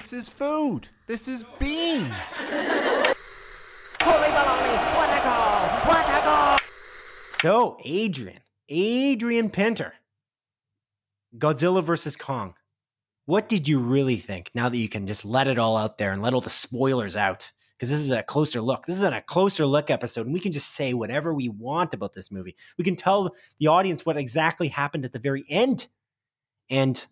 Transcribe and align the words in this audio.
This 0.00 0.12
is 0.12 0.28
food. 0.28 0.88
This 1.06 1.28
is 1.28 1.42
beans. 1.58 2.42
So, 7.40 7.78
Adrian, 7.84 8.40
Adrian 8.68 9.48
Pinter, 9.48 9.94
Godzilla 11.38 11.82
versus 11.82 12.18
Kong. 12.18 12.54
What 13.24 13.48
did 13.48 13.66
you 13.66 13.78
really 13.78 14.16
think 14.16 14.50
now 14.54 14.68
that 14.68 14.76
you 14.76 14.90
can 14.90 15.06
just 15.06 15.24
let 15.24 15.46
it 15.46 15.58
all 15.58 15.78
out 15.78 15.96
there 15.96 16.12
and 16.12 16.20
let 16.20 16.34
all 16.34 16.42
the 16.42 16.50
spoilers 16.50 17.16
out? 17.16 17.50
Because 17.78 17.88
this 17.88 18.00
is 18.00 18.10
a 18.10 18.22
closer 18.22 18.60
look. 18.60 18.84
This 18.84 18.96
is 18.96 19.02
a 19.02 19.22
closer 19.22 19.64
look 19.64 19.90
episode, 19.90 20.26
and 20.26 20.34
we 20.34 20.40
can 20.40 20.52
just 20.52 20.72
say 20.72 20.92
whatever 20.92 21.32
we 21.32 21.48
want 21.48 21.94
about 21.94 22.12
this 22.12 22.30
movie. 22.30 22.56
We 22.76 22.84
can 22.84 22.96
tell 22.96 23.34
the 23.58 23.68
audience 23.68 24.04
what 24.04 24.18
exactly 24.18 24.68
happened 24.68 25.06
at 25.06 25.14
the 25.14 25.18
very 25.18 25.44
end, 25.48 25.88
and 26.70 27.06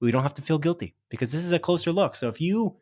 we 0.00 0.10
don't 0.10 0.22
have 0.22 0.34
to 0.34 0.42
feel 0.42 0.58
guilty 0.58 0.94
because 1.08 1.32
this 1.32 1.44
is 1.44 1.52
a 1.52 1.58
closer 1.58 1.92
look. 1.92 2.16
So 2.16 2.28
if 2.28 2.40
you 2.40 2.76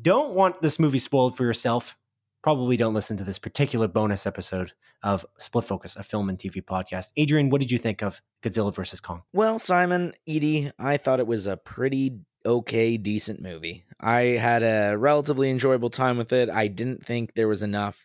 don't 0.00 0.34
want 0.34 0.60
this 0.60 0.78
movie 0.78 0.98
spoiled 0.98 1.36
for 1.36 1.44
yourself, 1.44 1.96
probably 2.42 2.76
don't 2.76 2.94
listen 2.94 3.16
to 3.16 3.24
this 3.24 3.38
particular 3.38 3.88
bonus 3.88 4.26
episode 4.26 4.72
of 5.02 5.24
Split 5.38 5.64
Focus, 5.64 5.96
a 5.96 6.02
film 6.02 6.28
and 6.28 6.38
TV 6.38 6.62
podcast. 6.62 7.10
Adrian, 7.16 7.48
what 7.48 7.60
did 7.60 7.70
you 7.70 7.78
think 7.78 8.02
of 8.02 8.20
Godzilla 8.42 8.74
versus 8.74 9.00
Kong? 9.00 9.22
Well, 9.32 9.58
Simon, 9.58 10.12
Edie, 10.28 10.70
I 10.78 10.96
thought 10.96 11.20
it 11.20 11.26
was 11.26 11.46
a 11.46 11.56
pretty 11.56 12.20
okay, 12.44 12.96
decent 12.96 13.40
movie. 13.40 13.84
I 14.00 14.20
had 14.20 14.62
a 14.62 14.96
relatively 14.96 15.50
enjoyable 15.50 15.90
time 15.90 16.18
with 16.18 16.32
it. 16.32 16.50
I 16.50 16.68
didn't 16.68 17.04
think 17.04 17.34
there 17.34 17.48
was 17.48 17.62
enough 17.62 18.04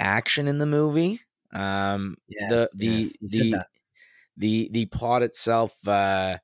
action 0.00 0.48
in 0.48 0.58
the 0.58 0.66
movie. 0.66 1.20
Um, 1.52 2.16
the 2.28 2.68
the 2.74 2.86
yes, 2.86 3.16
the, 3.20 3.64
the 4.36 4.70
the 4.72 4.86
plot 4.86 5.22
itself 5.22 5.76
uh, 5.86 6.38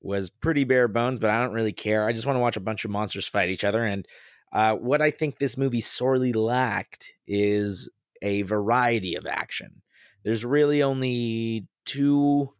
was 0.00 0.30
pretty 0.30 0.64
bare 0.64 0.88
bones, 0.88 1.18
but 1.18 1.30
I 1.30 1.42
don't 1.42 1.54
really 1.54 1.72
care. 1.72 2.06
I 2.06 2.12
just 2.12 2.26
want 2.26 2.36
to 2.36 2.40
watch 2.40 2.56
a 2.56 2.60
bunch 2.60 2.84
of 2.84 2.90
monsters 2.90 3.26
fight 3.26 3.50
each 3.50 3.64
other. 3.64 3.84
And 3.84 4.06
uh, 4.52 4.74
what 4.74 5.02
I 5.02 5.10
think 5.10 5.38
this 5.38 5.56
movie 5.56 5.80
sorely 5.80 6.32
lacked 6.32 7.12
is 7.26 7.90
a 8.22 8.42
variety 8.42 9.14
of 9.14 9.26
action. 9.26 9.82
There's 10.22 10.44
really 10.44 10.82
only 10.82 11.66
two 11.84 12.52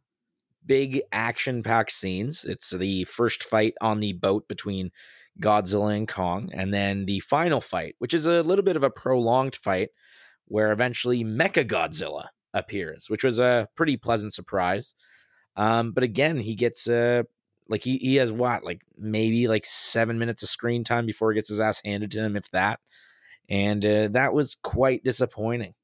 big 0.64 1.00
action 1.12 1.62
packed 1.62 1.92
scenes. 1.92 2.44
It's 2.44 2.70
the 2.70 3.04
first 3.04 3.42
fight 3.42 3.74
on 3.80 4.00
the 4.00 4.12
boat 4.12 4.48
between 4.48 4.90
Godzilla 5.40 5.96
and 5.96 6.08
Kong, 6.08 6.50
and 6.52 6.72
then 6.72 7.06
the 7.06 7.20
final 7.20 7.60
fight, 7.60 7.94
which 7.98 8.14
is 8.14 8.26
a 8.26 8.42
little 8.42 8.64
bit 8.64 8.76
of 8.76 8.82
a 8.82 8.90
prolonged 8.90 9.56
fight 9.56 9.90
where 10.46 10.72
eventually 10.72 11.24
Mecha 11.24 11.66
Godzilla 11.66 12.28
appears, 12.54 13.10
which 13.10 13.24
was 13.24 13.38
a 13.38 13.68
pretty 13.74 13.96
pleasant 13.96 14.32
surprise. 14.32 14.94
Um, 15.56 15.92
but 15.92 16.04
again, 16.04 16.38
he 16.38 16.54
gets 16.54 16.88
uh 16.88 17.24
like 17.68 17.82
he, 17.84 17.98
he 17.98 18.16
has 18.16 18.32
what, 18.32 18.64
like 18.64 18.82
maybe 18.96 19.48
like 19.48 19.66
seven 19.66 20.18
minutes 20.18 20.42
of 20.42 20.48
screen 20.48 20.84
time 20.84 21.06
before 21.06 21.32
he 21.32 21.36
gets 21.36 21.48
his 21.48 21.60
ass 21.60 21.80
handed 21.84 22.10
to 22.12 22.22
him, 22.22 22.36
if 22.36 22.50
that. 22.50 22.80
And 23.48 23.84
uh, 23.86 24.08
that 24.08 24.34
was 24.34 24.56
quite 24.62 25.04
disappointing. 25.04 25.74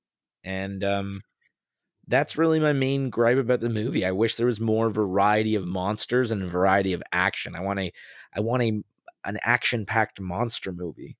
And 0.44 0.82
um 0.84 1.22
that's 2.08 2.36
really 2.36 2.58
my 2.58 2.72
main 2.72 3.10
gripe 3.10 3.38
about 3.38 3.60
the 3.60 3.68
movie. 3.68 4.04
I 4.04 4.10
wish 4.10 4.34
there 4.36 4.46
was 4.46 4.60
more 4.60 4.90
variety 4.90 5.54
of 5.54 5.66
monsters 5.66 6.32
and 6.32 6.42
variety 6.50 6.92
of 6.94 7.02
action. 7.12 7.54
I 7.54 7.60
want 7.60 7.78
a 7.80 7.92
I 8.34 8.40
want 8.40 8.62
a 8.62 8.82
an 9.24 9.38
action-packed 9.42 10.20
monster 10.20 10.72
movie. 10.72 11.16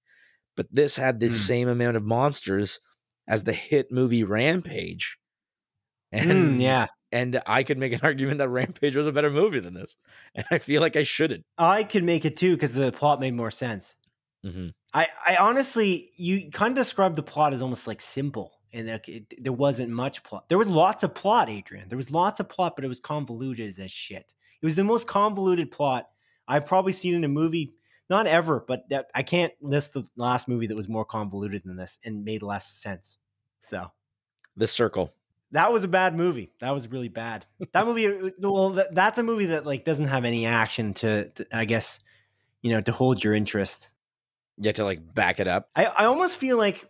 But 0.57 0.67
this 0.73 0.97
had 0.97 1.21
the 1.21 1.27
Mm. 1.27 1.31
same 1.31 1.69
amount 1.69 1.97
of 1.97 2.05
monsters 2.05 2.81
as 3.29 3.45
the 3.45 3.53
hit 3.53 3.93
movie 3.93 4.25
Rampage. 4.25 5.19
And 6.13 6.59
Mm, 6.59 6.61
yeah, 6.61 6.87
and 7.13 7.41
I 7.47 7.63
could 7.63 7.79
make 7.79 7.93
an 7.93 8.01
argument 8.03 8.39
that 8.39 8.49
Rampage 8.49 8.97
was 8.97 9.07
a 9.07 9.13
better 9.13 9.31
movie 9.31 9.61
than 9.61 9.75
this. 9.75 9.97
And 10.35 10.45
I 10.51 10.59
feel 10.59 10.81
like 10.81 10.97
I 10.97 11.03
shouldn't. 11.03 11.45
I 11.59 11.85
could 11.85 12.05
make 12.05 12.25
it 12.25 12.37
too 12.37 12.55
because 12.55 12.73
the 12.73 12.93
plot 12.93 13.21
made 13.21 13.35
more 13.35 13.51
sense. 13.51 13.97
hmm 14.43 14.69
I, 14.95 15.09
I 15.27 15.37
honestly, 15.37 16.11
you 16.17 16.51
kind 16.51 16.77
of 16.77 16.85
described 16.85 17.17
the 17.17 17.23
plot 17.23 17.55
as 17.55 17.63
almost 17.63 17.87
like 17.87 18.03
simple, 18.03 18.53
and 18.75 18.89
like 18.89 19.09
it, 19.09 19.43
there 19.43 19.53
wasn't 19.53 19.89
much 19.89 20.23
plot. 20.23 20.51
There 20.51 20.59
was 20.59 20.69
lots 20.69 21.03
of 21.03 21.15
plot, 21.15 21.49
Adrian. 21.49 21.89
There 21.89 21.97
was 21.97 22.11
lots 22.11 22.41
of 22.41 22.51
plot, 22.51 22.75
but 22.77 22.85
it 22.85 22.89
was 22.89 23.01
convoluted 23.01 23.79
as 23.79 23.91
shit. 23.91 24.35
It 24.61 24.67
was 24.67 24.77
the 24.77 24.85
most 24.85 25.07
convoluted 25.07 25.71
plot 25.71 26.09
I've 26.47 26.67
probably 26.67 26.93
seen 26.93 27.15
in 27.15 27.25
a 27.25 27.29
movie, 27.29 27.75
not 28.11 28.27
ever, 28.27 28.65
but 28.69 28.87
that 28.91 29.11
I 29.15 29.23
can't 29.23 29.53
list 29.63 29.95
the 29.95 30.05
last 30.17 30.47
movie 30.47 30.67
that 30.67 30.77
was 30.77 30.91
more 30.91 31.07
convoluted 31.07 31.63
than 31.65 31.77
this 31.77 31.99
and 32.05 32.23
made 32.25 32.43
less 32.43 32.67
sense. 32.71 33.17
So 33.61 33.91
The 34.57 34.67
Circle. 34.67 35.15
That 35.53 35.73
was 35.73 35.85
a 35.85 35.89
bad 35.89 36.17
movie. 36.17 36.51
That 36.61 36.71
was 36.71 36.89
really 36.89 37.09
bad. 37.09 37.47
That 37.73 37.87
movie, 37.87 38.33
well, 38.41 38.71
that, 38.71 38.95
that's 38.95 39.19
a 39.19 39.23
movie 39.23 39.47
that 39.47 39.65
like 39.65 39.85
doesn't 39.85 40.09
have 40.09 40.25
any 40.25 40.45
action 40.45 40.93
to, 40.95 41.29
to, 41.31 41.47
I 41.53 41.65
guess, 41.65 42.01
you 42.61 42.71
know, 42.71 42.81
to 42.83 42.93
hold 42.93 43.23
your 43.23 43.35
interest. 43.35 43.91
You 44.59 44.69
have 44.69 44.77
to 44.77 44.85
like 44.85 45.15
back 45.15 45.41
it 45.41 45.49
up. 45.49 45.69
I, 45.75 45.87
I 45.87 46.05
almost 46.05 46.37
feel 46.37 46.59
like 46.59 46.89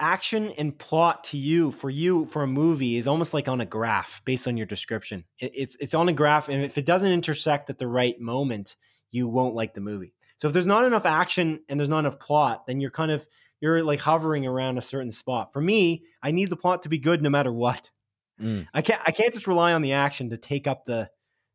action 0.00 0.50
and 0.58 0.76
plot 0.76 1.24
to 1.24 1.38
you 1.38 1.70
for 1.70 1.88
you 1.88 2.26
for 2.26 2.42
a 2.42 2.46
movie 2.46 2.96
is 2.96 3.06
almost 3.06 3.32
like 3.32 3.48
on 3.48 3.60
a 3.60 3.66
graph 3.66 4.22
based 4.24 4.48
on 4.48 4.56
your 4.56 4.66
description. 4.66 5.24
It, 5.38 5.52
it's 5.54 5.76
it's 5.80 5.94
on 5.94 6.08
a 6.08 6.12
graph, 6.12 6.48
and 6.48 6.64
if 6.64 6.76
it 6.76 6.84
doesn't 6.84 7.10
intersect 7.10 7.70
at 7.70 7.78
the 7.78 7.86
right 7.86 8.20
moment, 8.20 8.76
you 9.10 9.28
won't 9.28 9.54
like 9.54 9.74
the 9.74 9.80
movie. 9.80 10.12
So 10.38 10.48
if 10.48 10.52
there's 10.52 10.66
not 10.66 10.84
enough 10.84 11.06
action 11.06 11.60
and 11.68 11.78
there's 11.78 11.88
not 11.88 12.00
enough 12.00 12.18
plot, 12.18 12.66
then 12.66 12.80
you're 12.80 12.90
kind 12.90 13.10
of 13.10 13.26
you're 13.64 13.82
like 13.82 14.00
hovering 14.00 14.46
around 14.46 14.76
a 14.76 14.82
certain 14.82 15.10
spot. 15.10 15.54
For 15.54 15.60
me, 15.60 16.04
I 16.22 16.32
need 16.32 16.50
the 16.50 16.56
plot 16.56 16.82
to 16.82 16.90
be 16.90 16.98
good 16.98 17.22
no 17.22 17.30
matter 17.30 17.50
what. 17.50 17.90
Mm. 18.38 18.68
I 18.74 18.82
can't 18.82 19.00
I 19.06 19.10
can't 19.10 19.32
just 19.32 19.46
rely 19.46 19.72
on 19.72 19.80
the 19.80 19.94
action 19.94 20.28
to 20.30 20.36
take 20.36 20.66
up 20.66 20.84
the 20.84 21.08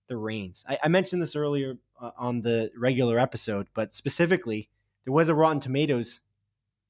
the 0.07 0.17
reins. 0.17 0.65
I, 0.67 0.79
I 0.85 0.87
mentioned 0.87 1.21
this 1.21 1.35
earlier 1.35 1.75
uh, 2.01 2.09
on 2.17 2.41
the 2.41 2.71
regular 2.75 3.19
episode, 3.19 3.67
but 3.75 3.93
specifically, 3.93 4.69
there 5.05 5.13
was 5.13 5.29
a 5.29 5.35
Rotten 5.35 5.59
Tomatoes 5.59 6.21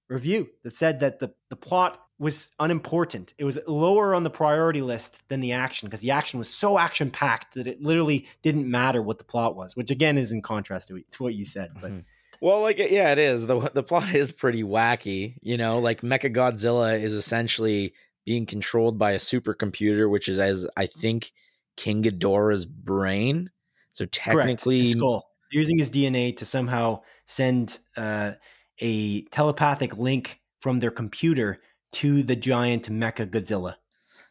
review 0.08 0.52
that 0.64 0.74
said 0.74 1.02
that 1.02 1.20
the 1.20 1.34
the 1.50 1.58
plot 1.58 2.02
was 2.18 2.54
unimportant. 2.58 3.34
It 3.38 3.44
was 3.44 3.60
lower 3.68 4.16
on 4.16 4.24
the 4.24 4.30
priority 4.30 4.82
list 4.82 5.22
than 5.28 5.42
the 5.42 5.52
action 5.52 5.88
because 5.90 6.00
the 6.00 6.12
action 6.12 6.40
was 6.40 6.50
so 6.50 6.80
action 6.80 7.12
packed 7.12 7.56
that 7.56 7.68
it 7.68 7.82
literally 7.82 8.26
didn't 8.42 8.72
matter 8.72 9.02
what 9.02 9.18
the 9.18 9.26
plot 9.26 9.58
was. 9.58 9.76
Which 9.76 9.92
again 9.92 10.18
is 10.18 10.32
in 10.32 10.42
contrast 10.42 10.88
to, 10.88 11.04
to 11.12 11.24
what 11.24 11.34
you 11.34 11.44
said. 11.44 11.72
But 11.82 11.92
Mhm. 11.92 12.06
Well, 12.42 12.62
like 12.62 12.78
yeah, 12.78 13.12
it 13.12 13.20
is. 13.20 13.46
the 13.46 13.60
The 13.74 13.84
plot 13.84 14.14
is 14.14 14.32
pretty 14.32 14.64
wacky. 14.64 15.36
You 15.42 15.58
know, 15.58 15.80
like 15.80 16.02
Mecha 16.02 16.34
Godzilla 16.34 17.00
is 17.00 17.14
essentially 17.14 17.94
being 18.26 18.46
controlled 18.46 18.98
by 18.98 19.12
a 19.12 19.18
supercomputer, 19.18 20.10
which 20.10 20.30
is 20.30 20.40
as 20.40 20.68
I 20.78 20.86
think 20.86 21.32
King 21.78 22.04
Ghidorah's 22.04 22.66
brain. 22.66 23.50
So 23.92 24.06
technically, 24.06 24.92
skull 24.92 25.26
using 25.52 25.78
his 25.80 25.90
DNA 25.90 26.36
to 26.38 26.46
somehow 26.46 27.02
send 27.26 27.80
uh, 27.98 28.34
a 28.80 29.22
telepathic 29.24 29.98
link 29.98 30.40
from 30.62 30.80
their 30.80 30.92
computer 30.92 31.60
to 31.92 32.22
the 32.24 32.36
giant 32.36 32.90
mecha 32.90 33.30
Godzilla. 33.30 33.76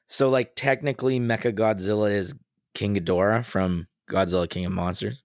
so 0.07 0.29
like 0.29 0.55
technically, 0.55 1.19
Mecha 1.19 1.53
Godzilla 1.53 2.11
is 2.11 2.35
King 2.75 2.95
Ghidorah 2.97 3.45
from 3.45 3.89
Godzilla 4.09 4.49
King 4.49 4.67
of 4.67 4.73
Monsters. 4.73 5.25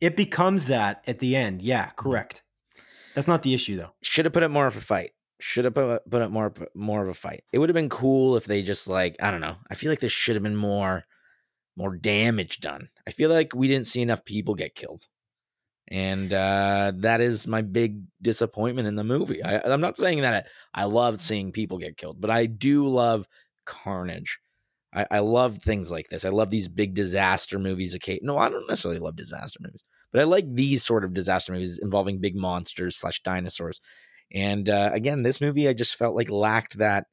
It 0.00 0.16
becomes 0.16 0.66
that 0.66 1.02
at 1.06 1.18
the 1.18 1.36
end. 1.36 1.62
Yeah, 1.62 1.90
correct. 1.96 2.42
That's 3.14 3.28
not 3.28 3.42
the 3.42 3.54
issue 3.54 3.76
though. 3.76 3.92
Should 4.02 4.26
have 4.26 4.32
put 4.32 4.42
it 4.42 4.50
more 4.50 4.66
of 4.66 4.76
a 4.76 4.80
fight. 4.80 5.12
Should 5.40 5.64
have 5.64 5.74
put 5.74 6.08
put 6.10 6.22
it 6.22 6.30
more 6.30 6.52
more 6.74 7.02
of 7.02 7.08
a 7.08 7.14
fight. 7.14 7.44
It 7.52 7.58
would 7.58 7.68
have 7.68 7.74
been 7.74 7.88
cool 7.88 8.36
if 8.36 8.44
they 8.44 8.62
just 8.62 8.88
like 8.88 9.16
I 9.20 9.30
don't 9.30 9.40
know. 9.40 9.56
I 9.70 9.74
feel 9.74 9.90
like 9.90 10.00
there 10.00 10.10
should 10.10 10.36
have 10.36 10.42
been 10.42 10.56
more 10.56 11.04
more 11.76 11.96
damage 11.96 12.60
done. 12.60 12.88
I 13.06 13.10
feel 13.10 13.30
like 13.30 13.54
we 13.54 13.68
didn't 13.68 13.86
see 13.86 14.00
enough 14.02 14.24
people 14.24 14.54
get 14.54 14.74
killed, 14.74 15.06
and 15.88 16.32
uh, 16.32 16.92
that 16.96 17.20
is 17.20 17.46
my 17.46 17.62
big 17.62 18.02
disappointment 18.20 18.88
in 18.88 18.96
the 18.96 19.04
movie. 19.04 19.42
I, 19.42 19.60
I'm 19.60 19.80
not 19.80 19.96
saying 19.96 20.22
that 20.22 20.48
I, 20.74 20.82
I 20.82 20.84
love 20.84 21.20
seeing 21.20 21.52
people 21.52 21.78
get 21.78 21.96
killed, 21.96 22.20
but 22.20 22.30
I 22.30 22.46
do 22.46 22.86
love 22.86 23.28
carnage. 23.66 24.38
I, 24.96 25.06
I 25.10 25.18
love 25.18 25.58
things 25.58 25.90
like 25.90 26.08
this. 26.08 26.24
I 26.24 26.30
love 26.30 26.50
these 26.50 26.68
big 26.68 26.94
disaster 26.94 27.58
movies. 27.58 27.94
Okay, 27.96 28.18
no, 28.22 28.38
I 28.38 28.48
don't 28.48 28.66
necessarily 28.66 28.98
love 28.98 29.14
disaster 29.14 29.58
movies, 29.62 29.84
but 30.10 30.22
I 30.22 30.24
like 30.24 30.46
these 30.52 30.82
sort 30.82 31.04
of 31.04 31.12
disaster 31.12 31.52
movies 31.52 31.78
involving 31.78 32.18
big 32.18 32.34
monsters 32.34 32.96
slash 32.96 33.22
dinosaurs. 33.22 33.80
And 34.32 34.68
uh, 34.68 34.90
again, 34.92 35.22
this 35.22 35.40
movie 35.40 35.68
I 35.68 35.74
just 35.74 35.96
felt 35.96 36.16
like 36.16 36.30
lacked 36.30 36.78
that 36.78 37.04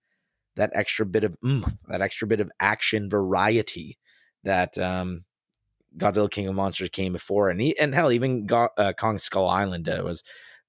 that 0.56 0.72
extra 0.74 1.06
bit 1.06 1.24
of 1.24 1.36
oomph, 1.46 1.74
that 1.88 2.02
extra 2.02 2.28
bit 2.28 2.40
of 2.40 2.52
action 2.60 3.10
variety 3.10 3.98
that 4.44 4.78
um, 4.78 5.26
Godzilla 5.98 6.30
King 6.30 6.48
of 6.48 6.56
Monsters 6.56 6.90
came 6.90 7.12
before, 7.12 7.50
and 7.50 7.60
he, 7.60 7.78
and 7.78 7.94
hell, 7.94 8.12
even 8.12 8.46
Go- 8.46 8.70
uh, 8.78 8.94
Kong 8.94 9.18
Skull 9.18 9.48
Island 9.48 9.90
uh, 9.90 10.02
was 10.04 10.24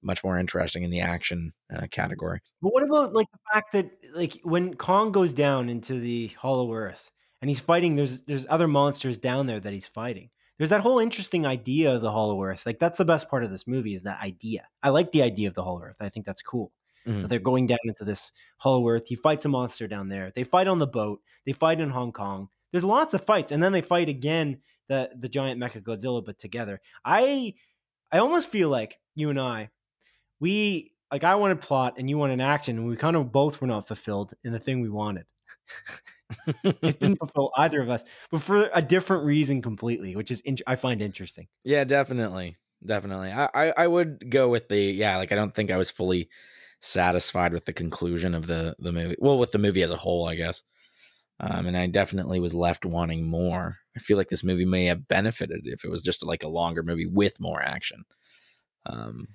much 0.05 0.23
more 0.23 0.37
interesting 0.37 0.83
in 0.83 0.91
the 0.91 1.01
action 1.01 1.53
uh, 1.75 1.87
category. 1.91 2.41
But 2.61 2.73
what 2.73 2.83
about 2.83 3.13
like 3.13 3.27
the 3.31 3.39
fact 3.53 3.71
that 3.73 3.91
like 4.13 4.39
when 4.43 4.75
Kong 4.75 5.11
goes 5.11 5.33
down 5.33 5.69
into 5.69 5.99
the 5.99 6.27
Hollow 6.29 6.73
Earth 6.73 7.11
and 7.41 7.49
he's 7.49 7.59
fighting, 7.59 7.95
there's 7.95 8.21
there's 8.23 8.47
other 8.49 8.67
monsters 8.67 9.17
down 9.17 9.47
there 9.47 9.59
that 9.59 9.73
he's 9.73 9.87
fighting. 9.87 10.29
There's 10.57 10.69
that 10.69 10.81
whole 10.81 10.99
interesting 10.99 11.45
idea 11.45 11.93
of 11.95 12.01
the 12.01 12.11
Hollow 12.11 12.41
Earth. 12.43 12.65
Like 12.65 12.79
that's 12.79 12.97
the 12.97 13.05
best 13.05 13.29
part 13.29 13.43
of 13.43 13.51
this 13.51 13.67
movie 13.67 13.93
is 13.93 14.03
that 14.03 14.21
idea. 14.21 14.67
I 14.83 14.89
like 14.89 15.11
the 15.11 15.23
idea 15.23 15.47
of 15.49 15.53
the 15.53 15.63
Hollow 15.63 15.81
Earth. 15.83 15.97
I 15.99 16.09
think 16.09 16.25
that's 16.25 16.41
cool. 16.41 16.71
Mhm. 17.07 17.21
That 17.23 17.27
They're 17.29 17.39
going 17.39 17.67
down 17.67 17.79
into 17.83 18.05
this 18.05 18.31
Hollow 18.57 18.87
Earth. 18.87 19.07
He 19.07 19.15
fights 19.15 19.45
a 19.45 19.49
monster 19.49 19.87
down 19.87 20.09
there. 20.09 20.31
They 20.35 20.43
fight 20.43 20.67
on 20.67 20.79
the 20.79 20.87
boat. 20.87 21.21
They 21.45 21.51
fight 21.53 21.79
in 21.81 21.89
Hong 21.89 22.11
Kong. 22.11 22.49
There's 22.71 22.83
lots 22.83 23.13
of 23.13 23.23
fights, 23.25 23.51
and 23.51 23.61
then 23.63 23.71
they 23.73 23.81
fight 23.81 24.09
again 24.09 24.61
the 24.87 25.09
the 25.15 25.29
giant 25.29 25.59
Mecha 25.61 25.81
Godzilla, 25.81 26.23
but 26.25 26.39
together. 26.39 26.81
I 27.03 27.53
I 28.11 28.19
almost 28.19 28.49
feel 28.49 28.69
like 28.69 28.99
you 29.15 29.29
and 29.29 29.39
I, 29.39 29.69
we 30.45 30.91
like 31.11 31.23
I 31.23 31.33
wanted 31.33 31.59
plot 31.59 31.95
and 31.97 32.07
you 32.07 32.19
wanted 32.19 32.39
action, 32.39 32.77
and 32.77 32.87
we 32.87 32.95
kind 32.95 33.15
of 33.15 33.31
both 33.31 33.59
were 33.59 33.67
not 33.67 33.87
fulfilled 33.87 34.33
in 34.43 34.53
the 34.53 34.59
thing 34.59 34.79
we 34.79 34.89
wanted. 34.89 35.25
it 36.63 36.99
didn't 36.99 37.17
fulfill 37.19 37.51
either 37.57 37.81
of 37.81 37.89
us, 37.89 38.03
but 38.29 38.43
for 38.43 38.69
a 38.71 38.81
different 38.81 39.25
reason 39.25 39.63
completely, 39.63 40.15
which 40.15 40.29
is 40.29 40.41
int- 40.41 40.61
I 40.67 40.75
find 40.75 41.01
interesting. 41.01 41.47
Yeah, 41.63 41.83
definitely, 41.83 42.57
definitely. 42.85 43.31
I, 43.31 43.49
I 43.55 43.73
I 43.75 43.87
would 43.87 44.29
go 44.29 44.47
with 44.47 44.69
the 44.69 44.79
yeah. 44.79 45.17
Like 45.17 45.31
I 45.31 45.35
don't 45.35 45.55
think 45.55 45.71
I 45.71 45.77
was 45.77 45.89
fully 45.89 46.29
satisfied 46.79 47.51
with 47.51 47.65
the 47.65 47.73
conclusion 47.73 48.35
of 48.35 48.45
the 48.45 48.75
the 48.77 48.91
movie. 48.91 49.15
Well, 49.17 49.39
with 49.39 49.51
the 49.51 49.57
movie 49.57 49.81
as 49.81 49.91
a 49.91 49.97
whole, 49.97 50.27
I 50.27 50.35
guess. 50.35 50.61
Um, 51.39 51.65
and 51.65 51.75
I 51.75 51.87
definitely 51.87 52.39
was 52.39 52.53
left 52.53 52.85
wanting 52.85 53.27
more. 53.27 53.77
I 53.97 53.99
feel 53.99 54.15
like 54.15 54.29
this 54.29 54.43
movie 54.43 54.63
may 54.63 54.85
have 54.85 55.07
benefited 55.07 55.61
if 55.63 55.83
it 55.83 55.89
was 55.89 56.03
just 56.03 56.23
like 56.23 56.43
a 56.43 56.47
longer 56.47 56.83
movie 56.83 57.07
with 57.07 57.41
more 57.41 57.61
action. 57.61 58.05
Um, 58.85 59.27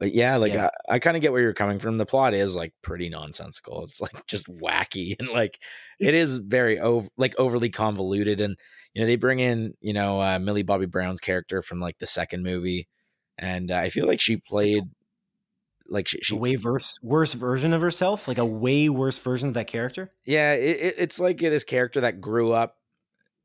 but 0.00 0.14
yeah, 0.14 0.36
like 0.36 0.54
Yeah. 0.54 0.70
I, 0.88 0.94
I 0.94 0.98
kind 0.98 1.16
of 1.16 1.20
get 1.20 1.30
where 1.30 1.42
you're 1.42 1.52
coming 1.52 1.78
from. 1.78 1.98
The 1.98 2.06
plot 2.06 2.32
is 2.32 2.56
like 2.56 2.72
pretty 2.82 3.10
nonsensical. 3.10 3.84
It's 3.84 4.00
like 4.00 4.26
just 4.26 4.48
wacky 4.48 5.14
and 5.20 5.28
like 5.28 5.60
it 6.00 6.14
is 6.14 6.36
very 6.36 6.80
over 6.80 7.06
like 7.18 7.38
overly 7.38 7.68
convoluted. 7.68 8.40
And 8.40 8.56
you 8.94 9.02
know 9.02 9.06
they 9.06 9.16
bring 9.16 9.38
in 9.38 9.74
you 9.80 9.92
know 9.92 10.20
uh, 10.20 10.38
Millie 10.40 10.62
Bobby 10.64 10.86
Brown's 10.86 11.20
character 11.20 11.60
from 11.62 11.78
like 11.78 11.98
the 11.98 12.06
second 12.06 12.42
movie, 12.42 12.88
and 13.38 13.70
uh, 13.70 13.76
I 13.76 13.90
feel 13.90 14.06
like 14.06 14.20
she 14.20 14.38
played 14.38 14.84
like 15.90 16.08
she, 16.08 16.34
A 16.34 16.38
way 16.38 16.56
worse 16.56 16.98
worse 17.02 17.34
version 17.34 17.74
of 17.74 17.82
herself, 17.82 18.26
like 18.26 18.38
a 18.38 18.44
way 18.46 18.88
worse 18.88 19.18
version 19.18 19.48
of 19.48 19.54
that 19.54 19.66
character. 19.66 20.10
yeah 20.24 20.54
it, 20.54 20.80
it, 20.80 20.94
it's 20.98 21.20
like 21.20 21.38
this 21.38 21.64
character 21.64 22.00
that 22.02 22.20
grew 22.20 22.52
up 22.52 22.76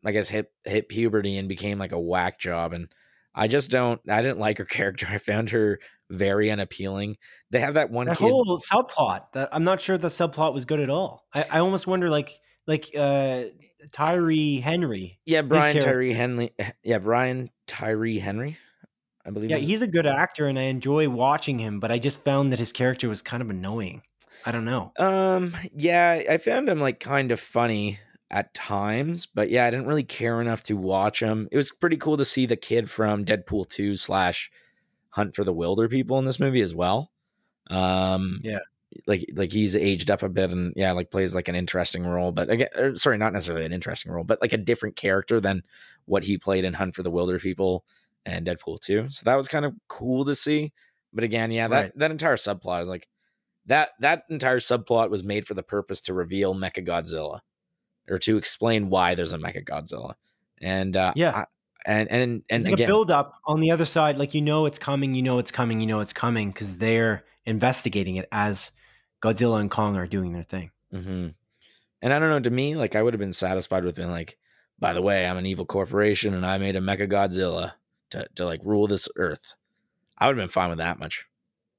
i 0.05 0.11
guess 0.11 0.29
hit 0.29 0.51
hit 0.63 0.87
puberty 0.87 1.37
and 1.37 1.49
became 1.49 1.79
like 1.79 1.91
a 1.91 1.99
whack 1.99 2.39
job 2.39 2.71
and 2.71 2.87
i 3.35 3.47
just 3.47 3.69
don't 3.69 4.01
i 4.09 4.21
didn't 4.21 4.39
like 4.39 4.57
her 4.57 4.65
character 4.65 5.05
i 5.09 5.17
found 5.19 5.49
her 5.51 5.79
very 6.09 6.49
unappealing 6.51 7.17
they 7.51 7.59
have 7.59 7.73
that 7.75 7.89
one 7.89 8.07
that 8.07 8.17
kid 8.17 8.29
whole 8.31 8.59
subplot 8.71 9.31
that 9.33 9.49
I'm 9.51 9.63
not 9.63 9.81
sure 9.81 9.97
the 9.97 10.07
subplot 10.09 10.53
was 10.53 10.65
good 10.65 10.79
at 10.79 10.89
all. 10.89 11.25
I, 11.33 11.45
I 11.51 11.59
almost 11.59 11.87
wonder 11.87 12.09
like 12.09 12.29
like 12.67 12.89
uh 12.95 13.45
Tyree 13.91 14.59
Henry. 14.59 15.19
yeah 15.25 15.41
brian 15.41 15.79
tyree 15.79 16.13
henry 16.13 16.51
yeah 16.83 16.97
brian 16.99 17.49
tyree 17.67 18.19
henry 18.19 18.57
i 19.25 19.31
believe 19.31 19.49
Yeah, 19.49 19.57
he's 19.57 19.81
a 19.81 19.87
good 19.87 20.05
actor 20.05 20.47
and 20.47 20.59
I 20.59 20.63
enjoy 20.63 21.09
watching 21.09 21.57
him, 21.59 21.79
but 21.79 21.91
I 21.91 21.97
just 21.99 22.23
found 22.23 22.51
that 22.51 22.59
his 22.59 22.71
character 22.71 23.09
was 23.09 23.21
kind 23.23 23.41
of 23.41 23.49
annoying. 23.49 24.03
I 24.45 24.51
don't 24.51 24.65
know. 24.65 24.91
um 24.99 25.55
yeah 25.75 26.21
i 26.29 26.37
found 26.37 26.69
him 26.69 26.79
like 26.79 26.99
kind 26.99 27.31
of 27.31 27.39
funny 27.39 27.99
at 28.31 28.53
times 28.53 29.25
but 29.25 29.49
yeah 29.49 29.65
i 29.65 29.69
didn't 29.71 29.85
really 29.85 30.03
care 30.03 30.41
enough 30.41 30.63
to 30.63 30.73
watch 30.75 31.21
him 31.21 31.47
it 31.51 31.57
was 31.57 31.71
pretty 31.71 31.97
cool 31.97 32.17
to 32.17 32.25
see 32.25 32.45
the 32.45 32.55
kid 32.55 32.89
from 32.89 33.23
deadpool 33.23 33.67
2 33.69 33.95
slash 33.95 34.51
Hunt 35.09 35.33
for 35.33 35.45
the 35.45 35.53
Wilderpeople 35.53 36.19
in 36.19 36.25
this 36.25 36.41
movie 36.41 36.59
as 36.59 36.75
well. 36.75 37.09
Um 37.69 38.41
Yeah. 38.43 38.59
like 39.07 39.25
like 39.33 39.51
he's 39.53 39.73
aged 39.73 40.11
up 40.11 40.23
a 40.23 40.27
bit 40.29 40.51
and 40.51 40.73
yeah 40.75 40.91
like 40.91 41.09
plays 41.09 41.33
like 41.33 41.47
an 41.47 41.55
interesting 41.55 42.05
role 42.05 42.33
but 42.33 42.49
again 42.49 42.67
er, 42.77 42.95
sorry 42.97 43.17
not 43.17 43.31
necessarily 43.31 43.65
an 43.65 43.71
interesting 43.71 44.11
role 44.11 44.25
but 44.25 44.41
like 44.41 44.51
a 44.51 44.57
different 44.57 44.97
character 44.97 45.39
than 45.39 45.63
what 46.03 46.25
he 46.25 46.37
played 46.37 46.65
in 46.65 46.73
Hunt 46.73 46.95
for 46.95 47.01
the 47.03 47.11
Wilderpeople 47.11 47.79
and 48.25 48.45
deadpool 48.45 48.79
2 48.81 49.07
so 49.07 49.21
that 49.23 49.35
was 49.35 49.47
kind 49.47 49.63
of 49.63 49.73
cool 49.87 50.25
to 50.25 50.35
see. 50.35 50.73
But 51.13 51.23
again 51.23 51.49
yeah 51.51 51.69
that 51.69 51.81
Right. 51.81 51.97
that 51.97 52.11
entire 52.11 52.35
subplot 52.35 52.81
is 52.81 52.89
like 52.89 53.07
that 53.67 53.91
that 54.01 54.23
entire 54.29 54.59
subplot 54.59 55.09
was 55.09 55.23
made 55.23 55.47
for 55.47 55.53
the 55.53 55.63
purpose 55.63 56.01
to 56.01 56.13
reveal 56.13 56.53
Mecha 56.53 56.85
Godzilla 56.85 57.39
or 58.09 58.17
to 58.19 58.37
explain 58.37 58.89
why 58.89 59.15
there's 59.15 59.33
a 59.33 59.37
Mecha 59.37 59.65
Godzilla. 59.65 60.13
And 60.61 60.95
uh 60.95 61.13
Yeah. 61.15 61.31
I- 61.35 61.45
and 61.87 62.09
and 62.09 62.43
and 62.49 62.61
It's 62.61 62.65
like 62.65 62.73
again 62.73 62.85
a 62.85 62.91
build 62.91 63.11
up 63.11 63.39
on 63.45 63.59
the 63.59 63.69
other 63.69 63.85
side, 63.85 64.17
like 64.17 64.33
you 64.33 64.41
know 64.41 64.65
it's 64.65 64.79
coming, 64.79 65.13
you 65.13 65.21
know 65.21 65.37
it's 65.37 65.51
coming, 65.51 65.81
you 65.81 65.85
know 65.87 65.99
it's 65.99 66.13
coming, 66.13 66.49
because 66.49 66.79
they're 66.79 67.23
investigating 67.45 68.15
it 68.15 68.27
as 68.31 68.71
Godzilla 69.21 69.59
and 69.59 69.69
Kong 69.69 69.95
are 69.95 70.07
doing 70.07 70.33
their 70.33 70.41
thing. 70.43 70.71
hmm 70.91 71.27
And 72.01 72.11
I 72.13 72.17
don't 72.17 72.29
know, 72.29 72.39
to 72.39 72.49
me, 72.49 72.75
like 72.75 72.95
I 72.95 73.03
would 73.03 73.13
have 73.13 73.19
been 73.19 73.33
satisfied 73.33 73.83
with 73.83 73.95
being 73.95 74.09
like, 74.09 74.37
by 74.79 74.93
the 74.93 75.01
way, 75.03 75.27
I'm 75.27 75.37
an 75.37 75.45
evil 75.45 75.65
corporation 75.65 76.33
and 76.33 76.43
I 76.45 76.57
made 76.57 76.75
a 76.75 76.79
Mecha 76.81 77.07
Godzilla 77.07 77.73
to 78.09 78.27
to 78.35 78.45
like 78.45 78.61
rule 78.63 78.87
this 78.87 79.07
earth. 79.15 79.53
I 80.17 80.25
would 80.27 80.37
have 80.37 80.43
been 80.43 80.49
fine 80.51 80.69
with 80.69 80.79
that 80.79 80.97
much. 80.99 81.25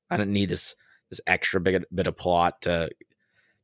I 0.08 0.16
didn't 0.18 0.32
need 0.34 0.50
this 0.50 0.76
this 1.10 1.20
extra 1.26 1.60
big 1.60 1.84
bit 1.92 2.06
of 2.06 2.16
plot 2.16 2.62
to 2.62 2.90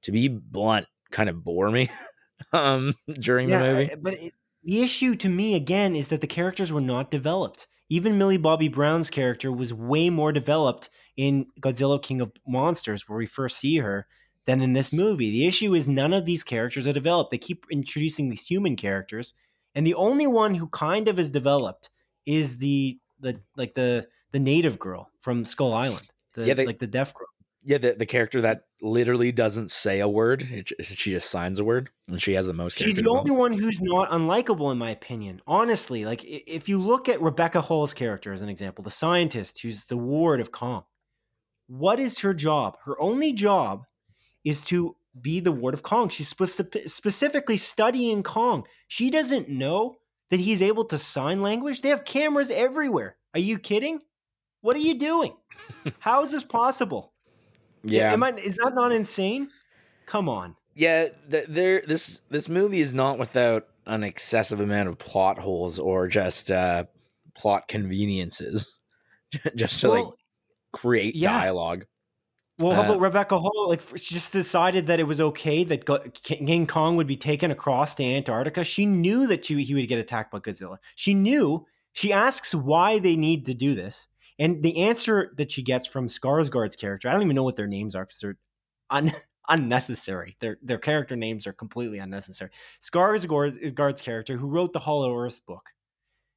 to 0.02 0.12
be 0.12 0.26
blunt, 0.28 0.86
kind 1.12 1.28
of 1.30 1.44
bore 1.44 1.70
me 1.70 1.88
um 2.52 2.94
during 3.20 3.48
the 3.48 3.58
movie. 3.58 3.90
But 4.00 4.14
it, 4.14 4.34
the 4.64 4.82
issue 4.82 5.16
to 5.16 5.28
me 5.28 5.54
again 5.54 5.96
is 5.96 6.08
that 6.08 6.20
the 6.20 6.26
characters 6.26 6.72
were 6.72 6.80
not 6.80 7.10
developed. 7.10 7.66
Even 7.88 8.16
Millie 8.16 8.36
Bobby 8.38 8.68
Brown's 8.68 9.10
character 9.10 9.52
was 9.52 9.74
way 9.74 10.08
more 10.08 10.32
developed 10.32 10.88
in 11.16 11.46
Godzilla 11.60 12.00
King 12.02 12.20
of 12.20 12.32
Monsters, 12.46 13.08
where 13.08 13.18
we 13.18 13.26
first 13.26 13.58
see 13.58 13.78
her, 13.78 14.06
than 14.46 14.60
in 14.62 14.72
this 14.72 14.92
movie. 14.92 15.30
The 15.30 15.46
issue 15.46 15.74
is 15.74 15.86
none 15.86 16.12
of 16.12 16.24
these 16.24 16.42
characters 16.42 16.88
are 16.88 16.92
developed. 16.92 17.30
They 17.30 17.38
keep 17.38 17.66
introducing 17.70 18.28
these 18.30 18.46
human 18.46 18.76
characters, 18.76 19.34
and 19.74 19.86
the 19.86 19.94
only 19.94 20.26
one 20.26 20.54
who 20.54 20.68
kind 20.68 21.06
of 21.08 21.18
is 21.18 21.30
developed 21.30 21.90
is 22.24 22.58
the 22.58 22.98
the 23.20 23.40
like 23.56 23.74
the 23.74 24.06
the 24.32 24.38
native 24.40 24.78
girl 24.78 25.10
from 25.20 25.44
Skull 25.44 25.74
Island, 25.74 26.08
the, 26.34 26.46
Yeah, 26.46 26.54
they- 26.54 26.66
like 26.66 26.78
the 26.78 26.86
deaf 26.86 27.12
girl. 27.14 27.28
Yeah, 27.64 27.78
the, 27.78 27.92
the 27.92 28.06
character 28.06 28.40
that 28.40 28.64
literally 28.80 29.30
doesn't 29.30 29.70
say 29.70 30.00
a 30.00 30.08
word. 30.08 30.42
It, 30.50 30.72
she 30.84 31.12
just 31.12 31.30
signs 31.30 31.60
a 31.60 31.64
word, 31.64 31.90
and 32.08 32.20
she 32.20 32.32
has 32.32 32.46
the 32.46 32.52
most. 32.52 32.76
She's 32.78 32.96
the 32.96 33.08
only 33.08 33.30
one 33.30 33.52
who's 33.52 33.80
not 33.80 34.10
unlikable, 34.10 34.72
in 34.72 34.78
my 34.78 34.90
opinion. 34.90 35.40
Honestly, 35.46 36.04
like 36.04 36.24
if 36.24 36.68
you 36.68 36.80
look 36.80 37.08
at 37.08 37.22
Rebecca 37.22 37.60
Hall's 37.60 37.94
character 37.94 38.32
as 38.32 38.42
an 38.42 38.48
example, 38.48 38.82
the 38.82 38.90
scientist 38.90 39.60
who's 39.60 39.84
the 39.84 39.96
ward 39.96 40.40
of 40.40 40.50
Kong, 40.50 40.84
what 41.68 42.00
is 42.00 42.18
her 42.20 42.34
job? 42.34 42.76
Her 42.84 43.00
only 43.00 43.32
job 43.32 43.84
is 44.44 44.60
to 44.62 44.96
be 45.20 45.40
the 45.40 45.52
ward 45.52 45.74
of 45.74 45.82
Kong. 45.82 46.08
She's 46.08 46.32
speci- 46.32 46.88
specifically 46.88 47.56
studying 47.56 48.22
Kong. 48.22 48.66
She 48.88 49.10
doesn't 49.10 49.48
know 49.48 49.96
that 50.30 50.40
he's 50.40 50.62
able 50.62 50.86
to 50.86 50.98
sign 50.98 51.42
language. 51.42 51.82
They 51.82 51.90
have 51.90 52.04
cameras 52.04 52.50
everywhere. 52.50 53.16
Are 53.34 53.40
you 53.40 53.58
kidding? 53.58 54.00
What 54.62 54.76
are 54.76 54.80
you 54.80 54.98
doing? 54.98 55.34
How 55.98 56.22
is 56.22 56.32
this 56.32 56.44
possible? 56.44 57.11
Yeah, 57.84 58.12
Am 58.12 58.22
I, 58.22 58.30
is 58.32 58.56
that 58.56 58.74
not 58.74 58.92
insane? 58.92 59.48
Come 60.06 60.28
on. 60.28 60.56
yeah. 60.74 61.08
th- 61.30 61.46
there, 61.48 61.82
this 61.86 62.20
this 62.28 62.48
movie 62.48 62.80
is 62.80 62.92
not 62.94 63.18
without 63.18 63.66
an 63.86 64.02
excessive 64.04 64.60
amount 64.60 64.88
of 64.88 64.98
plot 64.98 65.38
holes 65.38 65.78
or 65.78 66.06
just 66.08 66.50
uh, 66.50 66.84
plot 67.34 67.66
conveniences, 67.68 68.78
just 69.56 69.80
to 69.80 69.88
like 69.90 70.04
create 70.72 71.14
yeah. 71.16 71.32
dialogue. 71.32 71.86
Well, 72.58 72.72
how 72.74 72.82
Uh, 72.82 72.84
about 72.84 73.00
Rebecca 73.00 73.38
Hall? 73.40 73.66
Like, 73.70 73.80
she 73.96 74.14
just 74.14 74.32
decided 74.32 74.86
that 74.86 75.00
it 75.00 75.04
was 75.04 75.20
okay 75.20 75.64
that 75.64 75.84
Go- 75.84 76.04
King 76.22 76.46
King 76.46 76.66
Kong 76.66 76.96
would 76.96 77.06
be 77.08 77.16
taken 77.16 77.50
across 77.50 77.94
to 77.96 78.04
Antarctica. 78.04 78.62
She 78.62 78.86
knew 78.86 79.26
that 79.26 79.44
she, 79.46 79.62
he 79.64 79.74
would 79.74 79.88
get 79.88 79.98
attacked 79.98 80.30
by 80.30 80.38
Godzilla. 80.40 80.78
She 80.94 81.14
knew. 81.14 81.66
She 81.94 82.12
asks 82.12 82.54
why 82.54 82.98
they 83.00 83.16
need 83.16 83.44
to 83.46 83.54
do 83.54 83.74
this, 83.74 84.08
and 84.38 84.62
the 84.62 84.78
answer 84.78 85.32
that 85.36 85.52
she 85.52 85.62
gets 85.62 85.86
from 85.86 86.08
Skarsgård's 86.08 86.76
character, 86.76 87.08
I 87.08 87.12
don't 87.12 87.22
even 87.22 87.36
know 87.36 87.44
what 87.44 87.56
their 87.56 87.66
names 87.66 87.94
are 87.94 88.04
because 88.04 88.20
they're 88.20 88.38
un- 88.90 89.12
unnecessary. 89.48 90.36
Their 90.40 90.58
their 90.62 90.78
character 90.78 91.16
names 91.16 91.46
are 91.46 91.52
completely 91.52 91.98
unnecessary. 91.98 92.50
Skarsgård 92.80 93.58
is 93.58 93.72
Guard's 93.72 94.00
character 94.00 94.36
who 94.36 94.48
wrote 94.48 94.72
the 94.72 94.80
Hollow 94.80 95.16
Earth 95.16 95.44
book. 95.46 95.70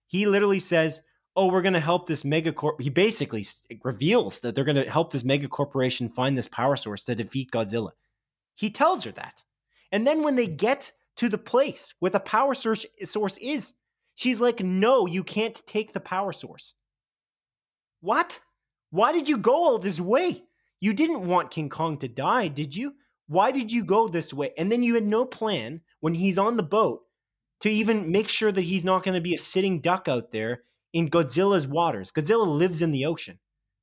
He 0.07 0.25
literally 0.25 0.59
says, 0.59 1.03
"Oh, 1.35 1.47
we're 1.47 1.61
going 1.61 1.73
to 1.73 1.79
help 1.79 2.07
this 2.07 2.25
mega 2.25 2.51
corp." 2.51 2.81
He 2.81 2.89
basically 2.89 3.45
reveals 3.83 4.39
that 4.41 4.55
they're 4.55 4.63
going 4.63 4.83
to 4.83 4.89
help 4.89 5.11
this 5.11 5.23
mega 5.23 5.47
corporation 5.47 6.09
find 6.09 6.37
this 6.37 6.47
power 6.47 6.75
source 6.75 7.03
to 7.03 7.15
defeat 7.15 7.51
Godzilla. 7.51 7.91
He 8.55 8.69
tells 8.69 9.03
her 9.03 9.11
that, 9.11 9.43
and 9.91 10.05
then 10.05 10.23
when 10.23 10.35
they 10.35 10.47
get 10.47 10.91
to 11.17 11.29
the 11.29 11.37
place 11.37 11.93
where 11.99 12.11
the 12.11 12.19
power 12.19 12.53
source 12.53 12.85
is, 13.37 13.73
she's 14.15 14.39
like, 14.41 14.59
"No, 14.59 15.05
you 15.05 15.23
can't 15.23 15.61
take 15.65 15.93
the 15.93 15.99
power 15.99 16.33
source." 16.33 16.75
What? 18.05 18.39
Why 18.91 19.11
did 19.11 19.27
you 19.27 19.37
go 19.37 19.53
all 19.53 19.79
this 19.79 19.99
way? 19.99 20.43
You 20.79 20.93
didn't 20.93 21.25
want 21.27 21.49
King 21.49 21.69
Kong 21.69 21.97
to 21.97 22.07
die, 22.07 22.47
did 22.49 22.75
you? 22.75 22.93
Why 23.27 23.51
did 23.51 23.71
you 23.71 23.83
go 23.83 24.07
this 24.07 24.31
way? 24.31 24.51
And 24.57 24.71
then 24.71 24.83
you 24.83 24.93
had 24.93 25.05
no 25.05 25.25
plan 25.25 25.81
when 26.01 26.13
he's 26.13 26.37
on 26.37 26.55
the 26.55 26.63
boat 26.63 27.01
to 27.61 27.69
even 27.69 28.11
make 28.11 28.27
sure 28.27 28.51
that 28.51 28.61
he's 28.61 28.83
not 28.83 29.03
going 29.03 29.15
to 29.15 29.21
be 29.21 29.33
a 29.33 29.39
sitting 29.39 29.81
duck 29.81 30.07
out 30.07 30.31
there 30.31 30.61
in 30.93 31.09
Godzilla's 31.09 31.65
waters. 31.67 32.11
Godzilla 32.11 32.45
lives 32.47 32.83
in 32.83 32.91
the 32.91 33.05
ocean. 33.05 33.39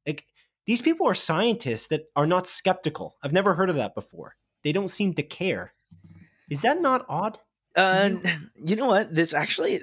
Like 0.07 0.25
these 0.67 0.81
people 0.81 1.09
are 1.09 1.14
scientists 1.14 1.88
that 1.88 2.05
are 2.14 2.26
not 2.26 2.47
skeptical. 2.47 3.17
I've 3.25 3.33
never 3.33 3.55
heard 3.55 3.71
of 3.71 3.76
that 3.76 3.97
before. 3.97 4.37
They 4.62 4.71
don't 4.71 4.91
seem 4.91 5.14
to 5.14 5.23
care. 5.25 5.75
Is 6.49 6.61
that 6.62 6.81
not 6.81 7.05
odd? 7.09 7.41
Uh, 7.75 8.11
you- 8.12 8.31
you 8.67 8.76
know 8.76 8.87
what? 8.87 9.12
This 9.12 9.35
actually, 9.35 9.81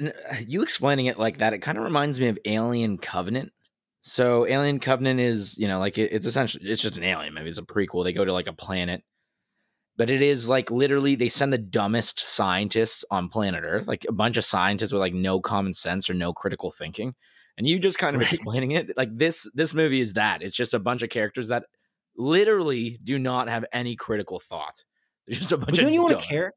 you 0.47 0.61
explaining 0.61 1.07
it 1.07 1.19
like 1.19 1.39
that, 1.39 1.53
it 1.53 1.57
kind 1.57 1.77
of 1.77 1.83
reminds 1.83 2.21
me 2.21 2.29
of 2.29 2.39
Alien 2.45 2.97
Covenant. 2.99 3.51
So 4.09 4.47
Alien 4.47 4.79
Covenant 4.79 5.19
is, 5.19 5.55
you 5.59 5.67
know, 5.67 5.77
like 5.77 5.97
it, 5.99 6.11
it's 6.11 6.25
essentially 6.25 6.65
it's 6.67 6.81
just 6.81 6.97
an 6.97 7.03
alien 7.03 7.33
movie. 7.35 7.47
It's 7.49 7.59
a 7.59 7.63
prequel. 7.63 8.03
They 8.03 8.11
go 8.11 8.25
to 8.25 8.33
like 8.33 8.47
a 8.47 8.53
planet, 8.53 9.03
but 9.97 10.09
it 10.09 10.21
is 10.23 10.49
like 10.49 10.71
literally 10.71 11.13
they 11.13 11.29
send 11.29 11.53
the 11.53 11.59
dumbest 11.59 12.19
scientists 12.19 13.05
on 13.11 13.29
planet 13.29 13.63
Earth, 13.63 13.87
like 13.87 14.05
a 14.09 14.11
bunch 14.11 14.35
of 14.37 14.43
scientists 14.43 14.91
with 14.91 14.99
like 14.99 15.13
no 15.13 15.39
common 15.39 15.73
sense 15.75 16.09
or 16.09 16.15
no 16.15 16.33
critical 16.33 16.71
thinking. 16.71 17.13
And 17.57 17.67
you 17.67 17.77
just 17.77 17.99
kind 17.99 18.15
of 18.15 18.21
Right. 18.21 18.33
explaining 18.33 18.71
it 18.71 18.97
like 18.97 19.15
this 19.15 19.47
this 19.53 19.73
movie 19.75 19.99
is 20.01 20.13
that. 20.13 20.41
It's 20.41 20.55
just 20.55 20.73
a 20.73 20.79
bunch 20.79 21.03
of 21.03 21.09
characters 21.09 21.49
that 21.49 21.65
literally 22.17 22.97
do 23.03 23.19
not 23.19 23.47
have 23.47 23.63
any 23.71 23.95
critical 23.95 24.39
thought. 24.39 24.83
There's 25.27 25.39
just 25.39 25.51
a 25.51 25.57
bunch 25.57 25.67
But 25.71 25.79
of 25.79 25.83
don't 25.85 25.93
you 25.93 26.01
want 26.03 26.19
to 26.19 26.25
care? 26.27 26.53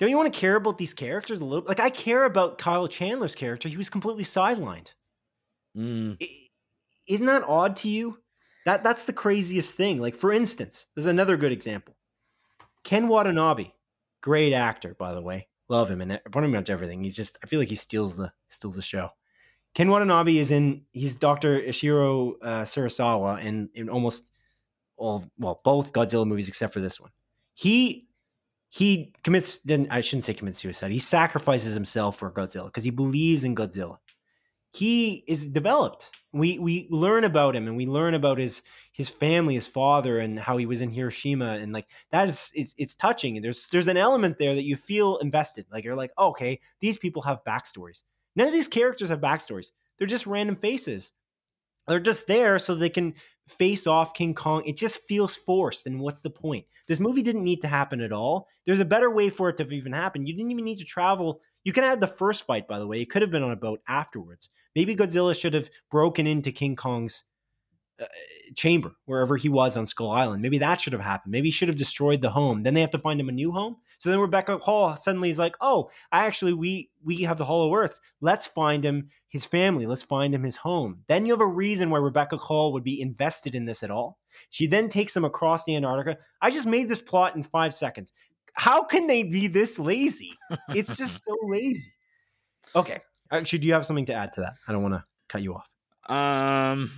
Don't 0.00 0.10
you 0.10 0.16
want 0.16 0.32
to 0.32 0.38
care 0.40 0.56
about 0.56 0.78
these 0.78 0.92
characters 0.92 1.38
a 1.40 1.44
little? 1.44 1.64
Like 1.68 1.78
I 1.78 1.90
care 1.90 2.24
about 2.24 2.58
Kyle 2.58 2.88
Chandler's 2.88 3.36
character. 3.36 3.68
He 3.68 3.76
was 3.76 3.90
completely 3.90 4.24
sidelined. 4.24 4.94
Mm, 5.76 6.16
I- 6.20 6.43
Isn't 7.06 7.26
that 7.26 7.44
odd 7.44 7.76
to 7.76 7.88
you? 7.88 8.18
That 8.64 8.82
that's 8.82 9.04
the 9.04 9.12
craziest 9.12 9.72
thing. 9.74 10.00
Like 10.00 10.14
for 10.14 10.32
instance, 10.32 10.86
there's 10.94 11.06
another 11.06 11.36
good 11.36 11.52
example. 11.52 11.96
Ken 12.82 13.08
Watanabe, 13.08 13.72
great 14.20 14.52
actor 14.52 14.94
by 14.98 15.14
the 15.14 15.22
way. 15.22 15.48
Love 15.68 15.90
him 15.90 16.00
and 16.00 16.20
pretty 16.30 16.48
much 16.48 16.70
everything. 16.70 17.04
He's 17.04 17.16
just 17.16 17.38
I 17.42 17.46
feel 17.46 17.58
like 17.58 17.68
he 17.68 17.76
steals 17.76 18.16
the 18.16 18.32
steals 18.48 18.76
the 18.76 18.82
show. 18.82 19.10
Ken 19.74 19.90
Watanabe 19.90 20.38
is 20.38 20.50
in 20.50 20.82
he's 20.92 21.16
Dr. 21.16 21.60
Ishiro 21.60 22.34
uh, 22.42 22.62
Serizawa 22.62 23.42
in 23.42 23.68
in 23.74 23.88
almost 23.88 24.30
all 24.96 25.24
well 25.38 25.60
both 25.64 25.92
Godzilla 25.92 26.26
movies 26.26 26.48
except 26.48 26.72
for 26.72 26.80
this 26.80 27.00
one. 27.00 27.10
He 27.54 28.06
he 28.68 29.14
commits 29.22 29.58
then 29.60 29.88
I 29.90 30.00
shouldn't 30.00 30.24
say 30.24 30.34
commits 30.34 30.58
suicide. 30.58 30.90
He 30.90 30.98
sacrifices 30.98 31.74
himself 31.74 32.16
for 32.16 32.30
Godzilla 32.30 32.66
because 32.66 32.84
he 32.84 32.90
believes 32.90 33.44
in 33.44 33.54
Godzilla. 33.54 33.98
He 34.74 35.24
is 35.28 35.46
developed. 35.46 36.10
We 36.32 36.58
we 36.58 36.88
learn 36.90 37.22
about 37.24 37.54
him 37.54 37.68
and 37.68 37.76
we 37.76 37.86
learn 37.86 38.14
about 38.14 38.38
his 38.38 38.62
his 38.92 39.08
family, 39.08 39.54
his 39.54 39.68
father, 39.68 40.18
and 40.18 40.38
how 40.38 40.56
he 40.56 40.66
was 40.66 40.80
in 40.80 40.90
Hiroshima, 40.90 41.54
and 41.54 41.72
like 41.72 41.86
that 42.10 42.28
is 42.28 42.50
it's 42.54 42.74
it's 42.76 42.96
touching. 42.96 43.36
And 43.36 43.44
there's 43.44 43.68
there's 43.68 43.88
an 43.88 43.96
element 43.96 44.38
there 44.38 44.54
that 44.54 44.64
you 44.64 44.76
feel 44.76 45.18
invested. 45.18 45.66
Like 45.70 45.84
you're 45.84 45.96
like, 45.96 46.12
oh, 46.18 46.30
okay, 46.30 46.60
these 46.80 46.98
people 46.98 47.22
have 47.22 47.44
backstories. 47.46 48.02
None 48.34 48.48
of 48.48 48.52
these 48.52 48.68
characters 48.68 49.10
have 49.10 49.20
backstories. 49.20 49.70
They're 49.98 50.08
just 50.08 50.26
random 50.26 50.56
faces. 50.56 51.12
They're 51.86 52.00
just 52.00 52.26
there 52.26 52.58
so 52.58 52.74
they 52.74 52.88
can 52.88 53.14
face 53.46 53.86
off 53.86 54.14
King 54.14 54.34
Kong. 54.34 54.62
It 54.64 54.76
just 54.76 55.06
feels 55.06 55.36
forced. 55.36 55.86
And 55.86 56.00
what's 56.00 56.22
the 56.22 56.30
point? 56.30 56.64
This 56.88 57.00
movie 57.00 57.22
didn't 57.22 57.44
need 57.44 57.62
to 57.62 57.68
happen 57.68 58.00
at 58.00 58.12
all. 58.12 58.48
There's 58.64 58.80
a 58.80 58.84
better 58.84 59.10
way 59.10 59.28
for 59.28 59.50
it 59.50 59.56
to 59.58 59.68
even 59.68 59.92
happen. 59.92 60.26
You 60.26 60.34
didn't 60.34 60.50
even 60.50 60.64
need 60.64 60.78
to 60.78 60.84
travel. 60.84 61.40
You 61.64 61.72
could 61.72 61.82
have 61.82 61.92
had 61.92 62.00
the 62.00 62.06
first 62.06 62.46
fight, 62.46 62.68
by 62.68 62.78
the 62.78 62.86
way. 62.86 63.00
It 63.00 63.10
could 63.10 63.22
have 63.22 63.30
been 63.30 63.42
on 63.42 63.50
a 63.50 63.56
boat 63.56 63.80
afterwards. 63.88 64.50
Maybe 64.74 64.94
Godzilla 64.94 65.38
should 65.38 65.54
have 65.54 65.70
broken 65.90 66.26
into 66.26 66.52
King 66.52 66.76
Kong's 66.76 67.24
uh, 68.00 68.06
chamber 68.56 68.92
wherever 69.04 69.36
he 69.36 69.48
was 69.48 69.76
on 69.76 69.86
Skull 69.86 70.10
Island. 70.10 70.42
Maybe 70.42 70.58
that 70.58 70.80
should 70.80 70.92
have 70.92 71.02
happened. 71.02 71.30
Maybe 71.30 71.48
he 71.48 71.52
should 71.52 71.68
have 71.68 71.78
destroyed 71.78 72.20
the 72.20 72.30
home. 72.30 72.64
Then 72.64 72.74
they 72.74 72.80
have 72.80 72.90
to 72.90 72.98
find 72.98 73.20
him 73.20 73.28
a 73.28 73.32
new 73.32 73.52
home. 73.52 73.76
So 73.98 74.10
then 74.10 74.18
Rebecca 74.18 74.58
Hall 74.58 74.96
suddenly 74.96 75.30
is 75.30 75.38
like, 75.38 75.54
"Oh, 75.60 75.90
I 76.10 76.26
actually 76.26 76.52
we 76.54 76.90
we 77.04 77.22
have 77.22 77.38
the 77.38 77.44
Hollow 77.44 77.72
Earth. 77.74 78.00
Let's 78.20 78.48
find 78.48 78.84
him 78.84 79.10
his 79.28 79.44
family. 79.44 79.86
Let's 79.86 80.02
find 80.02 80.34
him 80.34 80.42
his 80.42 80.56
home." 80.56 81.04
Then 81.06 81.24
you 81.24 81.32
have 81.32 81.40
a 81.40 81.46
reason 81.46 81.88
why 81.88 81.98
Rebecca 81.98 82.36
Hall 82.36 82.72
would 82.72 82.84
be 82.84 83.00
invested 83.00 83.54
in 83.54 83.64
this 83.64 83.84
at 83.84 83.92
all. 83.92 84.18
She 84.50 84.66
then 84.66 84.88
takes 84.88 85.16
him 85.16 85.24
across 85.24 85.64
the 85.64 85.76
Antarctica. 85.76 86.18
I 86.42 86.50
just 86.50 86.66
made 86.66 86.88
this 86.88 87.00
plot 87.00 87.36
in 87.36 87.44
five 87.44 87.72
seconds. 87.72 88.12
How 88.54 88.84
can 88.84 89.06
they 89.06 89.22
be 89.24 89.46
this 89.48 89.78
lazy? 89.78 90.32
It's 90.72 90.96
just 90.98 91.22
so 91.24 91.36
lazy. 91.48 91.92
Okay. 92.74 93.00
Actually, 93.30 93.60
do 93.60 93.66
you 93.68 93.74
have 93.74 93.86
something 93.86 94.06
to 94.06 94.14
add 94.14 94.32
to 94.34 94.40
that? 94.42 94.54
I 94.68 94.72
don't 94.72 94.82
want 94.82 94.94
to 94.94 95.04
cut 95.28 95.42
you 95.42 95.54
off. 95.54 95.68
Um 96.10 96.90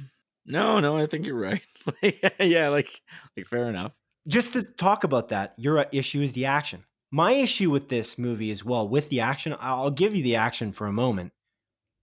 no, 0.47 0.81
no, 0.81 0.97
I 0.97 1.07
think 1.07 1.27
you're 1.27 1.39
right. 1.41 1.63
Like, 2.03 2.35
yeah, 2.41 2.69
like 2.69 3.01
like 3.37 3.47
fair 3.47 3.69
enough. 3.69 3.93
just 4.27 4.55
to 4.55 4.65
talk 4.65 5.05
about 5.05 5.29
that, 5.29 5.55
your 5.57 5.87
issue 5.93 6.21
is 6.21 6.33
the 6.33 6.47
action. 6.47 6.85
My 7.13 7.31
issue 7.33 7.71
with 7.71 7.89
this 7.89 8.19
movie 8.19 8.51
as 8.51 8.65
well, 8.65 8.89
with 8.89 9.09
the 9.09 9.21
action, 9.21 9.55
I'll 9.61 9.93
give 9.93 10.15
you 10.17 10.25
the 10.25 10.35
action 10.37 10.73
for 10.73 10.89
a 10.89 10.93
moment. 10.93 11.33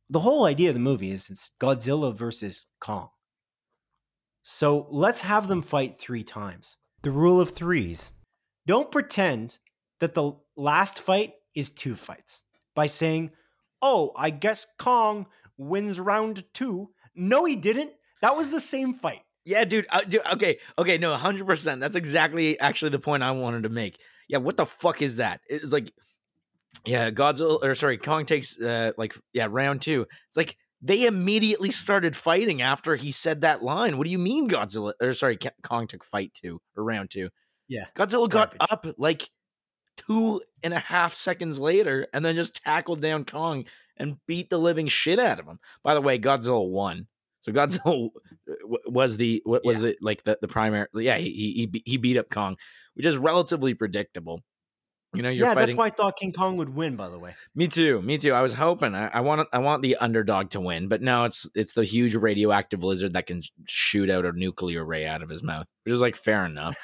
The 0.10 0.22
whole 0.22 0.46
idea 0.46 0.70
of 0.70 0.76
the 0.76 0.80
movie 0.80 1.12
is 1.12 1.30
it's 1.30 1.52
Godzilla 1.60 2.16
versus 2.18 2.66
Kong. 2.80 3.10
So 4.44 4.88
let's 4.90 5.22
have 5.22 5.48
them 5.50 5.62
fight 5.62 6.00
three 6.00 6.24
times. 6.24 6.78
The 7.02 7.12
rule 7.12 7.42
of 7.42 7.50
threes. 7.52 8.12
Don't 8.66 8.92
pretend 8.92 9.60
that 10.00 10.14
the 10.14 10.34
last 10.56 11.00
fight 11.00 11.34
is 11.56 11.70
two 11.70 11.96
fights 11.96 12.44
by 12.76 12.88
saying, 12.88 13.32
oh, 13.82 14.12
I 14.16 14.30
guess 14.30 14.66
Kong 14.80 15.28
wins 15.58 16.00
round 16.00 16.44
two. 16.54 16.90
No, 17.16 17.46
he 17.46 17.56
didn't. 17.56 17.92
That 18.22 18.38
was 18.38 18.50
the 18.50 18.60
same 18.60 18.94
fight. 18.94 19.22
Yeah, 19.46 19.66
dude, 19.66 19.88
uh, 19.90 20.02
dude. 20.02 20.22
Okay, 20.34 20.58
okay, 20.78 20.98
no, 20.98 21.14
hundred 21.16 21.46
percent. 21.46 21.82
That's 21.82 21.98
exactly 21.98 22.58
actually 22.60 22.92
the 22.92 23.00
point 23.00 23.24
I 23.24 23.32
wanted 23.32 23.64
to 23.64 23.70
make. 23.70 24.00
Yeah, 24.30 24.38
what 24.38 24.56
the 24.56 24.66
fuck 24.66 25.02
is 25.02 25.18
that? 25.18 25.42
It's 25.50 25.74
like, 25.74 25.92
yeah, 26.86 27.12
Godzilla 27.12 27.62
or 27.62 27.76
sorry, 27.76 27.98
Kong 27.98 28.26
takes 28.26 28.60
uh 28.60 28.94
like 28.98 29.14
yeah 29.34 29.48
round 29.50 29.82
two. 29.82 30.08
It's 30.30 30.38
like 30.38 30.56
they 30.82 31.06
immediately 31.06 31.72
started 31.72 32.16
fighting 32.16 32.62
after 32.62 32.96
he 32.96 33.12
said 33.12 33.42
that 33.42 33.64
line. 33.64 33.98
What 33.98 34.06
do 34.06 34.12
you 34.12 34.20
mean 34.20 34.50
Godzilla 34.50 34.94
or 35.02 35.12
sorry, 35.12 35.38
Kong 35.62 35.88
took 35.88 36.06
fight 36.06 36.32
two 36.34 36.62
or 36.78 36.84
round 36.86 37.10
two? 37.10 37.30
Yeah, 37.68 37.86
Godzilla 37.96 38.30
got 38.30 38.56
up 38.60 38.86
like 38.98 39.30
two 39.98 40.42
and 40.64 40.74
a 40.74 40.80
half 40.80 41.14
seconds 41.14 41.60
later 41.60 42.08
and 42.14 42.26
then 42.26 42.36
just 42.36 42.64
tackled 42.64 43.02
down 43.02 43.26
Kong 43.26 43.66
and 43.98 44.18
beat 44.28 44.50
the 44.50 44.58
living 44.58 44.88
shit 44.88 45.20
out 45.20 45.40
of 45.40 45.46
him. 45.48 45.60
By 45.84 45.94
the 45.94 46.02
way, 46.02 46.18
Godzilla 46.20 46.68
won. 46.68 47.08
So 47.42 47.52
Godzilla 47.52 48.10
was 48.88 49.18
the 49.18 49.42
was 49.46 49.82
Yeah. 49.82 49.88
the 49.88 49.98
like 50.02 50.24
the, 50.24 50.38
the 50.42 50.48
primary 50.48 50.88
yeah 50.96 51.18
he 51.18 51.70
he 51.72 51.82
he 51.86 51.98
beat 51.98 52.18
up 52.18 52.30
Kong, 52.30 52.58
which 52.96 53.06
is 53.06 53.18
relatively 53.18 53.74
predictable. 53.74 54.42
You 55.16 55.22
know, 55.22 55.30
you're 55.30 55.46
yeah, 55.46 55.54
fighting. 55.54 55.76
that's 55.76 55.78
why 55.78 55.86
I 55.86 55.90
thought 55.92 56.18
King 56.18 56.32
Kong 56.34 56.58
would 56.58 56.70
win, 56.74 56.96
by 56.96 57.08
the 57.08 57.20
way. 57.20 57.36
Me 57.54 57.68
too. 57.68 58.02
Me 58.02 58.18
too. 58.18 58.34
I 58.34 58.42
was 58.42 58.52
hoping. 58.56 58.96
I, 58.96 59.10
I 59.10 59.22
want. 59.22 59.48
I 59.54 59.60
want 59.60 59.84
the 59.84 59.96
underdog 59.98 60.50
to 60.52 60.60
win, 60.60 60.88
but 60.88 61.04
no, 61.04 61.26
it's 61.26 61.48
it's 61.54 61.74
the 61.74 61.84
huge 61.84 62.16
radioactive 62.16 62.84
lizard 62.84 63.14
that 63.14 63.28
can 63.28 63.44
shoot 63.68 64.10
out 64.10 64.26
a 64.26 64.32
nuclear 64.32 64.84
ray 64.84 65.06
out 65.06 65.22
of 65.22 65.30
his 65.30 65.44
mouth, 65.44 65.68
which 65.84 65.94
is 65.94 66.02
like 66.02 66.16
fair 66.16 66.46
enough. 66.48 66.76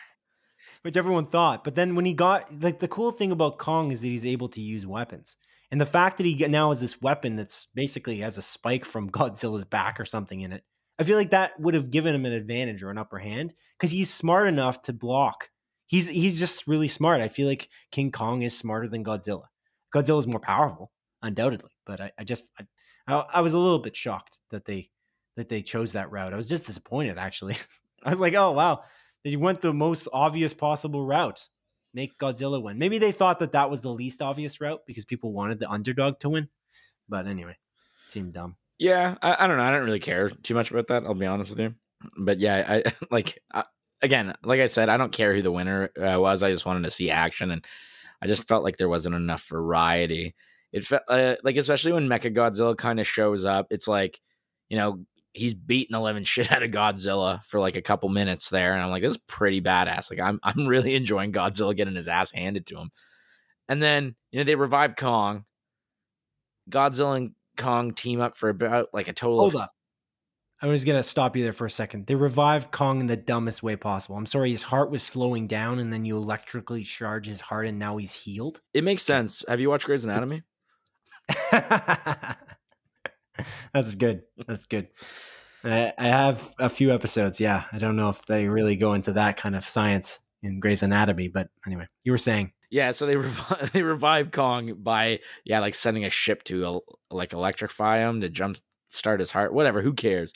Which 0.81 0.97
everyone 0.97 1.25
thought. 1.25 1.63
But 1.63 1.75
then 1.75 1.95
when 1.95 2.05
he 2.05 2.13
got 2.13 2.61
like 2.61 2.79
the 2.79 2.87
cool 2.87 3.11
thing 3.11 3.31
about 3.31 3.57
Kong 3.57 3.91
is 3.91 4.01
that 4.01 4.07
he's 4.07 4.25
able 4.25 4.49
to 4.49 4.61
use 4.61 4.85
weapons, 4.85 5.37
and 5.71 5.79
the 5.79 5.85
fact 5.85 6.17
that 6.17 6.25
he 6.25 6.35
now 6.47 6.69
has 6.69 6.81
this 6.81 7.01
weapon 7.01 7.35
that's 7.35 7.67
basically 7.75 8.19
has 8.19 8.37
a 8.37 8.41
spike 8.41 8.85
from 8.85 9.09
Godzilla's 9.11 9.65
back 9.65 9.99
or 9.99 10.05
something 10.05 10.41
in 10.41 10.51
it. 10.51 10.63
I 10.99 11.03
feel 11.03 11.17
like 11.17 11.29
that 11.29 11.59
would 11.59 11.75
have 11.75 11.91
given 11.91 12.13
him 12.13 12.25
an 12.25 12.33
advantage 12.33 12.83
or 12.83 12.89
an 12.89 12.97
upper 12.97 13.19
hand 13.19 13.53
because 13.77 13.91
he's 13.91 14.13
smart 14.13 14.47
enough 14.47 14.81
to 14.83 14.93
block. 14.93 15.49
He's 15.87 16.07
he's 16.07 16.39
just 16.39 16.67
really 16.67 16.87
smart. 16.87 17.21
I 17.21 17.29
feel 17.29 17.47
like 17.47 17.69
King 17.91 18.11
Kong 18.11 18.41
is 18.41 18.57
smarter 18.57 18.87
than 18.87 19.03
Godzilla. 19.03 19.45
Godzilla 19.95 20.19
is 20.19 20.27
more 20.27 20.39
powerful, 20.39 20.91
undoubtedly, 21.21 21.71
but 21.85 22.01
I, 22.01 22.11
I 22.19 22.23
just 22.23 22.43
I, 23.07 23.13
I 23.33 23.41
was 23.41 23.53
a 23.53 23.57
little 23.57 23.79
bit 23.79 23.95
shocked 23.95 24.39
that 24.51 24.65
they 24.65 24.91
that 25.35 25.49
they 25.49 25.61
chose 25.61 25.93
that 25.93 26.11
route. 26.11 26.33
I 26.33 26.37
was 26.37 26.49
just 26.49 26.67
disappointed 26.67 27.17
actually. 27.17 27.57
I 28.03 28.09
was 28.11 28.19
like, 28.19 28.33
oh 28.33 28.51
wow, 28.51 28.83
they 29.23 29.35
went 29.35 29.61
the 29.61 29.73
most 29.73 30.07
obvious 30.13 30.53
possible 30.53 31.05
route. 31.05 31.47
Make 31.93 32.19
Godzilla 32.19 32.61
win. 32.61 32.77
Maybe 32.77 32.99
they 32.99 33.11
thought 33.11 33.39
that 33.39 33.53
that 33.53 33.69
was 33.69 33.81
the 33.81 33.91
least 33.91 34.21
obvious 34.21 34.61
route 34.61 34.81
because 34.85 35.05
people 35.05 35.33
wanted 35.33 35.59
the 35.59 35.69
underdog 35.69 36.19
to 36.19 36.29
win. 36.29 36.49
But 37.07 37.25
anyway, 37.25 37.57
seemed 38.05 38.33
dumb. 38.33 38.55
Yeah, 38.77 39.15
I, 39.21 39.43
I 39.43 39.47
don't 39.47 39.57
know. 39.57 39.63
I 39.63 39.71
don't 39.71 39.85
really 39.85 39.99
care 39.99 40.29
too 40.29 40.53
much 40.53 40.71
about 40.71 40.87
that. 40.87 41.03
I'll 41.03 41.15
be 41.15 41.25
honest 41.25 41.49
with 41.49 41.59
you. 41.59 41.75
But 42.17 42.39
yeah, 42.39 42.81
I 42.85 42.93
like 43.11 43.39
I, 43.51 43.63
again, 44.01 44.33
like 44.43 44.61
I 44.61 44.67
said, 44.67 44.89
I 44.89 44.97
don't 44.97 45.11
care 45.11 45.33
who 45.33 45.41
the 45.41 45.51
winner 45.51 45.89
uh, 45.97 46.19
was. 46.19 46.43
I 46.43 46.51
just 46.51 46.65
wanted 46.65 46.83
to 46.83 46.89
see 46.89 47.11
action, 47.11 47.51
and 47.51 47.65
I 48.21 48.27
just 48.27 48.47
felt 48.47 48.63
like 48.63 48.77
there 48.77 48.89
wasn't 48.89 49.15
enough 49.15 49.47
variety. 49.47 50.35
It 50.71 50.85
felt 50.85 51.03
uh, 51.09 51.35
like, 51.43 51.57
especially 51.57 51.93
when 51.93 52.07
Mecha 52.07 52.33
Godzilla 52.33 52.77
kind 52.77 52.99
of 52.99 53.07
shows 53.07 53.45
up, 53.45 53.67
it's 53.71 53.87
like 53.87 54.19
you 54.69 54.77
know 54.77 54.99
he's 55.33 55.53
beating 55.53 55.93
the 55.93 55.99
living 55.99 56.23
shit 56.23 56.51
out 56.51 56.63
of 56.63 56.71
Godzilla 56.71 57.43
for 57.45 57.59
like 57.59 57.75
a 57.75 57.81
couple 57.81 58.09
minutes 58.09 58.49
there, 58.49 58.73
and 58.73 58.81
I'm 58.81 58.89
like, 58.89 59.01
this 59.01 59.15
is 59.15 59.21
pretty 59.27 59.61
badass. 59.61 60.09
Like 60.09 60.19
I'm 60.19 60.39
I'm 60.43 60.67
really 60.67 60.95
enjoying 60.95 61.31
Godzilla 61.31 61.75
getting 61.75 61.95
his 61.95 62.07
ass 62.07 62.31
handed 62.31 62.65
to 62.67 62.77
him, 62.77 62.91
and 63.67 63.81
then 63.81 64.15
you 64.31 64.39
know 64.39 64.43
they 64.43 64.55
revive 64.55 64.95
Kong. 64.95 65.45
Godzilla 66.69 67.17
and 67.17 67.31
Kong 67.57 67.93
team 67.93 68.21
up 68.21 68.37
for 68.37 68.49
about 68.49 68.89
like 68.93 69.07
a 69.07 69.13
total 69.13 69.39
Hold 69.39 69.55
of 69.55 69.61
up. 69.61 69.73
I 70.61 70.67
was 70.67 70.83
gonna 70.83 71.03
stop 71.03 71.37
you 71.37 71.43
there 71.43 71.53
for 71.53 71.65
a 71.65 71.71
second. 71.71 72.05
They 72.05 72.15
revived 72.15 72.71
Kong 72.71 72.99
in 72.99 73.07
the 73.07 73.15
dumbest 73.15 73.63
way 73.63 73.75
possible. 73.77 74.17
I'm 74.17 74.25
sorry, 74.25 74.51
his 74.51 74.61
heart 74.61 74.91
was 74.91 75.03
slowing 75.03 75.47
down, 75.47 75.79
and 75.79 75.91
then 75.91 76.03
you 76.05 76.17
electrically 76.17 76.83
charge 76.83 77.27
his 77.27 77.39
heart, 77.39 77.65
and 77.65 77.79
now 77.79 77.97
he's 77.97 78.13
healed. 78.13 78.59
It 78.73 78.83
makes 78.83 79.03
sense. 79.03 79.45
Have 79.47 79.61
you 79.61 79.69
watched 79.69 79.85
Grey's 79.85 80.03
Anatomy? 80.03 80.43
That's 83.73 83.95
good. 83.95 84.23
That's 84.47 84.65
good. 84.65 84.87
I, 85.63 85.93
I 85.97 86.07
have 86.07 86.53
a 86.59 86.69
few 86.69 86.93
episodes. 86.93 87.39
Yeah, 87.39 87.65
I 87.71 87.77
don't 87.79 87.95
know 87.95 88.09
if 88.09 88.25
they 88.25 88.47
really 88.47 88.75
go 88.75 88.93
into 88.93 89.13
that 89.13 89.37
kind 89.37 89.55
of 89.55 89.67
science 89.67 90.19
in 90.41 90.59
Grey's 90.59 90.83
Anatomy, 90.83 91.27
but 91.27 91.49
anyway, 91.65 91.87
you 92.03 92.11
were 92.11 92.17
saying. 92.17 92.53
Yeah, 92.71 92.91
so 92.91 93.05
they 93.05 93.15
revive 93.17 93.71
they 93.73 93.83
revive 93.83 94.31
Kong 94.31 94.75
by 94.77 95.19
yeah, 95.43 95.59
like 95.59 95.75
sending 95.75 96.05
a 96.05 96.09
ship 96.09 96.43
to 96.45 96.65
uh, 96.65 96.79
like 97.11 97.33
electrify 97.33 97.99
him 97.99 98.21
to 98.21 98.29
jump 98.29 98.57
start 98.89 99.19
his 99.19 99.31
heart. 99.31 99.53
Whatever, 99.53 99.81
who 99.81 99.93
cares? 99.93 100.33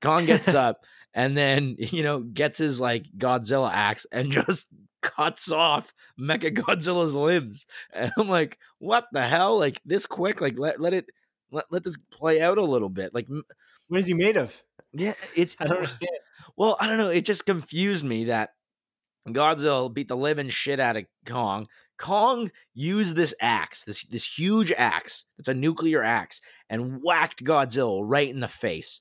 Kong 0.00 0.26
gets 0.26 0.54
up 0.54 0.84
and 1.14 1.36
then 1.36 1.76
you 1.78 2.02
know 2.02 2.20
gets 2.20 2.58
his 2.58 2.80
like 2.80 3.06
Godzilla 3.16 3.70
axe 3.72 4.06
and 4.12 4.30
just 4.30 4.66
cuts 5.02 5.52
off 5.52 5.92
Mecha 6.18 6.56
Godzilla's 6.56 7.14
limbs. 7.14 7.66
And 7.92 8.10
I'm 8.18 8.28
like, 8.28 8.58
what 8.78 9.06
the 9.12 9.22
hell? 9.22 9.58
Like 9.58 9.80
this 9.84 10.06
quick? 10.06 10.40
Like 10.40 10.58
let 10.58 10.80
let 10.80 10.94
it 10.94 11.06
let, 11.54 11.64
let 11.70 11.84
this 11.84 11.96
play 12.10 12.42
out 12.42 12.58
a 12.58 12.62
little 12.62 12.88
bit. 12.88 13.14
Like 13.14 13.28
what 13.88 14.00
is 14.00 14.06
he 14.06 14.14
made 14.14 14.36
of? 14.36 14.54
Yeah, 14.92 15.14
it's 15.34 15.56
I 15.60 15.66
don't 15.66 15.76
understand. 15.76 16.10
Well, 16.56 16.76
I 16.80 16.86
don't 16.86 16.98
know. 16.98 17.08
It 17.08 17.24
just 17.24 17.46
confused 17.46 18.04
me 18.04 18.26
that 18.26 18.50
Godzilla 19.28 19.92
beat 19.92 20.08
the 20.08 20.16
living 20.16 20.48
shit 20.48 20.80
out 20.80 20.96
of 20.96 21.06
Kong. 21.26 21.66
Kong 21.96 22.50
used 22.74 23.16
this 23.16 23.34
axe, 23.40 23.84
this 23.84 24.04
this 24.04 24.26
huge 24.26 24.72
axe, 24.72 25.26
that's 25.38 25.48
a 25.48 25.54
nuclear 25.54 26.02
axe, 26.02 26.40
and 26.68 27.00
whacked 27.02 27.44
Godzilla 27.44 28.00
right 28.02 28.28
in 28.28 28.40
the 28.40 28.48
face. 28.48 29.00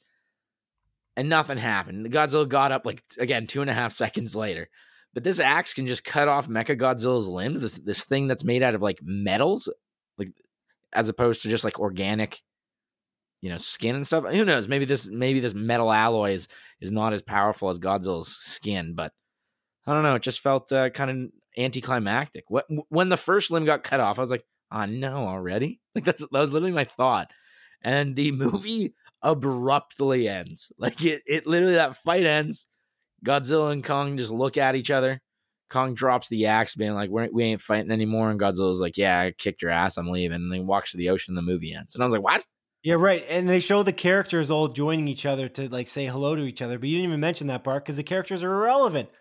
And 1.15 1.29
nothing 1.29 1.57
happened. 1.57 2.12
Godzilla 2.12 2.48
got 2.48 2.72
up 2.72 2.86
like 2.86 3.01
again 3.17 3.48
two 3.48 3.62
and 3.62 3.69
a 3.69 3.74
half 3.74 3.91
seconds 4.03 4.36
later. 4.36 4.69
But 5.13 5.24
this 5.24 5.39
axe 5.39 5.75
can 5.75 5.86
just 5.86 6.03
cut 6.03 6.27
off 6.27 6.48
Mecha 6.48 6.77
Godzilla's 6.77 7.27
limbs. 7.27 7.62
This 7.62 7.77
this 7.79 8.03
thing 8.03 8.27
that's 8.27 8.43
made 8.43 8.63
out 8.63 8.75
of 8.75 8.81
like 8.81 9.00
metals, 9.01 9.72
as 10.93 11.09
opposed 11.09 11.41
to 11.43 11.50
just 11.50 11.63
like 11.63 11.79
organic, 11.79 12.39
you 13.41 13.50
know, 13.50 13.57
skin 13.57 13.95
and 13.95 14.05
stuff. 14.05 14.25
Who 14.25 14.45
knows? 14.45 14.67
Maybe 14.67 14.85
this 14.85 15.07
maybe 15.09 15.39
this 15.39 15.53
metal 15.53 15.91
alloy 15.91 16.31
is 16.31 16.47
is 16.81 16.91
not 16.91 17.13
as 17.13 17.21
powerful 17.21 17.69
as 17.69 17.79
Godzilla's 17.79 18.35
skin, 18.35 18.93
but 18.95 19.12
I 19.85 19.93
don't 19.93 20.03
know. 20.03 20.15
It 20.15 20.21
just 20.21 20.41
felt 20.41 20.71
uh, 20.71 20.89
kind 20.89 21.12
of 21.12 21.29
anticlimactic. 21.57 22.45
What 22.47 22.65
when 22.89 23.09
the 23.09 23.17
first 23.17 23.51
limb 23.51 23.65
got 23.65 23.83
cut 23.83 24.00
off, 24.00 24.17
I 24.17 24.21
was 24.21 24.31
like, 24.31 24.45
"Oh 24.71 24.85
no, 24.85 25.27
already!" 25.27 25.79
Like 25.95 26.05
that's 26.05 26.21
that 26.21 26.31
was 26.31 26.51
literally 26.51 26.73
my 26.73 26.85
thought. 26.85 27.31
And 27.83 28.15
the 28.15 28.31
movie 28.33 28.95
abruptly 29.21 30.27
ends. 30.27 30.71
Like 30.77 31.03
it, 31.03 31.21
it 31.25 31.47
literally 31.47 31.75
that 31.75 31.97
fight 31.97 32.25
ends. 32.25 32.67
Godzilla 33.25 33.71
and 33.71 33.83
Kong 33.83 34.17
just 34.17 34.31
look 34.31 34.57
at 34.57 34.75
each 34.75 34.91
other. 34.91 35.21
Kong 35.74 35.94
drops 35.94 36.30
the 36.30 36.46
axe, 36.46 36.75
being 36.75 36.94
like, 36.94 37.10
"We 37.12 37.44
ain't 37.44 37.62
fighting 37.62 37.92
anymore." 37.92 38.30
And 38.30 38.39
Godzilla's 38.39 38.80
like, 38.80 38.98
"Yeah, 38.98 39.20
I 39.20 39.32
kicked 39.32 39.62
your 39.62 39.72
ass. 39.72 39.98
I'm 39.98 40.08
leaving." 40.08 40.36
And 40.36 40.51
then 40.51 40.68
walks 40.68 40.92
to 40.92 40.98
the 40.98 41.10
ocean. 41.10 41.34
And 41.34 41.38
The 41.38 41.51
movie 41.51 41.74
ends, 41.74 41.96
and 41.96 42.03
I 42.03 42.06
was 42.06 42.13
like, 42.13 42.24
"What?" 42.24 42.46
Yeah, 42.84 42.96
right. 42.96 43.24
And 43.30 43.48
they 43.48 43.62
show 43.62 43.82
the 43.82 43.94
characters 43.94 44.51
all 44.51 44.68
joining 44.68 45.08
each 45.08 45.25
other 45.25 45.48
to 45.50 45.70
like 45.70 45.88
say 45.88 46.06
hello 46.06 46.36
to 46.36 46.44
each 46.44 46.62
other, 46.62 46.77
but 46.77 46.89
you 46.89 46.98
didn't 46.98 47.10
even 47.10 47.20
mention 47.22 47.48
that 47.48 47.63
part 47.63 47.86
because 47.86 47.96
the 47.96 48.03
characters 48.03 48.44
are 48.44 48.53
irrelevant. 48.53 49.10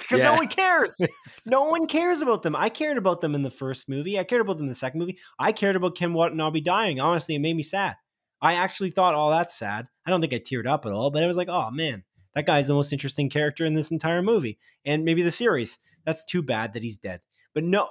Because 0.00 0.18
yeah. 0.18 0.30
no 0.30 0.34
one 0.34 0.48
cares. 0.48 1.00
no 1.46 1.64
one 1.66 1.86
cares 1.86 2.22
about 2.22 2.42
them. 2.42 2.56
I 2.56 2.70
cared 2.70 2.98
about 2.98 3.20
them 3.20 3.36
in 3.36 3.42
the 3.42 3.52
first 3.52 3.88
movie. 3.88 4.18
I 4.18 4.24
cared 4.24 4.40
about 4.40 4.56
them 4.56 4.64
in 4.64 4.68
the 4.68 4.74
second 4.74 4.98
movie. 4.98 5.20
I 5.38 5.52
cared 5.52 5.76
about 5.76 5.96
Ken 5.96 6.12
Watanabe 6.12 6.58
dying. 6.58 6.98
Honestly, 6.98 7.36
it 7.36 7.38
made 7.38 7.54
me 7.54 7.62
sad. 7.62 7.94
I 8.40 8.54
actually 8.54 8.90
thought, 8.90 9.14
oh, 9.14 9.30
that's 9.30 9.56
sad. 9.56 9.86
I 10.04 10.10
don't 10.10 10.20
think 10.20 10.32
I 10.34 10.40
teared 10.40 10.66
up 10.66 10.86
at 10.86 10.92
all, 10.92 11.12
but 11.12 11.22
I 11.22 11.28
was 11.28 11.36
like, 11.36 11.48
oh 11.48 11.70
man, 11.70 12.02
that 12.34 12.46
guy's 12.46 12.66
the 12.66 12.74
most 12.74 12.92
interesting 12.92 13.28
character 13.28 13.64
in 13.64 13.74
this 13.74 13.90
entire 13.90 14.22
movie 14.22 14.58
and 14.84 15.04
maybe 15.04 15.22
the 15.22 15.30
series. 15.30 15.78
That's 16.04 16.24
too 16.24 16.42
bad 16.42 16.72
that 16.72 16.82
he's 16.82 16.98
dead. 16.98 17.20
But 17.54 17.64
no, 17.64 17.88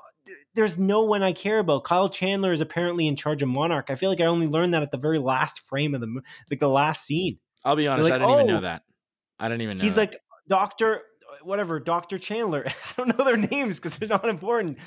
there's 0.56 0.78
no 0.78 1.04
one 1.04 1.24
I 1.24 1.34
care 1.34 1.60
about. 1.60 1.84
Kyle 1.84 2.10
Chandler 2.10 2.52
is 2.52 2.62
apparently 2.62 3.08
in 3.08 3.16
charge 3.16 3.42
of 3.42 3.50
Monarch. 3.50 3.90
I 3.90 3.96
feel 3.96 4.10
like 4.10 4.22
I 4.22 4.26
only 4.26 4.48
learned 4.48 4.74
that 4.74 4.82
at 4.82 4.92
the 4.92 4.98
very 4.98 5.20
last 5.20 5.60
frame 5.62 5.94
of 5.94 6.02
the 6.02 6.08
movie, 6.08 6.26
like 6.50 6.60
the 6.60 6.70
last 6.70 7.06
scene. 7.06 7.38
I'll 7.64 7.76
be 7.76 7.88
honest, 7.88 8.10
like, 8.10 8.14
I 8.14 8.18
didn't 8.18 8.32
oh, 8.32 8.36
even 8.36 8.48
know 8.48 8.58
oh, 8.58 8.62
that. 8.62 8.84
I 9.40 9.50
didn't 9.50 9.62
even 9.62 9.78
know. 9.78 9.84
He's 9.84 9.96
that. 9.96 10.12
like 10.12 10.22
Doctor 10.48 11.02
whatever, 11.44 11.80
Dr. 11.80 12.18
Chandler. 12.18 12.66
I 12.68 12.94
don't 12.98 13.18
know 13.18 13.24
their 13.24 13.38
names 13.38 13.80
because 13.80 13.98
they're 13.98 14.10
not 14.10 14.28
important. 14.28 14.78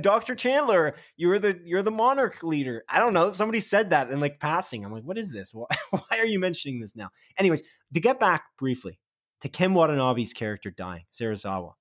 Dr. 0.00 0.34
Chandler, 0.34 0.94
you're 1.16 1.38
the 1.38 1.60
you're 1.64 1.82
the 1.82 1.90
monarch 1.90 2.42
leader. 2.42 2.84
I 2.88 2.98
don't 3.00 3.14
know. 3.14 3.30
Somebody 3.30 3.60
said 3.60 3.90
that 3.90 4.10
in 4.10 4.20
like 4.20 4.40
passing. 4.40 4.84
I'm 4.84 4.92
like, 4.92 5.04
what 5.04 5.18
is 5.18 5.32
this? 5.32 5.52
Why, 5.54 5.66
why 5.90 6.18
are 6.18 6.26
you 6.26 6.38
mentioning 6.38 6.80
this 6.80 6.94
now? 6.94 7.10
Anyways, 7.38 7.62
to 7.94 8.00
get 8.00 8.20
back 8.20 8.44
briefly 8.58 8.98
to 9.40 9.48
Ken 9.48 9.74
Watanabe's 9.74 10.32
character 10.32 10.70
dying, 10.70 11.04
Serizawa. 11.12 11.72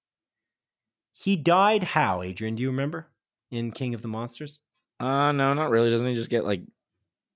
He 1.11 1.35
died 1.35 1.83
how, 1.83 2.21
Adrian? 2.21 2.55
Do 2.55 2.63
you 2.63 2.69
remember 2.69 3.07
in 3.49 3.71
King 3.71 3.93
of 3.93 4.01
the 4.01 4.07
Monsters? 4.07 4.61
Uh 4.99 5.31
no, 5.31 5.53
not 5.53 5.69
really. 5.69 5.89
Doesn't 5.89 6.07
he 6.07 6.15
just 6.15 6.29
get 6.29 6.45
like 6.45 6.61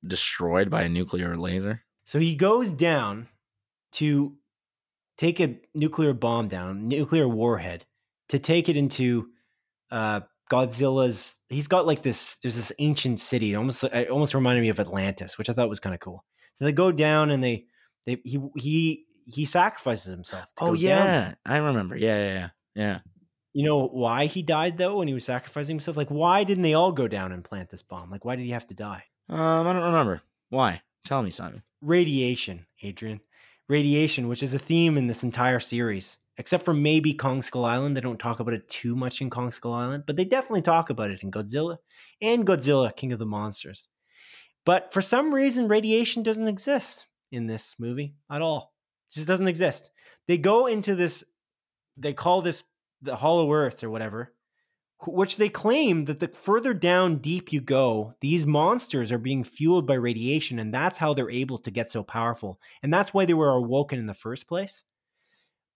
destroyed 0.05 0.69
by 0.69 0.83
a 0.83 0.89
nuclear 0.89 1.38
laser? 1.38 1.81
So 2.05 2.20
he 2.20 2.35
goes 2.35 2.72
down 2.72 3.27
to 3.94 4.35
take 5.22 5.40
a 5.40 5.55
nuclear 5.75 6.14
bomb 6.14 6.48
down, 6.48 6.88
nuclear 6.88 7.27
warhead, 7.27 7.86
to 8.29 8.40
take 8.40 8.68
it 8.70 8.75
into 8.75 9.27
uh, 9.92 10.22
Godzilla's. 10.50 11.40
He's 11.48 11.68
got 11.68 11.86
like 11.86 12.01
this. 12.01 12.38
There's 12.38 12.55
this 12.55 12.72
ancient 12.79 13.20
city. 13.20 13.53
It 13.53 13.55
almost 13.55 13.84
it 13.84 14.10
almost 14.10 14.34
reminded 14.34 14.62
me 14.62 14.70
of 14.70 14.79
Atlantis, 14.79 15.38
which 15.38 15.48
I 15.48 15.53
thought 15.53 15.70
was 15.70 15.79
kind 15.79 15.94
of 15.94 16.00
cool. 16.00 16.25
So 16.55 16.66
they 16.66 16.72
go 16.72 16.92
down 16.92 17.29
and 17.29 17.44
they 17.44 17.66
they 18.07 18.18
he 18.24 18.40
he 18.55 19.05
he 19.25 19.46
sacrifices 19.46 20.12
himself. 20.12 20.46
oh 20.60 20.74
yeah, 20.74 21.25
down. 21.25 21.36
I 21.46 21.57
remember. 21.57 21.96
Yeah, 21.96 22.18
yeah, 22.18 22.34
yeah, 22.34 22.50
yeah. 22.75 23.00
You 23.53 23.66
know 23.66 23.88
why 23.88 24.25
he 24.25 24.42
died 24.42 24.79
though 24.79 24.98
when 24.98 25.07
he 25.07 25.14
was 25.14 25.25
sacrificing 25.25 25.75
himself? 25.75 25.98
Like 25.98 26.10
why 26.10 26.44
didn't 26.44 26.64
they 26.64 26.74
all 26.74 26.92
go 26.92 27.07
down 27.07 27.31
and 27.31 27.44
plant 27.44 27.70
this 27.70 27.84
bomb? 27.84 28.10
Like 28.10 28.25
why 28.25 28.38
did 28.38 28.46
he 28.46 28.51
have 28.51 28.68
to 28.68 28.74
die? 28.74 29.03
Um, 29.29 29.68
I 29.68 29.74
don't 29.74 29.84
remember. 29.84 30.24
Why? 30.50 30.81
Tell 31.05 31.22
me, 31.22 31.29
Simon. 31.29 31.62
Radiation, 31.81 32.66
Adrian 32.81 33.22
radiation, 33.72 34.27
which 34.27 34.44
is 34.44 34.53
a 34.53 34.60
theme 34.60 34.98
in 34.98 35.07
this 35.07 35.24
entire 35.24 35.60
series. 35.60 36.18
Except 36.38 36.64
for 36.64 36.74
maybe 36.74 37.14
Kong 37.14 37.42
Skull 37.42 37.66
Island. 37.66 37.96
They 37.96 38.01
don't 38.01 38.20
talk 38.20 38.40
about 38.40 38.53
it 38.53 38.68
too 38.70 38.96
much 38.96 39.22
in 39.22 39.29
Kong 39.29 39.51
Skull 39.51 39.74
Island, 39.74 40.03
but 40.07 40.16
they 40.16 40.25
definitely 40.25 40.62
talk 40.62 40.90
about 40.90 41.12
it 41.12 41.22
in 41.24 41.31
Godzilla 41.31 41.77
and 42.22 42.48
Godzilla 42.48 42.96
King 42.96 43.12
of 43.14 43.20
the 43.20 43.25
Monsters. 43.25 43.90
But 44.66 44.94
for 44.94 45.01
some 45.01 45.34
reason, 45.34 45.68
radiation 45.68 46.24
doesn't 46.24 46.48
exist 46.48 47.05
in 47.31 47.48
this 47.48 47.75
movie 47.79 48.16
at 48.31 48.42
all. 48.42 48.74
It 49.10 49.16
just 49.16 49.27
doesn't 49.27 49.48
exist. 49.48 49.92
They 50.27 50.38
go 50.38 50.68
into 50.68 50.96
this, 50.96 51.24
they 51.98 52.14
call 52.14 52.42
this 52.42 52.64
the 53.01 53.16
Hollow 53.16 53.51
Earth 53.51 53.84
or 53.84 53.90
whatever, 53.90 54.34
which 55.07 55.37
they 55.37 55.50
claim 55.50 56.05
that 56.05 56.20
the 56.20 56.27
further 56.27 56.74
down 56.74 57.18
deep 57.18 57.51
you 57.51 57.61
go, 57.61 58.14
these 58.22 58.46
monsters 58.46 59.11
are 59.11 59.18
being 59.18 59.44
fueled 59.44 59.87
by 59.87 59.96
radiation, 59.96 60.59
and 60.59 60.74
that's 60.74 60.98
how 60.98 61.14
they're 61.14 61.29
able 61.29 61.57
to 61.59 61.72
get 61.72 61.92
so 61.92 62.03
powerful. 62.03 62.59
And 62.83 62.94
that's 62.94 63.14
why 63.14 63.25
they 63.25 63.33
were 63.33 63.51
awoken 63.51 64.00
in 64.00 64.07
the 64.07 64.14
first 64.14 64.48
place. 64.48 64.83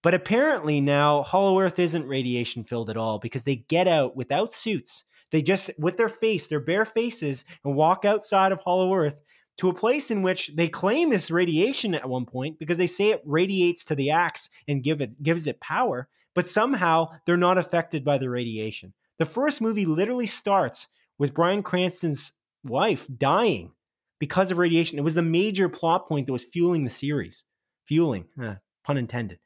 But 0.03 0.13
apparently 0.13 0.81
now 0.81 1.23
Hollow 1.23 1.59
Earth 1.59 1.79
isn't 1.79 2.07
radiation 2.07 2.63
filled 2.63 2.89
at 2.89 2.97
all 2.97 3.17
because 3.17 3.43
they 3.43 3.55
get 3.55 3.87
out 3.87 4.15
without 4.15 4.53
suits. 4.53 5.03
They 5.31 5.41
just, 5.41 5.71
with 5.79 5.97
their 5.97 6.09
face, 6.09 6.45
their 6.47 6.59
bare 6.59 6.85
faces, 6.85 7.43
and 7.63 7.75
walk 7.75 8.05
outside 8.05 8.51
of 8.51 8.59
Hollow 8.59 8.93
Earth 8.93 9.23
to 9.57 9.69
a 9.69 9.73
place 9.73 10.11
in 10.11 10.21
which 10.21 10.55
they 10.55 10.67
claim 10.67 11.13
is 11.13 11.31
radiation 11.31 11.95
at 11.95 12.07
one 12.07 12.25
point 12.25 12.59
because 12.59 12.77
they 12.77 12.87
say 12.87 13.09
it 13.09 13.21
radiates 13.25 13.85
to 13.85 13.95
the 13.95 14.11
axe 14.11 14.49
and 14.67 14.83
give 14.83 15.01
it 15.01 15.21
gives 15.23 15.47
it 15.47 15.59
power, 15.59 16.07
but 16.33 16.47
somehow 16.47 17.07
they're 17.25 17.37
not 17.37 17.57
affected 17.57 18.03
by 18.03 18.17
the 18.17 18.29
radiation. 18.29 18.93
The 19.19 19.25
first 19.25 19.61
movie 19.61 19.85
literally 19.85 20.25
starts 20.25 20.87
with 21.17 21.33
Bryan 21.33 21.63
Cranston's 21.63 22.33
wife 22.63 23.07
dying 23.17 23.71
because 24.19 24.51
of 24.51 24.57
radiation. 24.57 24.97
It 24.97 25.03
was 25.03 25.13
the 25.13 25.21
major 25.21 25.69
plot 25.69 26.07
point 26.07 26.27
that 26.27 26.33
was 26.33 26.43
fueling 26.45 26.83
the 26.83 26.89
series. 26.89 27.45
Fueling, 27.87 28.25
uh, 28.41 28.55
pun 28.83 28.97
intended. 28.97 29.39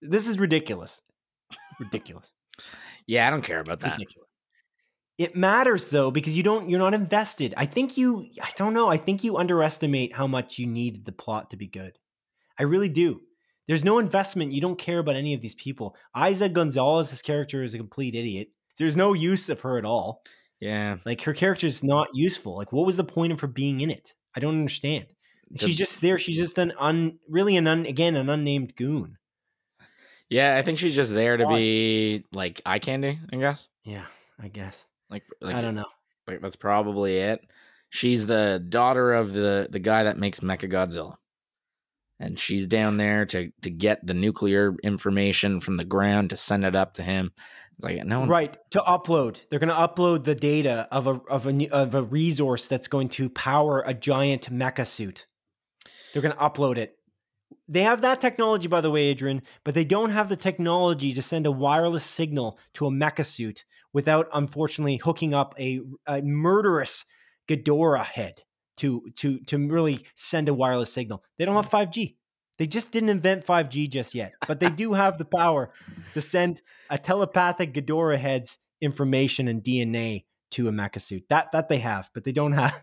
This 0.00 0.26
is 0.26 0.38
ridiculous. 0.38 1.02
ridiculous. 1.78 2.34
Yeah, 3.06 3.26
I 3.26 3.30
don't 3.30 3.44
care 3.44 3.60
about 3.60 3.80
that. 3.80 3.98
Ridiculous. 3.98 4.28
It 5.18 5.36
matters 5.36 5.88
though 5.90 6.10
because 6.10 6.36
you 6.36 6.42
don't 6.42 6.68
you're 6.68 6.80
not 6.80 6.94
invested. 6.94 7.54
I 7.56 7.66
think 7.66 7.96
you 7.96 8.26
I 8.42 8.50
don't 8.56 8.74
know, 8.74 8.88
I 8.90 8.96
think 8.96 9.22
you 9.22 9.36
underestimate 9.36 10.16
how 10.16 10.26
much 10.26 10.58
you 10.58 10.66
need 10.66 11.04
the 11.04 11.12
plot 11.12 11.50
to 11.50 11.56
be 11.56 11.66
good. 11.66 11.98
I 12.58 12.64
really 12.64 12.88
do. 12.88 13.20
There's 13.68 13.84
no 13.84 13.98
investment. 13.98 14.52
You 14.52 14.60
don't 14.60 14.78
care 14.78 14.98
about 14.98 15.16
any 15.16 15.34
of 15.34 15.40
these 15.40 15.54
people. 15.54 15.96
Eiza 16.16 16.52
Gonzalez's 16.52 17.22
character 17.22 17.62
is 17.62 17.74
a 17.74 17.78
complete 17.78 18.14
idiot. 18.14 18.48
There's 18.78 18.96
no 18.96 19.12
use 19.12 19.48
of 19.48 19.60
her 19.60 19.78
at 19.78 19.84
all. 19.84 20.22
Yeah. 20.60 20.96
Like 21.04 21.22
her 21.22 21.34
character 21.34 21.66
is 21.66 21.82
not 21.82 22.08
useful. 22.14 22.56
Like 22.56 22.72
what 22.72 22.86
was 22.86 22.96
the 22.96 23.04
point 23.04 23.32
of 23.32 23.40
her 23.40 23.46
being 23.46 23.80
in 23.80 23.90
it? 23.90 24.14
I 24.34 24.40
don't 24.40 24.58
understand. 24.58 25.06
The, 25.50 25.66
she's 25.66 25.76
just 25.76 26.00
there. 26.00 26.18
She's 26.18 26.36
just 26.36 26.56
an 26.58 26.72
un 26.78 27.18
really 27.28 27.56
an 27.56 27.66
un 27.66 27.86
again 27.86 28.16
an 28.16 28.30
unnamed 28.30 28.76
goon. 28.76 29.18
Yeah, 30.30 30.56
I 30.56 30.62
think 30.62 30.78
she's 30.78 30.94
just 30.94 31.12
there 31.12 31.36
to 31.36 31.46
be 31.46 32.24
like 32.32 32.62
eye 32.64 32.78
candy, 32.78 33.18
I 33.30 33.36
guess. 33.36 33.68
Yeah, 33.84 34.06
I 34.40 34.48
guess. 34.48 34.86
Like, 35.10 35.24
like 35.42 35.56
I 35.56 35.60
don't 35.60 35.74
know. 35.74 35.84
Like 36.26 36.40
that's 36.40 36.56
probably 36.56 37.18
it. 37.18 37.44
She's 37.90 38.26
the 38.26 38.64
daughter 38.66 39.12
of 39.12 39.34
the 39.34 39.68
the 39.70 39.78
guy 39.78 40.04
that 40.04 40.16
makes 40.16 40.40
Mecha 40.40 40.72
Godzilla. 40.72 41.16
And 42.22 42.38
she's 42.38 42.68
down 42.68 42.98
there 42.98 43.26
to 43.26 43.50
to 43.62 43.70
get 43.70 44.06
the 44.06 44.14
nuclear 44.14 44.76
information 44.84 45.60
from 45.60 45.76
the 45.76 45.84
ground 45.84 46.30
to 46.30 46.36
send 46.36 46.64
it 46.64 46.76
up 46.76 46.94
to 46.94 47.02
him. 47.02 47.32
It's 47.74 47.84
like 47.84 48.04
no 48.04 48.20
one... 48.20 48.28
right 48.28 48.56
to 48.70 48.80
upload. 48.80 49.40
They're 49.50 49.58
going 49.58 49.68
to 49.68 49.74
upload 49.74 50.22
the 50.22 50.36
data 50.36 50.86
of 50.92 51.08
a 51.08 51.20
of 51.28 51.48
a 51.48 51.68
of 51.70 51.96
a 51.96 52.02
resource 52.02 52.68
that's 52.68 52.86
going 52.86 53.08
to 53.10 53.28
power 53.28 53.82
a 53.84 53.92
giant 53.92 54.52
mecha 54.52 54.86
suit. 54.86 55.26
They're 56.12 56.22
going 56.22 56.34
to 56.34 56.40
upload 56.40 56.78
it. 56.78 56.94
They 57.68 57.82
have 57.82 58.02
that 58.02 58.20
technology, 58.20 58.68
by 58.68 58.82
the 58.82 58.90
way, 58.90 59.04
Adrian, 59.04 59.42
but 59.64 59.74
they 59.74 59.84
don't 59.84 60.10
have 60.10 60.28
the 60.28 60.36
technology 60.36 61.12
to 61.14 61.22
send 61.22 61.46
a 61.46 61.50
wireless 61.50 62.04
signal 62.04 62.58
to 62.74 62.86
a 62.86 62.90
mecha 62.90 63.26
suit 63.26 63.64
without, 63.92 64.28
unfortunately, 64.32 64.98
hooking 64.98 65.34
up 65.34 65.54
a, 65.58 65.80
a 66.06 66.22
murderous 66.22 67.04
Ghidorah 67.48 68.04
head 68.04 68.42
to 68.82 69.02
to 69.16 69.38
to 69.46 69.58
really 69.68 70.00
send 70.14 70.48
a 70.48 70.54
wireless 70.54 70.92
signal. 70.92 71.24
They 71.38 71.44
don't 71.44 71.56
have 71.56 71.68
five 71.70 71.90
G. 71.90 72.16
They 72.58 72.66
just 72.66 72.92
didn't 72.92 73.08
invent 73.08 73.46
5G 73.46 73.88
just 73.90 74.14
yet, 74.14 74.34
but 74.46 74.60
they 74.60 74.68
do 74.70 74.92
have 74.92 75.16
the 75.18 75.24
power 75.24 75.72
to 76.14 76.20
send 76.20 76.60
a 76.90 76.98
telepathic 76.98 77.72
Ghidorah 77.72 78.18
head's 78.18 78.58
information 78.80 79.48
and 79.48 79.62
DNA 79.64 80.26
to 80.52 80.68
a 80.68 80.70
mecha 80.70 81.00
suit. 81.00 81.24
That 81.30 81.50
that 81.52 81.68
they 81.70 81.78
have, 81.78 82.10
but 82.14 82.24
they 82.24 82.30
don't 82.32 82.52
have. 82.62 82.80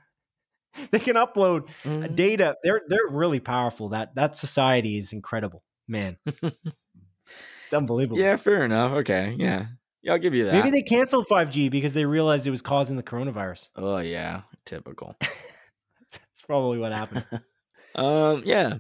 they 0.92 1.00
can 1.00 1.16
upload 1.16 1.68
Mhm. 1.86 2.16
data. 2.16 2.56
They're 2.64 2.82
they're 2.90 3.08
really 3.10 3.40
powerful. 3.40 3.90
That 3.90 4.16
that 4.16 4.36
society 4.36 4.98
is 4.98 5.14
incredible, 5.14 5.64
man. 5.88 6.18
it's 6.26 7.74
unbelievable. 7.74 8.20
Yeah, 8.20 8.36
fair 8.38 8.66
enough. 8.66 8.92
Okay, 9.04 9.36
yeah, 9.38 9.68
yeah, 10.02 10.14
I'll 10.14 10.18
give 10.20 10.34
you 10.34 10.46
that. 10.46 10.54
Maybe 10.54 10.72
they 10.72 10.82
canceled 10.82 11.28
5G 11.32 11.70
because 11.70 11.94
they 11.94 12.06
realized 12.06 12.48
it 12.48 12.52
was 12.52 12.64
causing 12.64 12.98
the 12.98 13.04
coronavirus. 13.04 13.70
oh 13.78 14.00
yeah, 14.00 14.42
typical. 14.66 15.16
Probably 16.50 16.80
what 16.80 16.92
happened. 16.92 17.26
um, 17.96 18.42
yeah, 18.44 18.74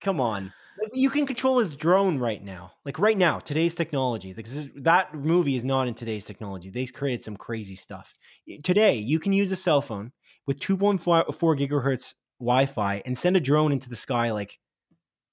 Come 0.00 0.20
on. 0.20 0.52
You 0.92 1.10
can 1.10 1.26
control 1.26 1.58
his 1.58 1.74
drone 1.74 2.18
right 2.18 2.42
now. 2.42 2.70
Like 2.84 3.00
right 3.00 3.18
now, 3.18 3.40
today's 3.40 3.74
technology. 3.74 4.32
Like, 4.32 4.46
is- 4.46 4.68
that 4.76 5.12
movie 5.12 5.56
is 5.56 5.64
not 5.64 5.88
in 5.88 5.94
today's 5.94 6.24
technology. 6.24 6.70
They 6.70 6.86
created 6.86 7.24
some 7.24 7.36
crazy 7.36 7.74
stuff. 7.74 8.14
Today, 8.62 8.94
you 8.94 9.18
can 9.18 9.32
use 9.32 9.50
a 9.50 9.56
cell 9.56 9.80
phone 9.80 10.12
with 10.46 10.60
2.4 10.60 11.26
gigahertz 11.26 12.14
Wi-Fi 12.38 13.02
and 13.04 13.18
send 13.18 13.36
a 13.36 13.40
drone 13.40 13.72
into 13.72 13.88
the 13.88 13.96
sky 13.96 14.30
like 14.30 14.60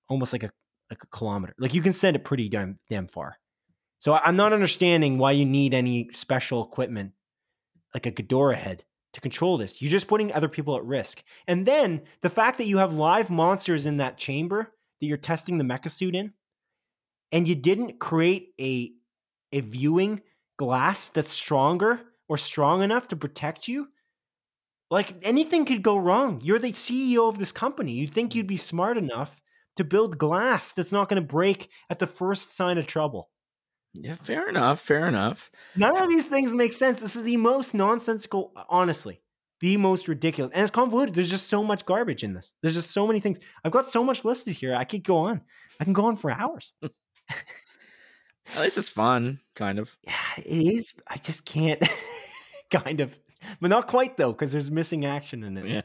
almost 0.09 0.33
like 0.33 0.43
a 0.43 0.49
like 0.89 1.03
a 1.03 1.07
kilometer. 1.07 1.53
Like 1.59 1.75
you 1.75 1.81
can 1.83 1.93
send 1.93 2.15
it 2.15 2.23
pretty 2.23 2.49
damn 2.49 2.79
damn 2.89 3.07
far. 3.07 3.37
So 3.99 4.15
I'm 4.15 4.35
not 4.35 4.53
understanding 4.53 5.19
why 5.19 5.31
you 5.33 5.45
need 5.45 5.75
any 5.75 6.09
special 6.11 6.63
equipment 6.63 7.11
like 7.93 8.07
a 8.07 8.11
Ghidorah 8.11 8.55
head 8.55 8.83
to 9.15 9.21
control 9.21 9.57
this. 9.57 9.81
You're 9.81 9.91
just 9.91 10.07
putting 10.07 10.31
other 10.33 10.49
people 10.49 10.75
at 10.75 10.85
risk. 10.85 11.23
And 11.47 11.65
then 11.65 12.01
the 12.21 12.29
fact 12.29 12.57
that 12.57 12.67
you 12.67 12.77
have 12.77 12.93
live 12.93 13.29
monsters 13.29 13.85
in 13.85 13.97
that 13.97 14.17
chamber 14.17 14.73
that 14.99 15.07
you're 15.07 15.17
testing 15.17 15.57
the 15.57 15.63
mecha 15.63 15.89
suit 15.89 16.15
in, 16.15 16.33
and 17.31 17.47
you 17.47 17.55
didn't 17.55 17.99
create 17.99 18.49
a 18.59 18.91
a 19.51 19.61
viewing 19.61 20.21
glass 20.57 21.09
that's 21.09 21.31
stronger 21.31 22.01
or 22.27 22.37
strong 22.37 22.81
enough 22.81 23.07
to 23.07 23.15
protect 23.15 23.67
you. 23.67 23.87
Like 24.91 25.13
anything 25.23 25.65
could 25.65 25.81
go 25.81 25.97
wrong. 25.97 26.41
You're 26.43 26.59
the 26.59 26.73
CEO 26.73 27.29
of 27.29 27.39
this 27.39 27.51
company. 27.51 27.93
You'd 27.93 28.13
think 28.13 28.35
you'd 28.35 28.47
be 28.47 28.57
smart 28.57 28.97
enough 28.97 29.39
to 29.77 29.83
build 29.83 30.17
glass 30.17 30.73
that's 30.73 30.91
not 30.91 31.09
going 31.09 31.21
to 31.21 31.27
break 31.27 31.69
at 31.89 31.99
the 31.99 32.07
first 32.07 32.55
sign 32.55 32.77
of 32.77 32.85
trouble. 32.85 33.29
Yeah, 34.01 34.15
fair 34.15 34.49
enough, 34.49 34.81
fair 34.81 35.07
enough. 35.07 35.51
None 35.75 35.97
of 35.97 36.09
these 36.09 36.25
things 36.25 36.53
make 36.53 36.73
sense. 36.73 36.99
This 36.99 37.15
is 37.15 37.23
the 37.23 37.37
most 37.37 37.73
nonsensical, 37.73 38.51
uh, 38.55 38.63
honestly, 38.69 39.21
the 39.61 39.77
most 39.77 40.07
ridiculous. 40.07 40.53
And 40.53 40.61
it's 40.61 40.71
convoluted. 40.71 41.15
There's 41.15 41.29
just 41.29 41.49
so 41.49 41.63
much 41.63 41.85
garbage 41.85 42.23
in 42.23 42.33
this. 42.33 42.53
There's 42.61 42.75
just 42.75 42.91
so 42.91 43.07
many 43.07 43.19
things. 43.19 43.39
I've 43.63 43.71
got 43.71 43.89
so 43.89 44.03
much 44.03 44.25
listed 44.25 44.55
here. 44.55 44.75
I 44.75 44.83
could 44.83 45.03
go 45.03 45.17
on. 45.17 45.41
I 45.79 45.83
can 45.83 45.93
go 45.93 46.05
on 46.05 46.15
for 46.15 46.31
hours. 46.31 46.73
At 48.55 48.61
least 48.61 48.77
it's 48.77 48.89
fun, 48.89 49.39
kind 49.55 49.79
of. 49.79 49.97
Yeah, 50.03 50.13
it 50.37 50.75
is. 50.75 50.93
I 51.07 51.17
just 51.17 51.45
can't. 51.45 51.81
kind 52.69 53.01
of. 53.01 53.17
But 53.59 53.69
not 53.69 53.87
quite, 53.87 54.17
though, 54.17 54.31
because 54.31 54.51
there's 54.51 54.69
missing 54.71 55.05
action 55.05 55.43
in 55.43 55.57
it. 55.57 55.67
Yeah. 55.67 55.81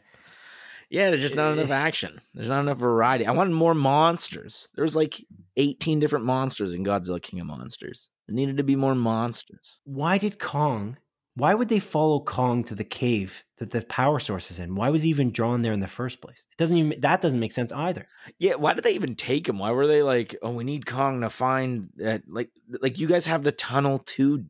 Yeah, 0.91 1.09
there's 1.09 1.21
just 1.21 1.37
not 1.37 1.51
eh. 1.51 1.61
enough 1.61 1.71
action. 1.71 2.21
There's 2.35 2.49
not 2.49 2.61
enough 2.61 2.79
variety. 2.79 3.25
I 3.25 3.31
wanted 3.31 3.55
more 3.55 3.75
monsters. 3.75 4.69
There 4.75 4.83
was 4.83 4.97
like 4.97 5.25
18 5.57 6.01
different 6.01 6.25
monsters 6.25 6.75
in 6.75 6.85
Godzilla 6.85 7.23
King 7.23 7.41
of 7.41 7.47
Monsters. 7.47 8.11
There 8.27 8.35
needed 8.35 8.57
to 8.57 8.65
be 8.65 8.77
more 8.77 8.95
monsters. 8.97 9.79
Why 9.85 10.19
did 10.19 10.41
Kong, 10.41 10.97
why 11.37 11.55
would 11.55 11.69
they 11.69 11.79
follow 11.79 12.21
Kong 12.21 12.65
to 12.65 12.75
the 12.75 12.85
cave 12.85 13.45
that 13.59 13.71
the 13.71 13.83
power 13.83 14.19
source 14.19 14.51
is 14.51 14.59
in? 14.59 14.75
Why 14.75 14.91
was 14.91 15.03
he 15.03 15.11
even 15.11 15.31
drawn 15.31 15.63
there 15.63 15.73
in 15.73 15.81
the 15.81 15.87
first 15.87 16.21
place? 16.21 16.45
It 16.51 16.59
doesn't 16.59 16.77
even, 16.77 17.01
that 17.01 17.23
doesn't 17.23 17.41
make 17.41 17.53
sense 17.53 17.73
either. 17.73 18.09
Yeah, 18.41 18.57
why 18.57 18.75
did 18.75 18.83
they 18.83 18.95
even 18.95 19.15
take 19.15 19.49
him? 19.49 19.61
Why 19.61 19.71
were 19.71 19.87
they 19.87 20.03
like, 20.03 20.35
oh, 20.43 20.53
we 20.53 20.65
need 20.65 20.87
Kong 20.87 21.21
to 21.21 21.31
find 21.31 21.91
that? 21.97 22.23
Like, 22.27 22.51
like 22.81 22.99
you 22.99 23.07
guys 23.07 23.27
have 23.27 23.45
the 23.45 23.53
tunnel 23.53 23.99
to 23.99 24.45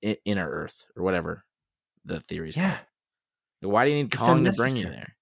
Inner 0.00 0.48
Earth 0.48 0.86
or 0.96 1.02
whatever 1.02 1.44
the 2.06 2.20
theories. 2.20 2.56
Yeah. 2.56 2.78
Why 3.60 3.84
do 3.84 3.90
you 3.90 3.96
need 3.96 4.16
Kong 4.16 4.44
to 4.44 4.52
bring 4.52 4.76
you 4.76 4.84
there? 4.84 5.14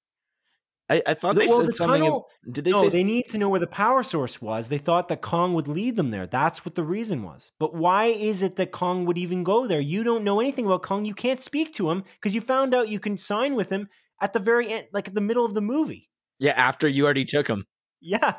I, 0.88 1.02
I 1.04 1.14
thought 1.14 1.34
they 1.34 1.46
well, 1.46 1.58
said 1.58 1.66
the 1.66 1.72
something. 1.72 2.04
in- 2.04 2.52
did 2.52 2.64
they 2.64 2.70
no, 2.70 2.82
say 2.82 2.88
they 2.90 3.04
need 3.04 3.24
to 3.30 3.38
know 3.38 3.48
where 3.48 3.60
the 3.60 3.66
power 3.66 4.02
source 4.02 4.40
was. 4.40 4.68
They 4.68 4.78
thought 4.78 5.08
that 5.08 5.20
Kong 5.20 5.54
would 5.54 5.66
lead 5.66 5.96
them 5.96 6.10
there. 6.10 6.26
That's 6.26 6.64
what 6.64 6.76
the 6.76 6.84
reason 6.84 7.24
was. 7.24 7.50
But 7.58 7.74
why 7.74 8.06
is 8.06 8.42
it 8.42 8.56
that 8.56 8.70
Kong 8.70 9.04
would 9.04 9.18
even 9.18 9.42
go 9.42 9.66
there? 9.66 9.80
You 9.80 10.04
don't 10.04 10.22
know 10.22 10.40
anything 10.40 10.64
about 10.66 10.84
Kong. 10.84 11.04
You 11.04 11.14
can't 11.14 11.40
speak 11.40 11.74
to 11.74 11.90
him 11.90 12.04
because 12.14 12.34
you 12.34 12.40
found 12.40 12.72
out 12.72 12.88
you 12.88 13.00
can 13.00 13.18
sign 13.18 13.56
with 13.56 13.70
him 13.70 13.88
at 14.20 14.32
the 14.32 14.38
very 14.38 14.72
end, 14.72 14.86
like 14.92 15.08
at 15.08 15.14
the 15.14 15.20
middle 15.20 15.44
of 15.44 15.54
the 15.54 15.60
movie. 15.60 16.08
Yeah, 16.38 16.52
after 16.52 16.86
you 16.86 17.04
already 17.04 17.24
took 17.24 17.48
him. 17.48 17.64
Yeah, 18.00 18.34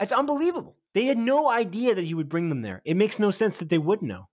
it's 0.00 0.12
unbelievable. 0.12 0.76
They 0.94 1.06
had 1.06 1.18
no 1.18 1.50
idea 1.50 1.94
that 1.94 2.04
he 2.04 2.14
would 2.14 2.28
bring 2.28 2.48
them 2.48 2.62
there. 2.62 2.80
It 2.84 2.96
makes 2.96 3.18
no 3.18 3.30
sense 3.30 3.58
that 3.58 3.68
they 3.68 3.78
would 3.78 4.00
know. 4.00 4.28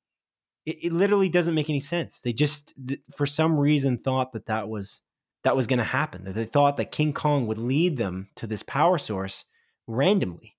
It, 0.66 0.78
it 0.84 0.94
literally 0.94 1.30
doesn't 1.30 1.56
make 1.56 1.70
any 1.70 1.80
sense. 1.80 2.20
They 2.20 2.34
just, 2.34 2.74
th- 2.88 3.02
for 3.16 3.26
some 3.26 3.60
reason, 3.60 3.98
thought 3.98 4.32
that 4.34 4.46
that 4.46 4.70
was 4.70 5.02
that 5.44 5.56
was 5.56 5.68
going 5.68 5.80
to 5.80 5.84
happen. 5.84 6.24
That 6.24 6.36
they 6.36 6.46
thought 6.46 6.78
that 6.78 6.92
King 6.92 7.14
Kong 7.14 7.48
would 7.48 7.58
lead 7.58 7.98
them 7.98 8.30
to 8.36 8.48
this 8.48 8.64
power 8.64 8.98
source 8.98 9.46
randomly. 9.88 10.56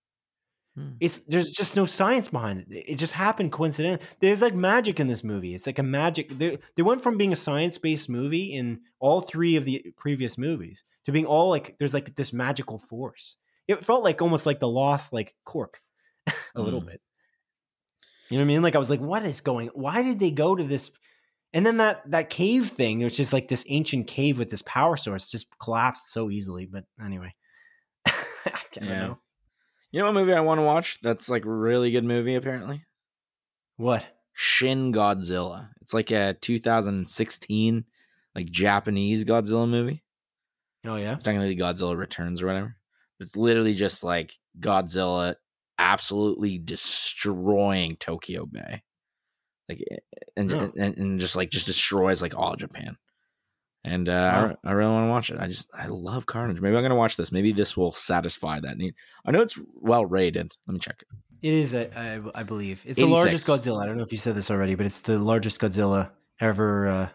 Hmm. 0.77 0.93
It's 1.01 1.19
there's 1.29 1.51
just 1.51 1.77
no 1.77 1.85
science 1.85 2.29
behind 2.29 2.61
it. 2.61 2.67
It 2.71 2.95
just 2.97 3.13
happened 3.13 3.53
coincidentally. 3.53 4.07
There's 4.21 4.41
like 4.41 4.55
magic 4.55 4.99
in 5.01 5.07
this 5.07 5.23
movie. 5.23 5.55
It's 5.55 5.67
like 5.67 5.79
a 5.79 5.83
magic. 5.83 6.31
They, 6.39 6.59
they 6.77 6.83
went 6.83 7.03
from 7.03 7.19
being 7.19 7.33
a 7.33 7.37
science 7.37 7.77
based 7.77 8.09
movie 8.09 8.55
in 8.55 8.81
all 8.99 9.21
three 9.21 9.57
of 9.57 9.67
the 9.67 9.85
previous 9.99 10.39
movies 10.39 10.85
to 11.05 11.13
being 11.13 11.27
all 11.27 11.51
like 11.51 11.77
there's 11.79 11.93
like 11.93 12.17
this 12.17 12.33
magical 12.33 12.79
force. 12.79 13.37
It 13.69 13.85
felt 13.85 14.03
like 14.03 14.23
almost 14.23 14.47
like 14.47 14.61
the 14.61 14.69
lost 14.69 15.13
like 15.13 15.35
cork 15.45 15.81
a 16.55 16.63
little 16.63 16.81
Hmm. 16.81 16.87
bit. 16.87 17.01
You 18.31 18.39
know 18.39 18.45
what 18.45 18.47
I 18.47 18.55
mean? 18.55 18.63
Like 18.63 18.75
I 18.75 18.79
was 18.79 18.89
like, 18.89 19.01
what 19.01 19.25
is 19.27 19.43
going? 19.43 19.69
Why 19.75 20.03
did 20.03 20.19
they 20.21 20.31
go 20.31 20.55
to 20.57 20.65
this? 20.65 20.91
And 21.55 21.67
then 21.67 21.77
that 21.79 22.03
that 22.11 22.31
cave 22.31 22.69
thing, 22.69 23.01
which 23.01 23.21
is 23.21 23.33
like 23.33 23.49
this 23.49 23.65
ancient 23.69 24.07
cave 24.07 24.39
with 24.39 24.51
this 24.51 24.63
power 24.63 24.97
source, 24.97 25.31
just 25.31 25.47
collapsed 25.59 26.13
so 26.13 26.31
easily. 26.31 26.67
But 26.67 26.85
anyway, 27.05 27.35
I 28.07 28.13
don't 28.73 28.89
Yeah. 28.89 29.01
know 29.07 29.19
You 29.91 30.01
know 30.01 30.07
what 30.07 30.15
movie 30.15 30.33
I 30.33 30.41
want 30.41 30.59
to 30.61 30.65
watch? 30.65 30.99
That's 31.03 31.29
like 31.29 31.43
really 31.45 31.91
good 31.91 32.05
movie. 32.05 32.35
Apparently, 32.35 32.83
what. 33.77 34.05
Shin 34.35 34.93
Godzilla. 34.95 35.69
It's 35.83 35.93
like 35.93 36.11
a 36.11 36.33
2016 36.41 37.85
like 38.35 38.47
Japanese 38.47 39.27
Godzilla 39.27 39.69
movie. 39.69 40.03
Oh 40.87 40.97
yeah, 40.97 41.15
It's 41.15 41.23
technically 41.23 41.55
Godzilla 41.55 41.97
Returns 41.97 42.43
or 42.43 42.47
whatever. 42.47 42.77
It's 43.21 43.37
literally 43.37 43.75
just 43.75 44.03
like 44.03 44.33
Godzilla 44.59 45.35
absolutely 45.79 46.59
destroying 46.59 47.97
Tokyo 47.97 48.47
Bay, 48.47 48.83
like 49.69 49.83
eh, 49.91 49.97
and 50.37 50.53
Oh. 50.53 50.73
and, 50.79 50.97
and 50.97 51.21
just 51.21 51.37
like 51.37 51.51
just 51.51 51.67
destroys 51.67 52.23
like 52.23 52.37
all 52.37 52.57
Japan. 52.57 52.97
And 53.85 54.09
uh, 54.09 54.13
I 54.13 54.43
Wow. 54.47 54.57
I, 54.65 54.73
really 54.73 54.93
want 54.93 55.07
to 55.07 55.11
watch 55.11 55.31
it. 55.31 55.41
I 55.41 55.49
just 55.49 55.69
I 55.77 55.87
love 55.89 56.27
Carnage. 56.27 56.61
Maybe 56.61 56.77
I'm 56.77 56.83
gonna 56.83 56.95
watch 56.95 57.17
this. 57.17 57.33
Maybe 57.33 57.53
this 57.53 57.77
will 57.77 57.91
satisfy 57.93 58.61
that 58.61 58.77
need. 58.79 58.95
I 59.27 59.31
know 59.33 59.41
it's 59.43 59.59
well 59.75 60.07
rated. 60.07 60.53
Let 60.67 60.73
me 60.75 60.79
check. 60.79 61.03
it 61.43 61.53
is. 61.53 61.75
A, 61.75 61.91
I, 61.99 62.21
I 62.35 62.43
believe 62.45 62.83
it's 62.87 62.97
the 62.97 63.07
largest 63.07 63.49
Godzilla. 63.49 63.83
I 63.83 63.87
don't 63.87 63.97
know 63.97 64.05
if 64.05 64.13
you 64.13 64.19
said 64.19 64.37
this 64.37 64.51
already, 64.53 64.77
but 64.77 64.87
it's 64.87 65.01
the 65.01 65.19
largest 65.19 65.61
Godzilla 65.61 66.11
ever, 66.41 66.87
uh, 66.87 67.09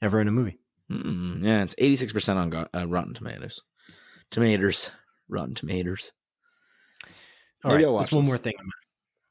ever 0.00 0.20
in 0.20 0.28
a 0.28 0.32
movie. 0.32 0.58
Mm, 0.90 1.42
yeah, 1.44 1.62
it's 1.64 1.74
86 1.78 2.12
percent 2.12 2.38
on 2.38 2.50
Go- 2.50 2.68
uh, 2.74 2.86
Rotten 2.86 3.14
Tomatoes. 3.14 3.60
Tomatoes, 4.30 4.90
Rotten 5.28 5.54
Tomatoes. 5.54 6.12
All 7.64 7.72
Maybe 7.72 7.84
right, 7.86 7.98
there's 8.00 8.12
one 8.12 8.26
more 8.26 8.38
thing 8.38 8.54
I'm, 8.58 8.70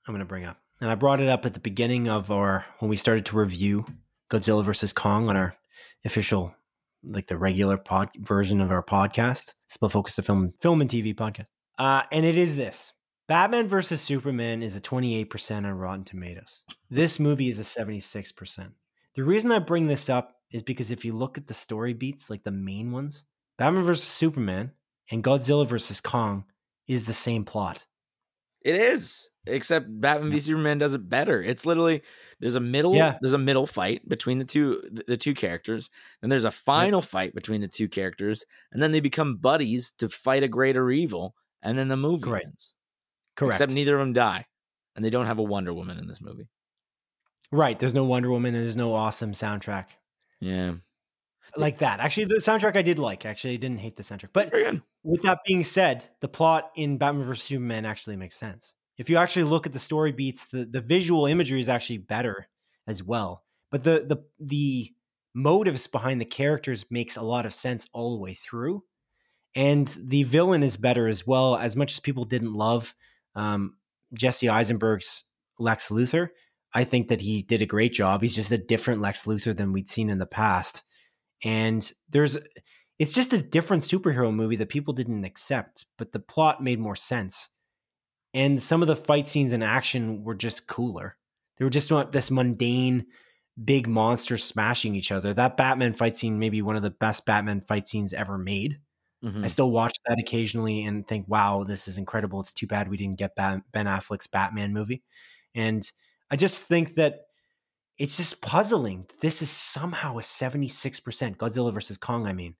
I'm 0.07 0.13
going 0.13 0.19
to 0.19 0.25
bring 0.25 0.45
up, 0.45 0.57
and 0.81 0.89
I 0.89 0.95
brought 0.95 1.21
it 1.21 1.29
up 1.29 1.45
at 1.45 1.53
the 1.53 1.59
beginning 1.59 2.09
of 2.09 2.31
our 2.31 2.65
when 2.79 2.89
we 2.89 2.97
started 2.97 3.25
to 3.27 3.37
review 3.37 3.85
Godzilla 4.29 4.63
versus 4.63 4.91
Kong 4.91 5.29
on 5.29 5.37
our 5.37 5.55
official, 6.03 6.55
like 7.03 7.27
the 7.27 7.37
regular 7.37 7.77
pod 7.77 8.09
version 8.17 8.59
of 8.59 8.71
our 8.71 8.83
podcast, 8.83 9.53
Split 9.69 9.91
Focus 9.91 10.15
the 10.15 10.23
Film 10.23 10.53
Film 10.59 10.81
and 10.81 10.89
TV 10.89 11.15
podcast. 11.15 11.45
Uh, 11.77 12.03
and 12.11 12.25
it 12.25 12.37
is 12.37 12.55
this: 12.55 12.93
Batman 13.27 13.67
versus 13.67 14.01
Superman 14.01 14.63
is 14.63 14.75
a 14.75 14.81
28% 14.81 15.57
on 15.57 15.65
Rotten 15.71 16.03
Tomatoes. 16.03 16.63
This 16.89 17.19
movie 17.19 17.47
is 17.47 17.59
a 17.59 17.63
76%. 17.63 18.71
The 19.15 19.23
reason 19.23 19.51
I 19.51 19.59
bring 19.59 19.87
this 19.87 20.09
up 20.09 20.35
is 20.51 20.63
because 20.63 20.91
if 20.91 21.05
you 21.05 21.13
look 21.13 21.37
at 21.37 21.47
the 21.47 21.53
story 21.53 21.93
beats, 21.93 22.29
like 22.29 22.43
the 22.43 22.51
main 22.51 22.91
ones, 22.91 23.23
Batman 23.57 23.83
versus 23.83 24.07
Superman 24.07 24.71
and 25.11 25.23
Godzilla 25.23 25.67
versus 25.67 26.01
Kong 26.01 26.45
is 26.87 27.05
the 27.05 27.13
same 27.13 27.45
plot. 27.45 27.85
It 28.63 28.75
is, 28.75 29.29
except 29.47 29.87
Batman 29.89 30.31
v 30.31 30.39
Superman 30.39 30.77
does 30.77 30.93
it 30.93 31.07
better. 31.09 31.41
It's 31.41 31.65
literally 31.65 32.01
there's 32.39 32.55
a 32.55 32.59
middle 32.59 32.95
Yeah. 32.95 33.17
there's 33.21 33.33
a 33.33 33.37
middle 33.37 33.65
fight 33.67 34.07
between 34.07 34.39
the 34.39 34.45
two 34.45 34.81
the, 35.07 35.17
two 35.17 35.33
characters, 35.33 35.89
and 36.21 36.31
there's 36.31 36.43
a 36.45 36.51
final 36.51 37.01
fight 37.01 37.33
between 37.35 37.61
the 37.61 37.67
two 37.67 37.87
characters, 37.87 38.45
and 38.71 38.81
then 38.81 38.91
they 38.91 38.99
become 38.99 39.37
buddies 39.37 39.91
to 39.99 40.09
fight 40.09 40.43
a 40.43 40.47
greater 40.47 40.89
evil, 40.91 41.35
and 41.61 41.77
then 41.77 41.87
the 41.87 41.97
movie 41.97 42.23
Correct. 42.23 42.45
ends. 42.45 42.75
Correct. 43.35 43.55
Except 43.55 43.71
neither 43.71 43.95
of 43.95 43.99
them 43.99 44.13
die, 44.13 44.45
and 44.95 45.03
they 45.05 45.09
don't 45.09 45.25
have 45.27 45.39
a 45.39 45.43
Wonder 45.43 45.73
Woman 45.73 45.97
in 45.97 46.07
this 46.07 46.21
movie. 46.21 46.47
right. 47.51 47.77
There's 47.79 47.93
no 47.93 48.05
Wonder 48.05 48.29
Woman 48.29 48.55
and 48.55 48.63
there's 48.63 48.75
no 48.77 48.93
awesome 48.93 49.31
soundtrack. 49.33 49.85
Yeah. 50.39 50.75
like 51.57 51.79
that. 51.79 51.99
Actually, 51.99 52.25
the 52.25 52.35
soundtrack 52.35 52.75
I 52.77 52.81
did 52.81 52.97
like. 52.97 53.25
Actually, 53.25 53.55
I 53.55 53.57
didn't 53.57 53.79
hate 53.79 53.97
the 53.97 54.03
soundtrack. 54.03 54.29
But 54.33 54.53
with 55.03 55.21
that 55.23 55.39
being 55.45 55.63
said, 55.63 56.07
the 56.21 56.27
plot 56.29 56.71
in 56.75 56.97
Batman 56.97 57.25
vs 57.25 57.43
Superman 57.43 57.85
actually 57.85 58.15
makes 58.15 58.35
sense. 58.37 58.73
If 59.01 59.09
you 59.09 59.17
actually 59.17 59.45
look 59.45 59.65
at 59.65 59.73
the 59.73 59.79
story 59.79 60.11
beats, 60.11 60.45
the, 60.45 60.63
the 60.63 60.79
visual 60.79 61.25
imagery 61.25 61.59
is 61.59 61.69
actually 61.69 61.97
better 61.97 62.47
as 62.87 63.01
well. 63.01 63.43
But 63.71 63.83
the 63.83 64.05
the 64.07 64.23
the 64.39 64.93
motives 65.33 65.87
behind 65.87 66.21
the 66.21 66.25
characters 66.25 66.85
makes 66.91 67.17
a 67.17 67.23
lot 67.23 67.47
of 67.47 67.53
sense 67.55 67.87
all 67.93 68.13
the 68.13 68.21
way 68.21 68.35
through. 68.35 68.83
And 69.55 69.87
the 69.97 70.21
villain 70.21 70.61
is 70.61 70.77
better 70.77 71.07
as 71.07 71.25
well. 71.25 71.55
As 71.55 71.75
much 71.75 71.93
as 71.93 71.99
people 71.99 72.25
didn't 72.25 72.53
love 72.53 72.93
um, 73.33 73.77
Jesse 74.13 74.49
Eisenberg's 74.49 75.23
Lex 75.57 75.87
Luthor, 75.87 76.29
I 76.71 76.83
think 76.83 77.07
that 77.07 77.21
he 77.21 77.41
did 77.41 77.63
a 77.63 77.65
great 77.65 77.93
job. 77.93 78.21
He's 78.21 78.35
just 78.35 78.51
a 78.51 78.57
different 78.59 79.01
Lex 79.01 79.23
Luthor 79.23 79.57
than 79.57 79.73
we'd 79.73 79.89
seen 79.89 80.11
in 80.11 80.19
the 80.19 80.27
past. 80.27 80.83
And 81.43 81.91
there's 82.07 82.37
it's 82.99 83.15
just 83.15 83.33
a 83.33 83.41
different 83.41 83.81
superhero 83.81 84.31
movie 84.31 84.57
that 84.57 84.69
people 84.69 84.93
didn't 84.93 85.25
accept, 85.25 85.87
but 85.97 86.11
the 86.11 86.19
plot 86.19 86.61
made 86.61 86.79
more 86.79 86.95
sense. 86.95 87.49
And 88.33 88.61
some 88.61 88.81
of 88.81 88.87
the 88.87 88.95
fight 88.95 89.27
scenes 89.27 89.53
and 89.53 89.63
action 89.63 90.23
were 90.23 90.35
just 90.35 90.67
cooler. 90.67 91.17
They 91.57 91.65
were 91.65 91.71
just 91.71 91.91
not 91.91 92.11
this 92.11 92.31
mundane 92.31 93.07
big 93.63 93.87
monsters 93.87 94.43
smashing 94.43 94.95
each 94.95 95.11
other. 95.11 95.33
That 95.33 95.57
Batman 95.57 95.93
fight 95.93 96.17
scene 96.17 96.39
may 96.39 96.49
be 96.49 96.61
one 96.61 96.75
of 96.77 96.83
the 96.83 96.89
best 96.91 97.25
Batman 97.25 97.61
fight 97.61 97.87
scenes 97.87 98.13
ever 98.13 98.37
made. 98.37 98.79
Mhm. 99.23 99.43
I 99.43 99.47
still 99.47 99.69
watch 99.69 99.95
that 100.07 100.17
occasionally 100.19 100.83
and 100.85 101.07
think, 101.07 101.27
wow, 101.27 101.63
this 101.63 101.87
is 101.87 101.97
incredible. 101.97 102.39
It's 102.41 102.53
too 102.53 102.65
bad 102.67 102.89
we 102.89 102.97
didn't 102.97 103.19
get 103.19 103.35
Ben 103.35 103.63
Affleck's 103.73 104.27
Batman 104.27 104.73
movie. 104.73 105.03
And 105.53 105.89
I 106.31 106.37
just 106.37 106.63
think 106.63 106.95
that 106.95 107.25
it's 107.97 108.17
just 108.17 108.41
puzzling. 108.41 109.05
This 109.21 109.41
is 109.41 109.49
somehow 109.51 110.17
a 110.17 110.23
76% 110.23 111.37
Godzilla 111.37 111.71
versus 111.71 111.97
Kong, 111.97 112.25
I 112.25 112.33
mean. 112.33 112.55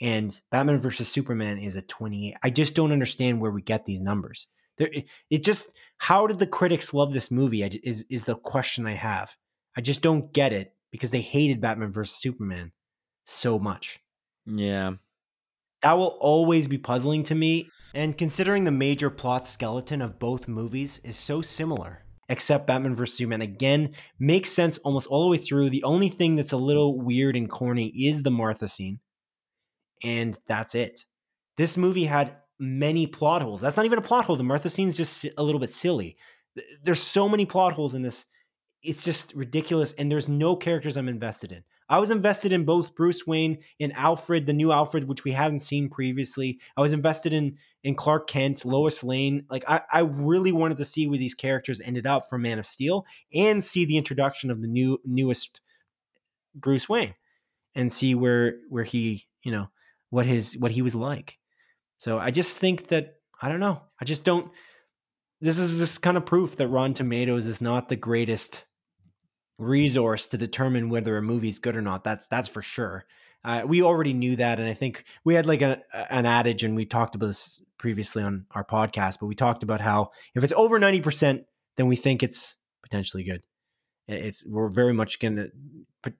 And 0.00 0.40
Batman 0.50 0.80
versus 0.80 1.08
Superman 1.08 1.58
is 1.58 1.76
a 1.76 1.82
28. 1.82 2.36
I 2.42 2.50
just 2.50 2.74
don't 2.74 2.90
understand 2.90 3.40
where 3.40 3.52
we 3.52 3.62
get 3.62 3.84
these 3.84 4.00
numbers. 4.00 4.48
There, 4.80 4.88
it, 4.92 5.08
it 5.30 5.44
just, 5.44 5.66
how 5.98 6.26
did 6.26 6.38
the 6.38 6.46
critics 6.46 6.92
love 6.92 7.12
this 7.12 7.30
movie? 7.30 7.62
I, 7.62 7.70
is, 7.84 8.04
is 8.10 8.24
the 8.24 8.34
question 8.34 8.86
I 8.86 8.94
have. 8.94 9.36
I 9.76 9.82
just 9.82 10.00
don't 10.00 10.32
get 10.32 10.52
it 10.52 10.74
because 10.90 11.12
they 11.12 11.20
hated 11.20 11.60
Batman 11.60 11.92
versus 11.92 12.16
Superman 12.16 12.72
so 13.26 13.58
much. 13.58 14.00
Yeah. 14.46 14.94
That 15.82 15.98
will 15.98 16.18
always 16.20 16.66
be 16.66 16.78
puzzling 16.78 17.24
to 17.24 17.34
me. 17.34 17.68
And 17.94 18.16
considering 18.16 18.64
the 18.64 18.70
major 18.70 19.10
plot 19.10 19.46
skeleton 19.46 20.00
of 20.00 20.18
both 20.18 20.48
movies 20.48 20.98
is 21.04 21.16
so 21.16 21.42
similar, 21.42 22.04
except 22.28 22.66
Batman 22.66 22.94
vs. 22.94 23.18
Superman 23.18 23.42
again 23.42 23.94
makes 24.18 24.50
sense 24.50 24.78
almost 24.78 25.08
all 25.08 25.24
the 25.24 25.30
way 25.30 25.38
through. 25.38 25.70
The 25.70 25.84
only 25.84 26.08
thing 26.08 26.36
that's 26.36 26.52
a 26.52 26.56
little 26.56 26.98
weird 26.98 27.36
and 27.36 27.50
corny 27.50 27.88
is 27.88 28.22
the 28.22 28.30
Martha 28.30 28.66
scene. 28.66 29.00
And 30.02 30.38
that's 30.46 30.74
it. 30.74 31.04
This 31.58 31.76
movie 31.76 32.06
had 32.06 32.36
many 32.60 33.06
plot 33.06 33.42
holes. 33.42 33.60
That's 33.60 33.76
not 33.76 33.86
even 33.86 33.98
a 33.98 34.02
plot 34.02 34.26
hole. 34.26 34.36
The 34.36 34.44
Martha 34.44 34.70
scene's 34.70 34.96
just 34.96 35.26
a 35.36 35.42
little 35.42 35.60
bit 35.60 35.72
silly. 35.72 36.16
There's 36.82 37.02
so 37.02 37.28
many 37.28 37.46
plot 37.46 37.72
holes 37.72 37.94
in 37.94 38.02
this. 38.02 38.26
It's 38.82 39.02
just 39.02 39.34
ridiculous. 39.34 39.92
And 39.94 40.10
there's 40.10 40.28
no 40.28 40.56
characters 40.56 40.96
I'm 40.96 41.08
invested 41.08 41.52
in. 41.52 41.64
I 41.90 41.98
was 41.98 42.10
invested 42.10 42.52
in 42.52 42.64
both 42.64 42.94
Bruce 42.94 43.26
Wayne 43.26 43.58
and 43.80 43.92
Alfred, 43.94 44.46
the 44.46 44.52
new 44.52 44.70
Alfred, 44.70 45.08
which 45.08 45.24
we 45.24 45.32
hadn't 45.32 45.58
seen 45.58 45.90
previously. 45.90 46.60
I 46.76 46.82
was 46.82 46.92
invested 46.92 47.32
in 47.32 47.56
in 47.82 47.96
Clark 47.96 48.28
Kent, 48.28 48.64
Lois 48.64 49.02
Lane. 49.02 49.44
Like 49.50 49.64
I, 49.66 49.80
I 49.92 50.00
really 50.00 50.52
wanted 50.52 50.76
to 50.78 50.84
see 50.84 51.08
where 51.08 51.18
these 51.18 51.34
characters 51.34 51.80
ended 51.80 52.06
up 52.06 52.28
for 52.30 52.38
Man 52.38 52.60
of 52.60 52.66
Steel 52.66 53.06
and 53.34 53.64
see 53.64 53.84
the 53.84 53.96
introduction 53.96 54.52
of 54.52 54.62
the 54.62 54.68
new 54.68 55.00
newest 55.04 55.62
Bruce 56.54 56.88
Wayne 56.88 57.14
and 57.74 57.92
see 57.92 58.14
where 58.14 58.58
where 58.68 58.84
he, 58.84 59.26
you 59.42 59.50
know, 59.50 59.68
what 60.10 60.26
his 60.26 60.56
what 60.58 60.70
he 60.70 60.82
was 60.82 60.94
like. 60.94 61.38
So 62.00 62.18
I 62.18 62.30
just 62.30 62.56
think 62.56 62.88
that 62.88 63.16
I 63.40 63.50
don't 63.50 63.60
know. 63.60 63.82
I 64.00 64.04
just 64.06 64.24
don't 64.24 64.50
this 65.40 65.58
is 65.58 65.78
just 65.78 66.02
kind 66.02 66.16
of 66.16 66.26
proof 66.26 66.56
that 66.56 66.68
Rotten 66.68 66.94
Tomatoes 66.94 67.46
is 67.46 67.60
not 67.60 67.88
the 67.88 67.96
greatest 67.96 68.66
resource 69.58 70.26
to 70.26 70.38
determine 70.38 70.88
whether 70.88 71.16
a 71.16 71.22
movie's 71.22 71.58
good 71.58 71.76
or 71.76 71.82
not. 71.82 72.02
That's 72.02 72.26
that's 72.28 72.48
for 72.48 72.62
sure. 72.62 73.04
Uh, 73.44 73.62
we 73.66 73.82
already 73.82 74.14
knew 74.14 74.36
that, 74.36 74.58
and 74.58 74.68
I 74.68 74.74
think 74.74 75.04
we 75.24 75.34
had 75.34 75.46
like 75.46 75.62
a, 75.62 75.82
an 76.10 76.26
adage, 76.26 76.64
and 76.64 76.74
we 76.74 76.84
talked 76.84 77.14
about 77.14 77.28
this 77.28 77.62
previously 77.78 78.22
on 78.22 78.46
our 78.50 78.64
podcast. 78.64 79.18
But 79.20 79.26
we 79.26 79.34
talked 79.34 79.62
about 79.62 79.82
how 79.82 80.10
if 80.34 80.42
it's 80.42 80.54
over 80.56 80.78
ninety 80.78 81.02
percent, 81.02 81.44
then 81.76 81.86
we 81.86 81.96
think 81.96 82.22
it's 82.22 82.56
potentially 82.82 83.24
good. 83.24 83.42
It's 84.08 84.44
we're 84.46 84.68
very 84.68 84.94
much 84.94 85.20
gonna. 85.20 85.48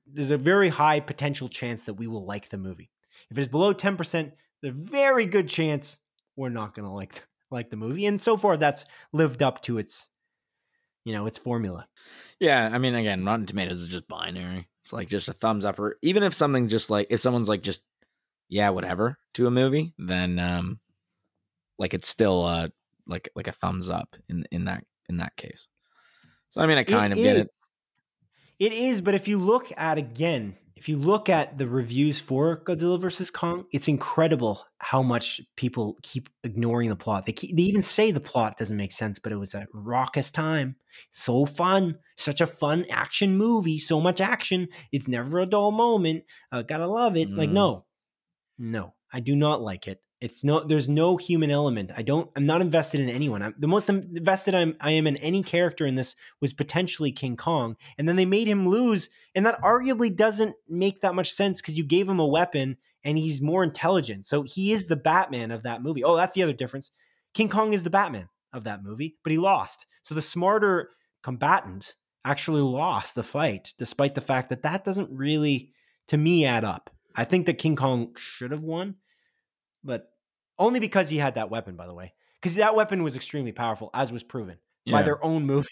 There's 0.06 0.30
a 0.30 0.38
very 0.38 0.68
high 0.68 1.00
potential 1.00 1.48
chance 1.48 1.84
that 1.84 1.94
we 1.94 2.06
will 2.06 2.26
like 2.26 2.50
the 2.50 2.58
movie. 2.58 2.90
If 3.30 3.38
it's 3.38 3.48
below 3.48 3.72
ten 3.72 3.96
percent, 3.96 4.32
there's 4.62 4.78
a 4.78 4.82
very 4.82 5.26
good 5.26 5.48
chance 5.48 5.98
we're 6.36 6.48
not 6.48 6.74
gonna 6.74 6.94
like 6.94 7.26
like 7.50 7.70
the 7.70 7.76
movie. 7.76 8.06
And 8.06 8.20
so 8.20 8.36
far, 8.36 8.56
that's 8.56 8.86
lived 9.12 9.42
up 9.42 9.62
to 9.62 9.78
its, 9.78 10.08
you 11.04 11.12
know, 11.12 11.26
its 11.26 11.38
formula. 11.38 11.88
Yeah, 12.38 12.70
I 12.72 12.78
mean, 12.78 12.94
again, 12.94 13.24
Rotten 13.24 13.46
Tomatoes 13.46 13.82
is 13.82 13.88
just 13.88 14.08
binary. 14.08 14.68
It's 14.82 14.92
like 14.92 15.08
just 15.08 15.28
a 15.28 15.32
thumbs 15.32 15.64
up, 15.64 15.78
or 15.78 15.96
even 16.02 16.22
if 16.22 16.32
something 16.32 16.68
just 16.68 16.90
like 16.90 17.08
if 17.10 17.20
someone's 17.20 17.48
like 17.48 17.62
just 17.62 17.82
yeah, 18.48 18.70
whatever 18.70 19.18
to 19.34 19.46
a 19.46 19.50
movie, 19.50 19.94
then 19.98 20.38
um, 20.38 20.80
like 21.78 21.94
it's 21.94 22.08
still 22.08 22.44
uh 22.44 22.68
like 23.06 23.28
like 23.34 23.48
a 23.48 23.52
thumbs 23.52 23.90
up 23.90 24.16
in 24.28 24.46
in 24.50 24.64
that 24.64 24.84
in 25.08 25.18
that 25.18 25.36
case. 25.36 25.68
So 26.48 26.60
I 26.60 26.66
mean, 26.66 26.78
I 26.78 26.84
kind 26.84 27.12
of 27.12 27.18
get 27.18 27.36
it. 27.36 27.50
It 28.58 28.72
is, 28.72 29.00
but 29.00 29.14
if 29.14 29.28
you 29.28 29.38
look 29.38 29.72
at 29.76 29.96
again, 29.96 30.56
if 30.80 30.88
you 30.88 30.96
look 30.96 31.28
at 31.28 31.58
the 31.58 31.68
reviews 31.68 32.18
for 32.18 32.64
Godzilla 32.64 32.98
vs 32.98 33.30
Kong, 33.30 33.66
it's 33.70 33.86
incredible 33.86 34.64
how 34.78 35.02
much 35.02 35.38
people 35.54 35.98
keep 36.02 36.30
ignoring 36.42 36.88
the 36.88 36.96
plot. 36.96 37.26
They 37.26 37.32
keep, 37.32 37.54
they 37.54 37.64
even 37.64 37.82
say 37.82 38.10
the 38.10 38.18
plot 38.18 38.56
doesn't 38.56 38.78
make 38.78 38.92
sense, 38.92 39.18
but 39.18 39.30
it 39.30 39.36
was 39.36 39.54
a 39.54 39.66
raucous 39.74 40.30
time, 40.32 40.76
so 41.12 41.44
fun, 41.44 41.98
such 42.16 42.40
a 42.40 42.46
fun 42.46 42.86
action 42.90 43.36
movie, 43.36 43.78
so 43.78 44.00
much 44.00 44.22
action. 44.22 44.68
It's 44.90 45.06
never 45.06 45.40
a 45.40 45.44
dull 45.46 45.70
moment. 45.70 46.24
Uh, 46.50 46.62
gotta 46.62 46.86
love 46.86 47.14
it. 47.14 47.30
Like 47.30 47.50
Mm. 47.50 47.52
no, 47.52 47.84
no, 48.58 48.94
I 49.12 49.20
do 49.20 49.36
not 49.36 49.60
like 49.60 49.86
it. 49.86 50.00
It's 50.20 50.44
no, 50.44 50.62
there's 50.62 50.88
no 50.88 51.16
human 51.16 51.50
element. 51.50 51.92
I 51.96 52.02
don't. 52.02 52.30
I'm 52.36 52.44
not 52.44 52.60
invested 52.60 53.00
in 53.00 53.08
anyone. 53.08 53.42
I'm 53.42 53.54
the 53.58 53.66
most 53.66 53.88
invested 53.88 54.54
I'm, 54.54 54.76
I 54.78 54.90
am 54.90 55.06
in 55.06 55.16
any 55.16 55.42
character 55.42 55.86
in 55.86 55.94
this 55.94 56.14
was 56.42 56.52
potentially 56.52 57.10
King 57.10 57.38
Kong, 57.38 57.76
and 57.96 58.06
then 58.06 58.16
they 58.16 58.26
made 58.26 58.46
him 58.46 58.68
lose, 58.68 59.08
and 59.34 59.46
that 59.46 59.60
arguably 59.62 60.14
doesn't 60.14 60.56
make 60.68 61.00
that 61.00 61.14
much 61.14 61.32
sense 61.32 61.62
because 61.62 61.78
you 61.78 61.84
gave 61.84 62.08
him 62.08 62.20
a 62.20 62.26
weapon 62.26 62.76
and 63.02 63.16
he's 63.16 63.40
more 63.40 63.64
intelligent. 63.64 64.26
So 64.26 64.42
he 64.42 64.72
is 64.72 64.86
the 64.86 64.96
Batman 64.96 65.50
of 65.50 65.62
that 65.62 65.82
movie. 65.82 66.04
Oh, 66.04 66.16
that's 66.16 66.34
the 66.34 66.42
other 66.42 66.52
difference. 66.52 66.90
King 67.32 67.48
Kong 67.48 67.72
is 67.72 67.82
the 67.82 67.90
Batman 67.90 68.28
of 68.52 68.64
that 68.64 68.82
movie, 68.82 69.16
but 69.22 69.32
he 69.32 69.38
lost. 69.38 69.86
So 70.02 70.14
the 70.14 70.22
smarter 70.22 70.90
combatant 71.22 71.94
actually 72.24 72.60
lost 72.60 73.14
the 73.14 73.22
fight, 73.22 73.72
despite 73.78 74.14
the 74.14 74.20
fact 74.20 74.50
that 74.50 74.62
that 74.62 74.84
doesn't 74.84 75.10
really, 75.10 75.72
to 76.08 76.16
me, 76.16 76.44
add 76.44 76.64
up. 76.64 76.90
I 77.14 77.24
think 77.24 77.46
that 77.46 77.58
King 77.58 77.76
Kong 77.76 78.14
should 78.16 78.50
have 78.50 78.62
won, 78.62 78.96
but 79.82 80.09
only 80.60 80.78
because 80.78 81.08
he 81.08 81.16
had 81.16 81.34
that 81.34 81.50
weapon, 81.50 81.74
by 81.74 81.88
the 81.88 81.94
way. 81.94 82.12
Because 82.40 82.54
that 82.54 82.76
weapon 82.76 83.02
was 83.02 83.16
extremely 83.16 83.52
powerful, 83.52 83.90
as 83.92 84.12
was 84.12 84.22
proven 84.22 84.58
by 84.90 85.02
their 85.02 85.22
own 85.24 85.44
movie. 85.44 85.68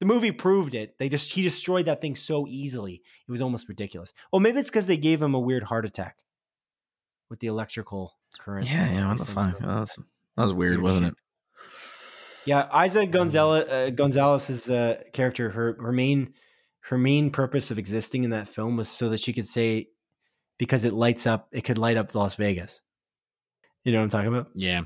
The 0.00 0.06
movie 0.06 0.32
proved 0.32 0.74
it. 0.74 0.96
They 0.98 1.08
just 1.08 1.32
he 1.32 1.42
destroyed 1.42 1.86
that 1.86 2.00
thing 2.00 2.16
so 2.16 2.46
easily. 2.48 3.02
It 3.26 3.30
was 3.30 3.42
almost 3.42 3.68
ridiculous. 3.68 4.12
Well, 4.32 4.40
maybe 4.40 4.60
it's 4.60 4.70
because 4.70 4.86
they 4.86 4.96
gave 4.96 5.20
him 5.20 5.34
a 5.34 5.40
weird 5.40 5.64
heart 5.64 5.84
attack 5.84 6.18
with 7.28 7.40
the 7.40 7.48
electrical 7.48 8.14
current. 8.38 8.68
Yeah, 8.68 8.90
yeah. 8.92 9.08
What 9.08 9.18
the 9.18 9.24
fuck? 9.24 9.58
That 9.58 9.66
was, 9.66 9.98
that 10.36 10.42
was 10.44 10.54
weird, 10.54 10.72
Weird 10.72 10.82
wasn't 10.82 11.04
shit. 11.06 11.12
it? 11.12 11.18
Yeah, 12.46 12.68
Eiza 12.72 13.10
Gonzalez, 13.10 13.68
uh, 13.68 13.90
Gonzalez's 13.90 14.70
uh, 14.70 15.02
character, 15.12 15.50
her 15.50 15.76
her 15.80 15.92
main 15.92 16.34
her 16.82 16.96
main 16.98 17.30
purpose 17.30 17.70
of 17.70 17.78
existing 17.78 18.24
in 18.24 18.30
that 18.30 18.48
film 18.48 18.76
was 18.76 18.88
so 18.88 19.10
that 19.10 19.20
she 19.20 19.32
could 19.32 19.46
say 19.46 19.88
because 20.58 20.84
it 20.84 20.94
lights 20.94 21.26
up, 21.26 21.48
it 21.52 21.62
could 21.62 21.78
light 21.78 21.96
up 21.96 22.14
Las 22.14 22.36
Vegas. 22.36 22.80
You 23.84 23.92
know 23.92 23.98
what 23.98 24.04
I'm 24.04 24.10
talking 24.10 24.28
about? 24.28 24.48
Yeah. 24.54 24.82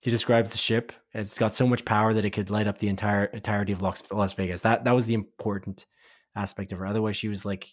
He 0.00 0.10
describes 0.10 0.50
the 0.50 0.58
ship. 0.58 0.92
It's 1.14 1.38
got 1.38 1.56
so 1.56 1.66
much 1.66 1.84
power 1.84 2.12
that 2.12 2.24
it 2.24 2.30
could 2.30 2.50
light 2.50 2.66
up 2.66 2.78
the 2.78 2.88
entire 2.88 3.24
entirety 3.26 3.72
of 3.72 3.80
Las, 3.82 4.32
Vegas. 4.34 4.60
That 4.60 4.84
that 4.84 4.94
was 4.94 5.06
the 5.06 5.14
important 5.14 5.86
aspect 6.36 6.72
of 6.72 6.78
her. 6.78 6.86
Otherwise, 6.86 7.16
she 7.16 7.28
was 7.28 7.44
like, 7.44 7.68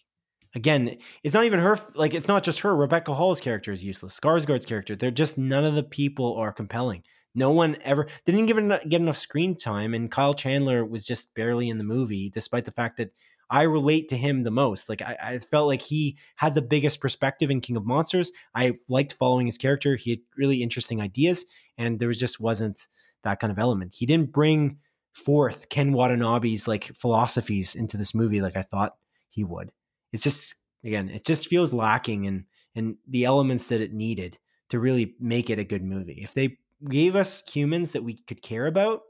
again, 0.54 0.96
it's 1.22 1.34
not 1.34 1.44
even 1.44 1.60
her. 1.60 1.78
Like, 1.94 2.14
it's 2.14 2.28
not 2.28 2.42
just 2.42 2.60
her. 2.60 2.74
Rebecca 2.74 3.12
Hall's 3.12 3.40
character 3.40 3.72
is 3.72 3.84
useless. 3.84 4.18
Skarsgård's 4.18 4.66
character, 4.66 4.96
they're 4.96 5.10
just 5.10 5.36
none 5.36 5.64
of 5.64 5.74
the 5.74 5.82
people 5.82 6.36
are 6.36 6.52
compelling. 6.52 7.02
No 7.34 7.50
one 7.50 7.76
ever 7.82 8.08
they 8.24 8.32
didn't 8.32 8.46
give 8.46 8.88
get 8.88 9.00
enough 9.00 9.18
screen 9.18 9.56
time, 9.56 9.94
and 9.94 10.10
Kyle 10.10 10.34
Chandler 10.34 10.84
was 10.84 11.06
just 11.06 11.34
barely 11.34 11.68
in 11.68 11.78
the 11.78 11.84
movie, 11.84 12.30
despite 12.30 12.64
the 12.64 12.72
fact 12.72 12.98
that 12.98 13.10
I 13.52 13.62
relate 13.62 14.08
to 14.08 14.16
him 14.16 14.44
the 14.44 14.50
most. 14.50 14.88
Like 14.88 15.02
I, 15.02 15.16
I 15.22 15.38
felt 15.38 15.68
like 15.68 15.82
he 15.82 16.16
had 16.36 16.54
the 16.54 16.62
biggest 16.62 17.02
perspective 17.02 17.50
in 17.50 17.60
King 17.60 17.76
of 17.76 17.84
Monsters. 17.84 18.32
I 18.54 18.78
liked 18.88 19.12
following 19.12 19.44
his 19.44 19.58
character. 19.58 19.94
He 19.94 20.10
had 20.10 20.20
really 20.38 20.62
interesting 20.62 21.02
ideas, 21.02 21.44
and 21.76 22.00
there 22.00 22.08
was 22.08 22.18
just 22.18 22.40
wasn't 22.40 22.88
that 23.24 23.40
kind 23.40 23.50
of 23.50 23.58
element. 23.58 23.92
He 23.94 24.06
didn't 24.06 24.32
bring 24.32 24.78
forth 25.12 25.68
Ken 25.68 25.92
Watanabe's 25.92 26.66
like 26.66 26.96
philosophies 26.96 27.74
into 27.74 27.98
this 27.98 28.14
movie 28.14 28.40
like 28.40 28.56
I 28.56 28.62
thought 28.62 28.96
he 29.28 29.44
would. 29.44 29.70
It's 30.14 30.24
just 30.24 30.54
again, 30.82 31.10
it 31.10 31.26
just 31.26 31.46
feels 31.46 31.74
lacking 31.74 32.24
in 32.24 32.46
in 32.74 32.96
the 33.06 33.26
elements 33.26 33.68
that 33.68 33.82
it 33.82 33.92
needed 33.92 34.38
to 34.70 34.78
really 34.78 35.14
make 35.20 35.50
it 35.50 35.58
a 35.58 35.64
good 35.64 35.84
movie. 35.84 36.20
If 36.22 36.32
they 36.32 36.56
gave 36.88 37.16
us 37.16 37.42
humans 37.46 37.92
that 37.92 38.02
we 38.02 38.14
could 38.14 38.40
care 38.40 38.66
about 38.66 39.02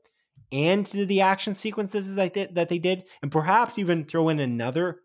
and 0.52 0.86
the 0.86 1.22
action 1.22 1.54
sequences 1.54 2.14
that 2.14 2.34
they, 2.34 2.46
that 2.46 2.68
they 2.68 2.78
did, 2.78 3.04
and 3.22 3.32
perhaps 3.32 3.78
even 3.78 4.04
throw 4.04 4.28
in 4.28 4.38
another 4.38 5.00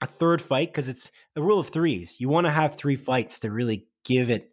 a 0.00 0.06
third 0.06 0.40
fight 0.40 0.68
because 0.68 0.88
it's 0.88 1.12
the 1.34 1.42
rule 1.42 1.60
of 1.60 1.68
threes. 1.68 2.20
You 2.20 2.28
want 2.28 2.46
to 2.46 2.50
have 2.50 2.76
three 2.76 2.96
fights 2.96 3.40
to 3.40 3.50
really 3.50 3.86
give 4.04 4.30
it 4.30 4.50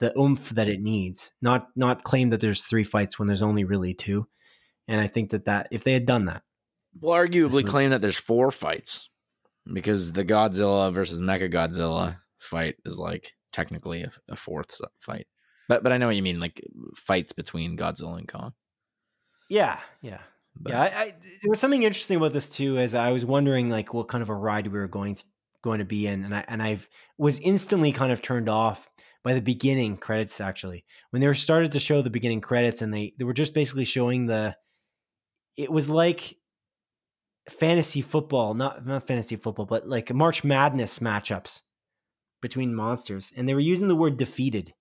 the 0.00 0.18
oomph 0.18 0.50
that 0.50 0.68
it 0.68 0.80
needs, 0.80 1.32
not 1.40 1.68
not 1.76 2.02
claim 2.02 2.30
that 2.30 2.40
there's 2.40 2.62
three 2.62 2.84
fights 2.84 3.18
when 3.18 3.28
there's 3.28 3.42
only 3.42 3.64
really 3.64 3.94
two. 3.94 4.26
And 4.88 5.00
I 5.00 5.06
think 5.06 5.30
that 5.30 5.44
that 5.44 5.68
if 5.70 5.84
they 5.84 5.92
had 5.92 6.06
done 6.06 6.24
that, 6.24 6.42
well, 6.98 7.16
arguably 7.16 7.66
claim 7.66 7.90
that 7.90 8.00
there's 8.00 8.16
four 8.16 8.50
fights 8.50 9.08
because 9.72 10.12
the 10.12 10.24
Godzilla 10.24 10.92
versus 10.92 11.20
Mecha 11.20 11.52
Godzilla 11.52 12.18
fight 12.38 12.76
is 12.84 12.98
like 12.98 13.34
technically 13.52 14.02
a, 14.02 14.10
a 14.28 14.36
fourth 14.36 14.80
fight. 14.98 15.26
But 15.68 15.82
but 15.84 15.92
I 15.92 15.98
know 15.98 16.06
what 16.06 16.16
you 16.16 16.22
mean, 16.22 16.40
like 16.40 16.60
fights 16.96 17.32
between 17.32 17.76
Godzilla 17.76 18.18
and 18.18 18.26
Kong. 18.26 18.54
Yeah, 19.50 19.80
yeah. 20.00 20.20
But. 20.58 20.72
Yeah, 20.72 20.80
I, 20.80 20.86
I, 20.86 21.04
there 21.42 21.50
was 21.50 21.58
something 21.58 21.82
interesting 21.82 22.16
about 22.16 22.32
this 22.32 22.48
too, 22.48 22.78
as 22.78 22.94
I 22.94 23.10
was 23.10 23.26
wondering 23.26 23.68
like 23.68 23.92
what 23.92 24.08
kind 24.08 24.22
of 24.22 24.28
a 24.28 24.34
ride 24.34 24.66
we 24.68 24.78
were 24.78 24.88
going 24.88 25.16
to, 25.16 25.24
going 25.62 25.80
to 25.80 25.84
be 25.84 26.06
in, 26.06 26.24
and 26.24 26.34
I 26.34 26.44
and 26.48 26.62
I 26.62 26.78
was 27.18 27.40
instantly 27.40 27.92
kind 27.92 28.12
of 28.12 28.22
turned 28.22 28.48
off 28.48 28.88
by 29.24 29.34
the 29.34 29.42
beginning 29.42 29.96
credits. 29.96 30.40
Actually, 30.40 30.84
when 31.10 31.20
they 31.20 31.26
were 31.26 31.34
started 31.34 31.72
to 31.72 31.80
show 31.80 32.00
the 32.00 32.10
beginning 32.10 32.40
credits, 32.40 32.80
and 32.80 32.94
they 32.94 33.12
they 33.18 33.24
were 33.24 33.34
just 33.34 33.52
basically 33.52 33.84
showing 33.84 34.26
the, 34.26 34.54
it 35.56 35.70
was 35.70 35.88
like 35.88 36.36
fantasy 37.48 38.02
football, 38.02 38.54
not 38.54 38.86
not 38.86 39.06
fantasy 39.06 39.36
football, 39.36 39.66
but 39.66 39.88
like 39.88 40.14
March 40.14 40.44
Madness 40.44 41.00
matchups 41.00 41.62
between 42.40 42.74
monsters, 42.74 43.32
and 43.36 43.48
they 43.48 43.54
were 43.54 43.60
using 43.60 43.88
the 43.88 43.96
word 43.96 44.16
defeated. 44.16 44.74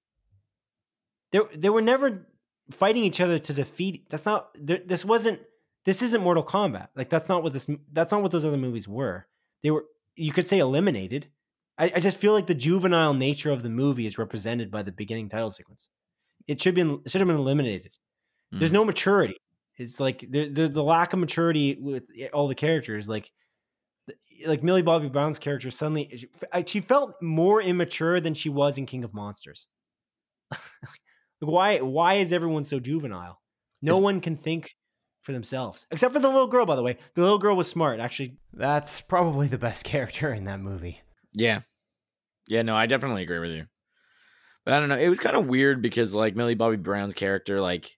There, 1.31 1.43
they 1.55 1.69
were 1.69 1.81
never 1.81 2.27
fighting 2.71 3.03
each 3.03 3.21
other 3.21 3.39
to 3.39 3.53
defeat. 3.53 4.09
That's 4.09 4.25
not. 4.25 4.49
This 4.55 5.03
wasn't 5.05 5.39
this 5.85 6.01
isn't 6.01 6.21
Mortal 6.21 6.43
Kombat. 6.43 6.89
Like 6.95 7.09
that's 7.09 7.29
not 7.29 7.43
what 7.43 7.53
this 7.53 7.67
that's 7.91 8.11
not 8.11 8.21
what 8.21 8.31
those 8.31 8.45
other 8.45 8.57
movies 8.57 8.87
were. 8.87 9.27
They 9.63 9.71
were 9.71 9.85
you 10.15 10.31
could 10.31 10.47
say 10.47 10.59
eliminated. 10.59 11.27
I, 11.77 11.91
I 11.95 11.99
just 11.99 12.17
feel 12.17 12.33
like 12.33 12.47
the 12.47 12.55
juvenile 12.55 13.13
nature 13.13 13.51
of 13.51 13.63
the 13.63 13.69
movie 13.69 14.05
is 14.05 14.17
represented 14.17 14.69
by 14.69 14.83
the 14.83 14.91
beginning 14.91 15.29
title 15.29 15.51
sequence. 15.51 15.87
It 16.47 16.61
should 16.61 16.75
be 16.75 16.81
it 16.81 17.09
should 17.09 17.21
have 17.21 17.27
been 17.27 17.37
eliminated. 17.37 17.97
Mm. 18.53 18.59
There's 18.59 18.71
no 18.71 18.85
maturity. 18.85 19.37
It's 19.77 19.99
like 19.99 20.19
the, 20.29 20.49
the 20.49 20.67
the 20.67 20.83
lack 20.83 21.13
of 21.13 21.19
maturity 21.19 21.77
with 21.79 22.03
all 22.33 22.47
the 22.47 22.55
characters. 22.55 23.07
Like 23.07 23.31
like 24.45 24.63
Millie 24.63 24.81
Bobby 24.81 25.09
Brown's 25.09 25.39
character 25.39 25.71
suddenly 25.71 26.09
she, 26.15 26.27
she 26.65 26.81
felt 26.81 27.15
more 27.21 27.61
immature 27.61 28.19
than 28.19 28.33
she 28.33 28.49
was 28.49 28.77
in 28.77 28.85
King 28.85 29.03
of 29.03 29.13
Monsters. 29.13 29.67
like 31.41 31.51
why 31.51 31.77
why 31.79 32.13
is 32.15 32.33
everyone 32.33 32.65
so 32.65 32.79
juvenile? 32.79 33.41
No 33.81 33.93
it's, 33.93 34.01
one 34.01 34.21
can 34.21 34.35
think 34.35 34.75
for 35.21 35.33
themselves. 35.33 35.85
Except 35.91 36.13
for 36.13 36.19
the 36.19 36.27
little 36.27 36.47
girl, 36.47 36.65
by 36.65 36.75
the 36.75 36.83
way. 36.83 36.97
The 37.13 37.21
little 37.21 37.37
girl 37.37 37.55
was 37.55 37.67
smart. 37.67 37.99
Actually, 37.99 38.37
that's 38.53 39.01
probably 39.01 39.47
the 39.47 39.57
best 39.57 39.83
character 39.85 40.33
in 40.33 40.45
that 40.45 40.59
movie. 40.59 41.01
Yeah. 41.33 41.61
Yeah, 42.47 42.63
no, 42.63 42.75
I 42.75 42.87
definitely 42.87 43.23
agree 43.23 43.39
with 43.39 43.51
you. 43.51 43.67
But 44.65 44.73
I 44.73 44.79
don't 44.79 44.89
know. 44.89 44.97
It 44.97 45.09
was 45.09 45.19
kind 45.19 45.35
of 45.35 45.47
weird 45.47 45.81
because 45.81 46.15
like 46.15 46.35
Millie 46.35 46.55
Bobby 46.55 46.77
Brown's 46.77 47.13
character, 47.13 47.61
like, 47.61 47.95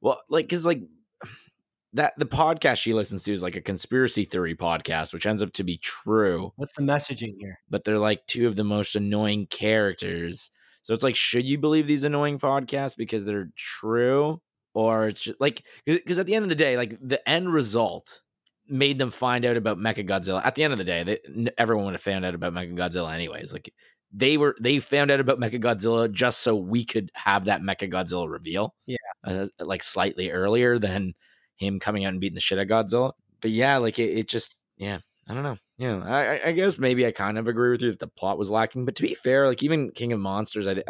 well, 0.00 0.20
like, 0.28 0.48
cause 0.48 0.66
like 0.66 0.82
that 1.94 2.12
the 2.18 2.26
podcast 2.26 2.76
she 2.76 2.92
listens 2.92 3.22
to 3.24 3.32
is 3.32 3.42
like 3.42 3.56
a 3.56 3.62
conspiracy 3.62 4.24
theory 4.24 4.54
podcast, 4.54 5.14
which 5.14 5.26
ends 5.26 5.42
up 5.42 5.52
to 5.54 5.64
be 5.64 5.78
true. 5.78 6.52
What's 6.56 6.74
the 6.74 6.82
messaging 6.82 7.34
here? 7.38 7.58
But 7.70 7.84
they're 7.84 7.98
like 7.98 8.26
two 8.26 8.46
of 8.46 8.56
the 8.56 8.64
most 8.64 8.96
annoying 8.96 9.46
characters. 9.46 10.50
So 10.86 10.94
it's 10.94 11.02
like, 11.02 11.16
should 11.16 11.44
you 11.44 11.58
believe 11.58 11.86
these 11.86 12.04
annoying 12.04 12.38
podcasts 12.38 12.96
because 12.96 13.24
they're 13.24 13.50
true? 13.56 14.40
or 14.76 15.08
it's 15.08 15.22
just 15.22 15.40
like 15.40 15.64
because 15.86 16.18
at 16.18 16.26
the 16.26 16.34
end 16.34 16.42
of 16.42 16.50
the 16.50 16.54
day, 16.54 16.76
like 16.76 16.98
the 17.00 17.26
end 17.26 17.50
result 17.50 18.20
made 18.68 18.98
them 18.98 19.10
find 19.10 19.46
out 19.46 19.56
about 19.56 19.78
Mecha 19.78 20.06
Godzilla. 20.06 20.44
At 20.44 20.54
the 20.54 20.64
end 20.64 20.74
of 20.74 20.76
the 20.76 20.84
day, 20.84 21.02
they, 21.02 21.48
everyone 21.56 21.86
would 21.86 21.94
have 21.94 22.02
found 22.02 22.26
out 22.26 22.34
about 22.34 22.52
Mecha 22.52 22.76
Godzilla 22.76 23.14
anyways. 23.14 23.54
Like 23.54 23.72
they 24.12 24.36
were 24.36 24.54
they 24.60 24.78
found 24.78 25.10
out 25.10 25.18
about 25.18 25.40
Mecha 25.40 25.58
Godzilla 25.62 26.12
just 26.12 26.40
so 26.40 26.54
we 26.54 26.84
could 26.84 27.10
have 27.14 27.46
that 27.46 27.62
Mecha 27.62 27.90
Godzilla 27.90 28.30
reveal. 28.30 28.74
Yeah, 28.84 28.96
uh, 29.24 29.46
like 29.60 29.82
slightly 29.82 30.30
earlier 30.30 30.78
than 30.78 31.14
him 31.56 31.80
coming 31.80 32.04
out 32.04 32.10
and 32.10 32.20
beating 32.20 32.34
the 32.34 32.40
shit 32.40 32.58
out 32.58 32.70
of 32.70 32.86
Godzilla. 32.86 33.12
But 33.40 33.52
yeah, 33.52 33.78
like 33.78 33.98
it, 33.98 34.12
it 34.12 34.28
just 34.28 34.58
yeah, 34.76 34.98
I 35.26 35.32
don't 35.32 35.42
know. 35.42 35.56
Yeah, 35.78 36.02
I, 36.02 36.48
I 36.48 36.52
guess 36.52 36.78
maybe 36.78 37.06
I 37.06 37.12
kind 37.12 37.36
of 37.36 37.48
agree 37.48 37.70
with 37.70 37.82
you 37.82 37.90
that 37.90 37.98
the 37.98 38.06
plot 38.06 38.38
was 38.38 38.50
lacking. 38.50 38.86
But 38.86 38.94
to 38.96 39.02
be 39.02 39.14
fair, 39.14 39.46
like 39.46 39.62
even 39.62 39.90
King 39.90 40.12
of 40.12 40.20
Monsters, 40.20 40.66
I, 40.66 40.82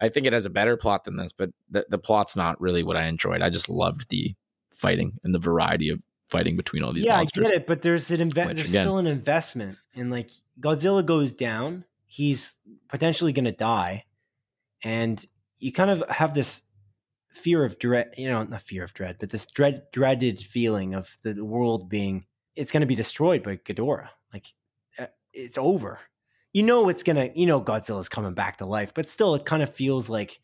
I 0.00 0.08
think 0.08 0.26
it 0.26 0.32
has 0.32 0.46
a 0.46 0.50
better 0.50 0.76
plot 0.76 1.04
than 1.04 1.16
this. 1.16 1.32
But 1.32 1.50
the, 1.70 1.84
the 1.88 1.98
plot's 1.98 2.36
not 2.36 2.60
really 2.60 2.84
what 2.84 2.96
I 2.96 3.06
enjoyed. 3.06 3.42
I 3.42 3.50
just 3.50 3.68
loved 3.68 4.08
the 4.10 4.34
fighting 4.72 5.18
and 5.24 5.34
the 5.34 5.40
variety 5.40 5.88
of 5.88 6.00
fighting 6.28 6.56
between 6.56 6.84
all 6.84 6.92
these 6.92 7.04
yeah, 7.04 7.16
monsters. 7.16 7.46
I 7.46 7.50
get 7.50 7.60
it, 7.62 7.66
but 7.66 7.82
there's 7.82 8.10
an 8.10 8.30
inve- 8.30 8.34
there's 8.54 8.68
again, 8.68 8.84
still 8.84 8.98
an 8.98 9.06
investment 9.08 9.78
in 9.94 10.10
like 10.10 10.30
Godzilla 10.60 11.04
goes 11.04 11.32
down, 11.32 11.84
he's 12.06 12.54
potentially 12.88 13.32
going 13.32 13.46
to 13.46 13.52
die, 13.52 14.04
and 14.84 15.24
you 15.58 15.72
kind 15.72 15.90
of 15.90 16.04
have 16.08 16.34
this 16.34 16.62
fear 17.30 17.64
of 17.64 17.78
dread, 17.78 18.14
you 18.16 18.28
know, 18.28 18.44
not 18.44 18.62
fear 18.62 18.84
of 18.84 18.94
dread, 18.94 19.16
but 19.18 19.30
this 19.30 19.46
dread 19.46 19.82
dreaded 19.92 20.38
feeling 20.38 20.94
of 20.94 21.18
the 21.22 21.44
world 21.44 21.88
being 21.88 22.26
it's 22.54 22.72
going 22.72 22.80
to 22.80 22.86
be 22.86 22.94
destroyed 22.94 23.42
by 23.42 23.56
Ghidorah. 23.56 24.08
Like 24.32 24.52
uh, 24.98 25.06
it's 25.32 25.58
over. 25.58 26.00
You 26.52 26.62
know 26.62 26.88
it's 26.88 27.02
gonna. 27.02 27.30
You 27.34 27.46
know 27.46 27.60
Godzilla's 27.60 28.08
coming 28.08 28.34
back 28.34 28.58
to 28.58 28.66
life, 28.66 28.92
but 28.94 29.08
still, 29.08 29.34
it 29.34 29.44
kind 29.44 29.62
of 29.62 29.74
feels 29.74 30.08
like 30.08 30.40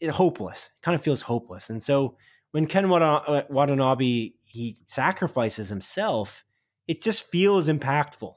it, 0.00 0.10
hopeless. 0.10 0.70
It 0.78 0.84
kind 0.84 0.94
of 0.94 1.02
feels 1.02 1.22
hopeless. 1.22 1.70
And 1.70 1.82
so 1.82 2.16
when 2.52 2.66
Ken 2.66 2.90
uh, 2.90 3.42
Watanabe 3.48 4.32
he 4.44 4.76
sacrifices 4.86 5.68
himself, 5.68 6.44
it 6.86 7.02
just 7.02 7.30
feels 7.30 7.68
impactful. 7.68 8.34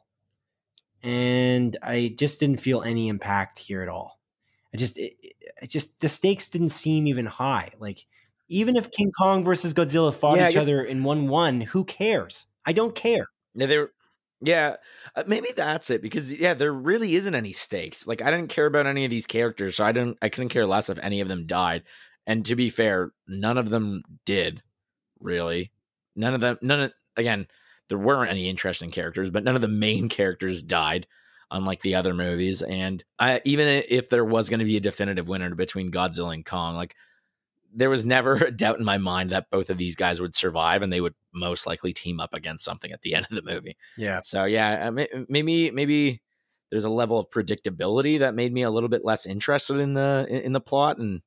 And 1.03 1.77
I 1.83 2.15
just 2.17 2.39
didn't 2.39 2.61
feel 2.61 2.81
any 2.81 3.09
impact 3.09 3.59
here 3.59 3.83
at 3.83 3.89
all. 3.89 4.19
I 4.73 4.77
just, 4.77 4.97
it, 4.97 5.13
it 5.61 5.69
just 5.69 5.99
the 5.99 6.09
stakes 6.09 6.49
didn't 6.49 6.69
seem 6.69 7.07
even 7.07 7.25
high. 7.25 7.71
Like 7.79 8.05
even 8.47 8.75
if 8.75 8.91
King 8.91 9.11
Kong 9.11 9.43
versus 9.43 9.73
Godzilla 9.73 10.13
fought 10.13 10.37
yeah, 10.37 10.49
each 10.49 10.55
other 10.55 10.81
in 10.81 11.03
one 11.03 11.27
one, 11.27 11.61
who 11.61 11.83
cares? 11.83 12.47
I 12.65 12.73
don't 12.73 12.95
care. 12.95 13.27
Yeah, 13.53 13.67
they 13.67 13.85
yeah, 14.41 14.75
uh, 15.15 15.23
maybe 15.27 15.49
that's 15.55 15.89
it 15.89 16.01
because 16.01 16.39
yeah, 16.39 16.53
there 16.53 16.73
really 16.73 17.15
isn't 17.15 17.35
any 17.35 17.51
stakes. 17.51 18.05
Like 18.05 18.21
I 18.21 18.31
didn't 18.31 18.49
care 18.49 18.65
about 18.65 18.87
any 18.87 19.05
of 19.05 19.11
these 19.11 19.25
characters, 19.25 19.75
so 19.77 19.85
I 19.85 19.91
didn't 19.91 20.17
I 20.21 20.29
couldn't 20.29 20.49
care 20.49 20.65
less 20.65 20.89
if 20.89 20.99
any 20.99 21.21
of 21.21 21.27
them 21.27 21.45
died. 21.45 21.83
And 22.27 22.45
to 22.45 22.55
be 22.55 22.69
fair, 22.69 23.11
none 23.27 23.57
of 23.57 23.69
them 23.69 24.03
did 24.25 24.61
really. 25.19 25.71
None 26.15 26.33
of 26.33 26.41
them 26.41 26.57
none 26.61 26.81
of 26.81 26.93
again, 27.15 27.47
there 27.89 27.97
weren't 27.97 28.31
any 28.31 28.49
interesting 28.49 28.91
characters, 28.91 29.29
but 29.29 29.43
none 29.43 29.55
of 29.55 29.61
the 29.61 29.67
main 29.67 30.09
characters 30.09 30.63
died 30.63 31.07
unlike 31.51 31.81
the 31.81 31.95
other 31.95 32.13
movies 32.13 32.63
and 32.63 33.03
I 33.19 33.39
even 33.45 33.67
if 33.67 34.09
there 34.09 34.25
was 34.25 34.49
going 34.49 34.59
to 34.59 34.65
be 34.65 34.77
a 34.77 34.81
definitive 34.81 35.27
winner 35.27 35.53
between 35.53 35.91
Godzilla 35.91 36.33
and 36.33 36.43
Kong, 36.43 36.75
like 36.75 36.95
there 37.75 37.89
was 37.89 38.05
never 38.05 38.35
a 38.45 38.51
doubt 38.51 38.79
in 38.79 38.85
my 38.85 38.97
mind 38.97 39.29
that 39.29 39.49
both 39.51 39.69
of 39.69 39.77
these 39.77 39.95
guys 39.95 40.21
would 40.21 40.33
survive 40.33 40.81
and 40.81 40.91
they 40.91 41.01
would 41.01 41.13
most 41.33 41.67
likely 41.67 41.93
team 41.93 42.19
up 42.19 42.33
against 42.33 42.63
something 42.63 42.91
at 42.91 43.01
the 43.01 43.13
end 43.15 43.27
of 43.29 43.35
the 43.35 43.53
movie. 43.53 43.77
Yeah. 43.97 44.21
So 44.21 44.45
yeah, 44.45 44.89
maybe 45.29 45.71
maybe 45.71 46.21
there's 46.71 46.85
a 46.85 46.89
level 46.89 47.19
of 47.19 47.29
predictability 47.29 48.19
that 48.19 48.35
made 48.35 48.53
me 48.53 48.63
a 48.63 48.71
little 48.71 48.89
bit 48.89 49.05
less 49.05 49.25
interested 49.25 49.77
in 49.77 49.93
the 49.93 50.25
in 50.29 50.53
the 50.53 50.61
plot 50.61 50.97
and 50.97 51.21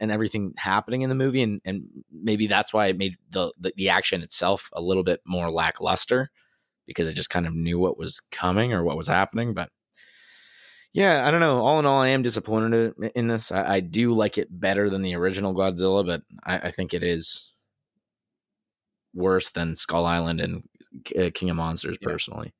and 0.00 0.10
everything 0.10 0.52
happening 0.56 1.02
in 1.02 1.08
the 1.08 1.14
movie 1.14 1.42
and 1.42 1.60
and 1.64 1.84
maybe 2.10 2.46
that's 2.46 2.74
why 2.74 2.86
it 2.86 2.98
made 2.98 3.16
the 3.30 3.52
the, 3.58 3.72
the 3.76 3.88
action 3.88 4.22
itself 4.22 4.68
a 4.72 4.82
little 4.82 5.04
bit 5.04 5.20
more 5.24 5.50
lackluster 5.50 6.30
because 6.86 7.08
I 7.08 7.12
just 7.12 7.30
kind 7.30 7.46
of 7.46 7.54
knew 7.54 7.78
what 7.78 7.98
was 7.98 8.20
coming 8.32 8.72
or 8.72 8.82
what 8.84 8.96
was 8.96 9.06
happening 9.06 9.54
but 9.54 9.70
yeah, 10.96 11.28
I 11.28 11.30
don't 11.30 11.40
know. 11.40 11.62
All 11.62 11.78
in 11.78 11.84
all, 11.84 12.00
I 12.00 12.08
am 12.08 12.22
disappointed 12.22 12.94
in 13.14 13.26
this. 13.26 13.52
I, 13.52 13.74
I 13.74 13.80
do 13.80 14.14
like 14.14 14.38
it 14.38 14.48
better 14.50 14.88
than 14.88 15.02
the 15.02 15.14
original 15.14 15.54
Godzilla, 15.54 16.06
but 16.06 16.22
I, 16.42 16.68
I 16.68 16.70
think 16.70 16.94
it 16.94 17.04
is 17.04 17.52
worse 19.12 19.50
than 19.50 19.74
Skull 19.74 20.06
Island 20.06 20.40
and 20.40 20.62
uh, 21.20 21.28
King 21.34 21.50
of 21.50 21.56
Monsters 21.56 21.98
yeah. 22.00 22.08
personally. 22.08 22.54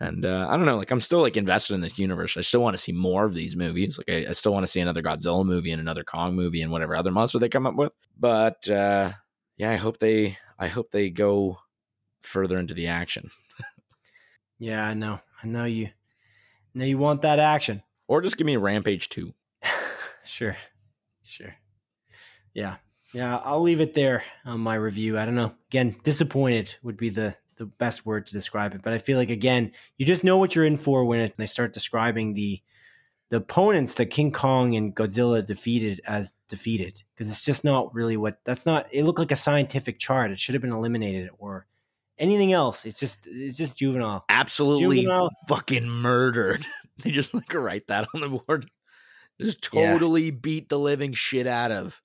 And 0.00 0.26
uh, 0.26 0.48
I 0.50 0.58
don't 0.58 0.66
know, 0.66 0.76
like 0.76 0.90
I'm 0.90 1.00
still 1.00 1.22
like 1.22 1.38
invested 1.38 1.72
in 1.72 1.80
this 1.80 1.98
universe. 1.98 2.36
I 2.36 2.42
still 2.42 2.60
want 2.60 2.76
to 2.76 2.82
see 2.82 2.92
more 2.92 3.24
of 3.24 3.32
these 3.32 3.56
movies. 3.56 3.96
Like 3.96 4.26
I, 4.26 4.28
I, 4.28 4.32
still 4.32 4.52
want 4.52 4.64
to 4.64 4.70
see 4.70 4.80
another 4.80 5.00
Godzilla 5.00 5.42
movie 5.42 5.70
and 5.70 5.80
another 5.80 6.04
Kong 6.04 6.34
movie 6.34 6.60
and 6.60 6.72
whatever 6.72 6.94
other 6.94 7.10
monster 7.10 7.38
they 7.38 7.48
come 7.48 7.66
up 7.66 7.76
with. 7.76 7.92
But 8.20 8.68
uh, 8.68 9.12
yeah, 9.56 9.70
I 9.70 9.76
hope 9.76 9.96
they 9.96 10.36
I 10.58 10.66
hope 10.66 10.90
they 10.90 11.08
go 11.08 11.56
further 12.20 12.58
into 12.58 12.74
the 12.74 12.88
action. 12.88 13.30
yeah, 14.58 14.86
I 14.86 14.92
know. 14.92 15.20
I 15.42 15.46
know 15.46 15.64
you 15.64 15.88
now 16.74 16.84
you 16.84 16.98
want 16.98 17.22
that 17.22 17.38
action. 17.38 17.82
Or 18.08 18.20
just 18.20 18.36
give 18.36 18.46
me 18.46 18.54
a 18.54 18.58
Rampage 18.60 19.08
2. 19.08 19.32
sure. 20.24 20.56
Sure. 21.22 21.54
Yeah. 22.54 22.76
Yeah, 23.12 23.36
I'll 23.38 23.62
leave 23.62 23.80
it 23.80 23.94
there 23.94 24.24
on 24.44 24.60
my 24.60 24.74
review. 24.74 25.18
I 25.18 25.26
don't 25.26 25.34
know. 25.34 25.52
Again, 25.68 25.96
disappointed 26.02 26.76
would 26.82 26.96
be 26.96 27.10
the 27.10 27.36
the 27.56 27.66
best 27.66 28.06
word 28.06 28.26
to 28.26 28.32
describe 28.32 28.74
it. 28.74 28.82
But 28.82 28.94
I 28.94 28.98
feel 28.98 29.18
like 29.18 29.30
again, 29.30 29.72
you 29.98 30.06
just 30.06 30.24
know 30.24 30.38
what 30.38 30.54
you're 30.54 30.64
in 30.64 30.78
for 30.78 31.04
when 31.04 31.20
it, 31.20 31.36
they 31.36 31.46
start 31.46 31.74
describing 31.74 32.34
the 32.34 32.62
the 33.28 33.36
opponents 33.38 33.94
that 33.94 34.06
King 34.06 34.32
Kong 34.32 34.74
and 34.76 34.94
Godzilla 34.94 35.44
defeated 35.44 36.00
as 36.06 36.34
defeated 36.48 37.02
because 37.14 37.30
it's 37.30 37.44
just 37.44 37.64
not 37.64 37.94
really 37.94 38.16
what 38.16 38.38
that's 38.44 38.66
not. 38.66 38.86
It 38.90 39.04
looked 39.04 39.18
like 39.18 39.30
a 39.30 39.36
scientific 39.36 39.98
chart. 39.98 40.30
It 40.30 40.38
should 40.38 40.54
have 40.54 40.62
been 40.62 40.72
eliminated 40.72 41.30
or 41.38 41.66
anything 42.18 42.52
else. 42.52 42.84
It's 42.84 43.00
just 43.00 43.26
it's 43.26 43.56
just 43.56 43.78
juvenile. 43.78 44.24
Absolutely 44.28 45.00
Juvenile. 45.02 45.30
fucking 45.48 45.88
murdered. 45.88 46.64
they 47.02 47.10
just 47.10 47.34
like 47.34 47.52
write 47.54 47.86
that 47.88 48.08
on 48.14 48.20
the 48.20 48.28
board. 48.28 48.68
Just 49.40 49.68
Yeah. 49.72 49.92
totally 49.92 50.30
beat 50.30 50.68
the 50.68 50.78
living 50.78 51.12
shit 51.14 51.46
out 51.46 51.70
of. 51.72 52.00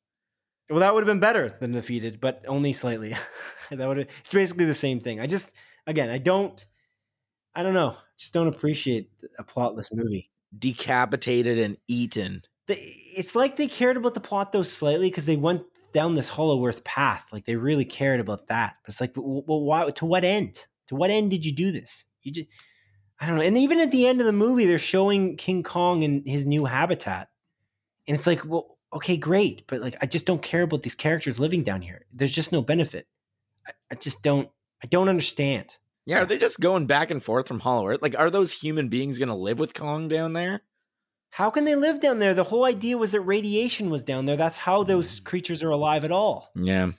Well, 0.69 0.79
that 0.79 0.93
would 0.93 1.01
have 1.01 1.07
been 1.07 1.19
better 1.21 1.49
than 1.49 1.71
defeated, 1.71 2.19
but 2.19 2.43
only 2.47 2.73
slightly. 2.73 3.15
that 3.71 3.87
would 3.87 3.97
have, 3.97 4.07
it's 4.19 4.33
basically 4.33 4.65
the 4.65 4.73
same 4.73 4.99
thing. 4.99 5.19
I 5.19 5.27
just 5.27 5.49
again, 5.85 6.09
I 6.09 6.17
don't 6.17 6.65
I 7.55 7.63
don't 7.63 7.73
know. 7.73 7.95
Just 8.17 8.33
don't 8.33 8.47
appreciate 8.47 9.09
a 9.39 9.43
plotless 9.43 9.87
movie. 9.93 10.29
Decapitated 10.57 11.57
and 11.59 11.77
eaten. 11.87 12.41
They, 12.67 12.75
it's 13.15 13.35
like 13.35 13.55
they 13.55 13.67
cared 13.67 13.97
about 13.97 14.13
the 14.13 14.19
plot 14.19 14.51
though 14.51 14.63
slightly 14.63 15.09
because 15.09 15.25
they 15.25 15.37
went 15.37 15.63
down 15.93 16.15
this 16.15 16.29
Hollow 16.29 16.65
Earth 16.65 16.83
path. 16.83 17.25
Like 17.31 17.45
they 17.45 17.55
really 17.55 17.85
cared 17.85 18.19
about 18.19 18.47
that. 18.47 18.75
But 18.83 18.89
it's 18.89 19.01
like, 19.01 19.13
well, 19.15 19.61
why? 19.61 19.89
To 19.89 20.05
what 20.05 20.23
end? 20.23 20.67
To 20.88 20.95
what 20.95 21.09
end 21.09 21.31
did 21.31 21.45
you 21.45 21.51
do 21.51 21.71
this? 21.71 22.05
You 22.23 22.31
just, 22.31 22.49
I 23.19 23.27
don't 23.27 23.35
know. 23.35 23.41
And 23.41 23.57
even 23.57 23.79
at 23.79 23.91
the 23.91 24.07
end 24.07 24.19
of 24.19 24.25
the 24.25 24.33
movie, 24.33 24.65
they're 24.65 24.77
showing 24.77 25.38
King 25.38 25.63
Kong 25.63 26.03
in 26.03 26.23
his 26.25 26.45
new 26.45 26.65
habitat, 26.65 27.29
and 28.07 28.15
it's 28.15 28.27
like, 28.27 28.45
well, 28.45 28.77
okay, 28.93 29.17
great, 29.17 29.63
but 29.67 29.81
like, 29.81 29.97
I 30.01 30.05
just 30.05 30.25
don't 30.25 30.41
care 30.41 30.61
about 30.61 30.83
these 30.83 30.95
characters 30.95 31.39
living 31.39 31.63
down 31.63 31.81
here. 31.81 32.05
There's 32.13 32.31
just 32.31 32.51
no 32.51 32.61
benefit. 32.61 33.07
I, 33.65 33.71
I 33.91 33.95
just 33.95 34.23
don't. 34.23 34.49
I 34.83 34.88
don't 34.88 35.09
understand. 35.09 35.77
Yeah, 36.05 36.19
are 36.19 36.25
they 36.25 36.38
just 36.38 36.59
going 36.59 36.85
back 36.85 37.11
and 37.11 37.21
forth 37.21 37.47
from 37.47 37.59
Hollow 37.59 37.88
Earth? 37.88 38.01
Like, 38.01 38.17
are 38.17 38.29
those 38.29 38.53
human 38.53 38.88
beings 38.88 39.19
going 39.19 39.27
to 39.29 39.35
live 39.35 39.59
with 39.59 39.73
Kong 39.73 40.07
down 40.07 40.33
there? 40.33 40.61
How 41.30 41.49
can 41.49 41.65
they 41.65 41.75
live 41.75 42.01
down 42.01 42.19
there? 42.19 42.34
The 42.34 42.45
whole 42.45 42.65
idea 42.65 42.97
was 42.97 43.11
that 43.11 43.21
radiation 43.21 43.89
was 43.89 44.01
down 44.03 44.25
there. 44.25 44.38
That's 44.38 44.57
how 44.57 44.84
those 44.84 45.19
creatures 45.19 45.61
are 45.63 45.69
alive 45.69 46.03
at 46.03 46.11
all. 46.11 46.51
Yeah. 46.55 46.91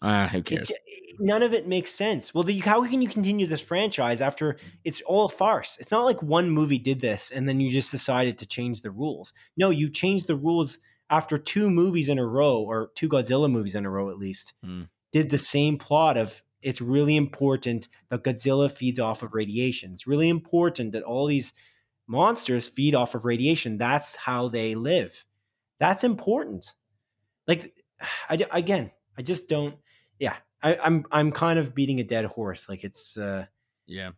Ah, 0.00 0.28
who 0.30 0.42
cares? 0.42 0.68
ju- 0.68 0.74
none 1.20 1.42
of 1.42 1.52
it 1.54 1.66
makes 1.68 1.90
sense. 1.92 2.34
Well, 2.34 2.44
the, 2.44 2.58
how 2.60 2.84
can 2.86 3.02
you 3.02 3.08
continue 3.08 3.46
this 3.46 3.60
franchise 3.60 4.20
after 4.20 4.56
it's 4.84 5.00
all 5.02 5.26
a 5.26 5.28
farce? 5.28 5.78
It's 5.78 5.90
not 5.90 6.04
like 6.04 6.22
one 6.22 6.50
movie 6.50 6.78
did 6.78 7.00
this 7.00 7.30
and 7.30 7.48
then 7.48 7.60
you 7.60 7.70
just 7.70 7.90
decided 7.90 8.38
to 8.38 8.46
change 8.46 8.82
the 8.82 8.90
rules. 8.90 9.32
No, 9.56 9.70
you 9.70 9.88
changed 9.90 10.26
the 10.26 10.36
rules 10.36 10.78
after 11.10 11.36
two 11.38 11.68
movies 11.70 12.08
in 12.08 12.18
a 12.18 12.24
row, 12.26 12.62
or 12.62 12.90
two 12.94 13.08
Godzilla 13.08 13.50
movies 13.50 13.74
in 13.74 13.84
a 13.84 13.90
row 13.90 14.10
at 14.10 14.16
least, 14.18 14.54
Hmm. 14.64 14.82
did 15.12 15.28
the 15.30 15.38
same 15.38 15.76
plot 15.78 16.16
of 16.16 16.42
it's 16.62 16.80
really 16.80 17.16
important 17.16 17.88
that 18.08 18.22
Godzilla 18.24 18.70
feeds 18.70 18.98
off 18.98 19.22
of 19.22 19.34
radiation. 19.34 19.92
It's 19.92 20.06
really 20.06 20.28
important 20.30 20.92
that 20.92 21.02
all 21.02 21.26
these 21.26 21.52
monsters 22.06 22.68
feed 22.68 22.94
off 22.94 23.14
of 23.14 23.24
radiation. 23.24 23.78
That's 23.78 24.16
how 24.16 24.48
they 24.48 24.74
live. 24.74 25.24
That's 25.78 26.04
important. 26.04 26.74
Like, 27.46 27.72
I, 28.28 28.38
again, 28.50 28.90
I 29.16 29.22
just 29.22 29.48
don't. 29.48 29.76
Yeah, 30.18 30.36
I, 30.62 30.76
I'm 30.76 31.04
I'm 31.10 31.32
kind 31.32 31.58
of 31.58 31.74
beating 31.74 32.00
a 32.00 32.04
dead 32.04 32.24
horse. 32.24 32.68
Like 32.68 32.84
it's 32.84 33.16
uh, 33.16 33.46
Yeah. 33.86 34.10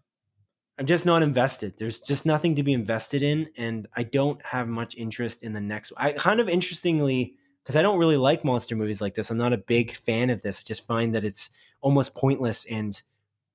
I'm 0.77 0.87
just 0.87 1.07
not 1.07 1.23
invested. 1.23 1.75
There's 1.79 2.01
just 2.01 2.27
nothing 2.27 2.57
to 2.57 2.65
be 2.65 2.73
invested 2.73 3.23
in, 3.23 3.49
and 3.57 3.87
I 3.95 4.03
don't 4.03 4.45
have 4.45 4.67
much 4.67 4.97
interest 4.97 5.45
in 5.45 5.53
the 5.53 5.61
next. 5.61 5.93
I 5.97 6.13
kind 6.13 6.41
of 6.41 6.49
interestingly 6.49 7.37
because 7.63 7.77
I 7.77 7.83
don't 7.83 7.99
really 7.99 8.17
like 8.17 8.45
monster 8.45 8.75
movies 8.75 9.01
like 9.01 9.15
this. 9.15 9.31
I'm 9.31 9.39
not 9.39 9.53
a 9.53 9.59
big 9.59 9.95
fan 9.95 10.31
of 10.31 10.43
this. 10.43 10.61
I 10.61 10.63
just 10.67 10.87
find 10.87 11.15
that 11.15 11.25
it's 11.25 11.51
almost 11.81 12.15
pointless 12.15 12.67
and 12.67 13.01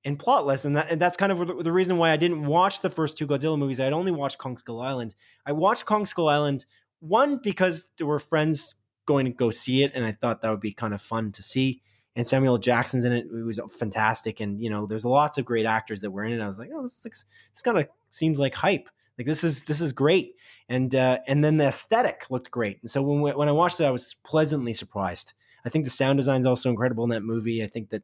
and 0.04 0.18
plotless, 0.18 0.64
and 0.64 0.76
that 0.76 0.90
and 0.90 1.00
that's 1.00 1.16
kind 1.16 1.32
of 1.32 1.64
the, 1.64 1.72
reason 1.72 1.98
why 1.98 2.10
I 2.10 2.16
didn't 2.16 2.46
watch 2.46 2.80
the 2.80 2.90
first 2.90 3.18
two 3.18 3.26
Godzilla 3.26 3.58
movies. 3.58 3.80
I'd 3.80 3.92
only 3.92 4.12
watched 4.12 4.38
Kong 4.38 4.56
Skull 4.56 4.80
Island. 4.80 5.14
I 5.44 5.52
watched 5.52 5.86
Kong 5.86 6.06
Skull 6.06 6.28
Island 6.28 6.64
one 7.00 7.38
because 7.42 7.86
there 7.98 8.06
were 8.06 8.18
friends 8.18 8.76
going 9.06 9.26
to 9.26 9.32
go 9.32 9.50
see 9.50 9.82
it, 9.82 9.92
and 9.94 10.04
I 10.04 10.12
thought 10.12 10.42
that 10.42 10.50
would 10.50 10.60
be 10.60 10.72
kind 10.72 10.94
of 10.94 11.02
fun 11.02 11.32
to 11.32 11.42
see. 11.42 11.82
And 12.16 12.26
Samuel 12.26 12.58
Jackson's 12.58 13.04
in 13.04 13.12
it. 13.12 13.26
It 13.26 13.44
was 13.44 13.60
fantastic, 13.78 14.40
and 14.40 14.60
you 14.60 14.70
know, 14.70 14.86
there's 14.86 15.04
lots 15.04 15.38
of 15.38 15.44
great 15.44 15.66
actors 15.66 16.00
that 16.00 16.10
were 16.10 16.24
in 16.24 16.32
it. 16.32 16.42
I 16.42 16.48
was 16.48 16.58
like, 16.58 16.70
oh, 16.74 16.82
this 16.82 17.04
looks, 17.04 17.24
this 17.54 17.62
kind 17.62 17.78
of 17.78 17.86
seems 18.08 18.38
like 18.38 18.54
hype. 18.54 18.88
Like 19.18 19.26
this 19.26 19.44
is 19.44 19.64
this 19.64 19.82
is 19.82 19.92
great, 19.92 20.34
and 20.68 20.94
uh, 20.94 21.18
and 21.26 21.44
then 21.44 21.58
the 21.58 21.66
aesthetic 21.66 22.24
looked 22.30 22.50
great. 22.50 22.78
And 22.80 22.90
so 22.90 23.02
when 23.02 23.20
we, 23.20 23.32
when 23.32 23.48
I 23.48 23.52
watched 23.52 23.78
it, 23.78 23.84
I 23.84 23.90
was 23.90 24.16
pleasantly 24.24 24.72
surprised. 24.72 25.34
I 25.62 25.68
think 25.68 25.84
the 25.84 25.90
sound 25.90 26.16
design 26.16 26.40
is 26.40 26.46
also 26.46 26.70
incredible 26.70 27.04
in 27.04 27.10
that 27.10 27.22
movie. 27.22 27.62
I 27.62 27.66
think 27.66 27.90
that 27.90 28.02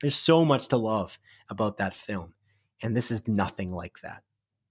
there's 0.00 0.16
so 0.16 0.44
much 0.44 0.68
to 0.68 0.76
love 0.76 1.18
about 1.48 1.78
that 1.78 1.94
film, 1.94 2.34
and 2.82 2.96
this 2.96 3.10
is 3.10 3.26
nothing 3.28 3.72
like 3.72 4.00
that. 4.02 4.22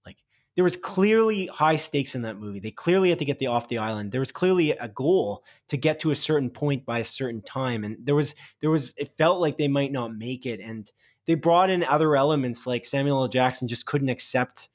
Like 0.06 0.16
there 0.54 0.64
was 0.64 0.76
clearly 0.76 1.46
high 1.46 1.76
stakes 1.76 2.14
in 2.14 2.22
that 2.22 2.38
movie. 2.38 2.60
They 2.60 2.70
clearly 2.70 3.10
had 3.10 3.18
to 3.18 3.24
get 3.24 3.38
the 3.38 3.48
off 3.48 3.68
the 3.68 3.78
island. 3.78 4.12
There 4.12 4.20
was 4.20 4.32
clearly 4.32 4.72
a 4.72 4.88
goal 4.88 5.44
to 5.68 5.76
get 5.76 6.00
to 6.00 6.10
a 6.10 6.16
certain 6.16 6.50
point 6.50 6.84
by 6.84 7.00
a 7.00 7.04
certain 7.04 7.42
time, 7.42 7.84
and 7.84 7.96
there 8.02 8.14
was 8.14 8.34
there 8.60 8.70
was 8.70 8.94
it 8.96 9.16
felt 9.18 9.40
like 9.40 9.56
they 9.56 9.68
might 9.68 9.92
not 9.92 10.16
make 10.16 10.46
it, 10.46 10.60
and 10.60 10.90
they 11.26 11.34
brought 11.34 11.70
in 11.70 11.84
other 11.84 12.16
elements 12.16 12.66
like 12.66 12.84
Samuel 12.84 13.22
L. 13.22 13.28
Jackson 13.28 13.68
just 13.68 13.86
couldn't 13.86 14.08
accept. 14.08 14.70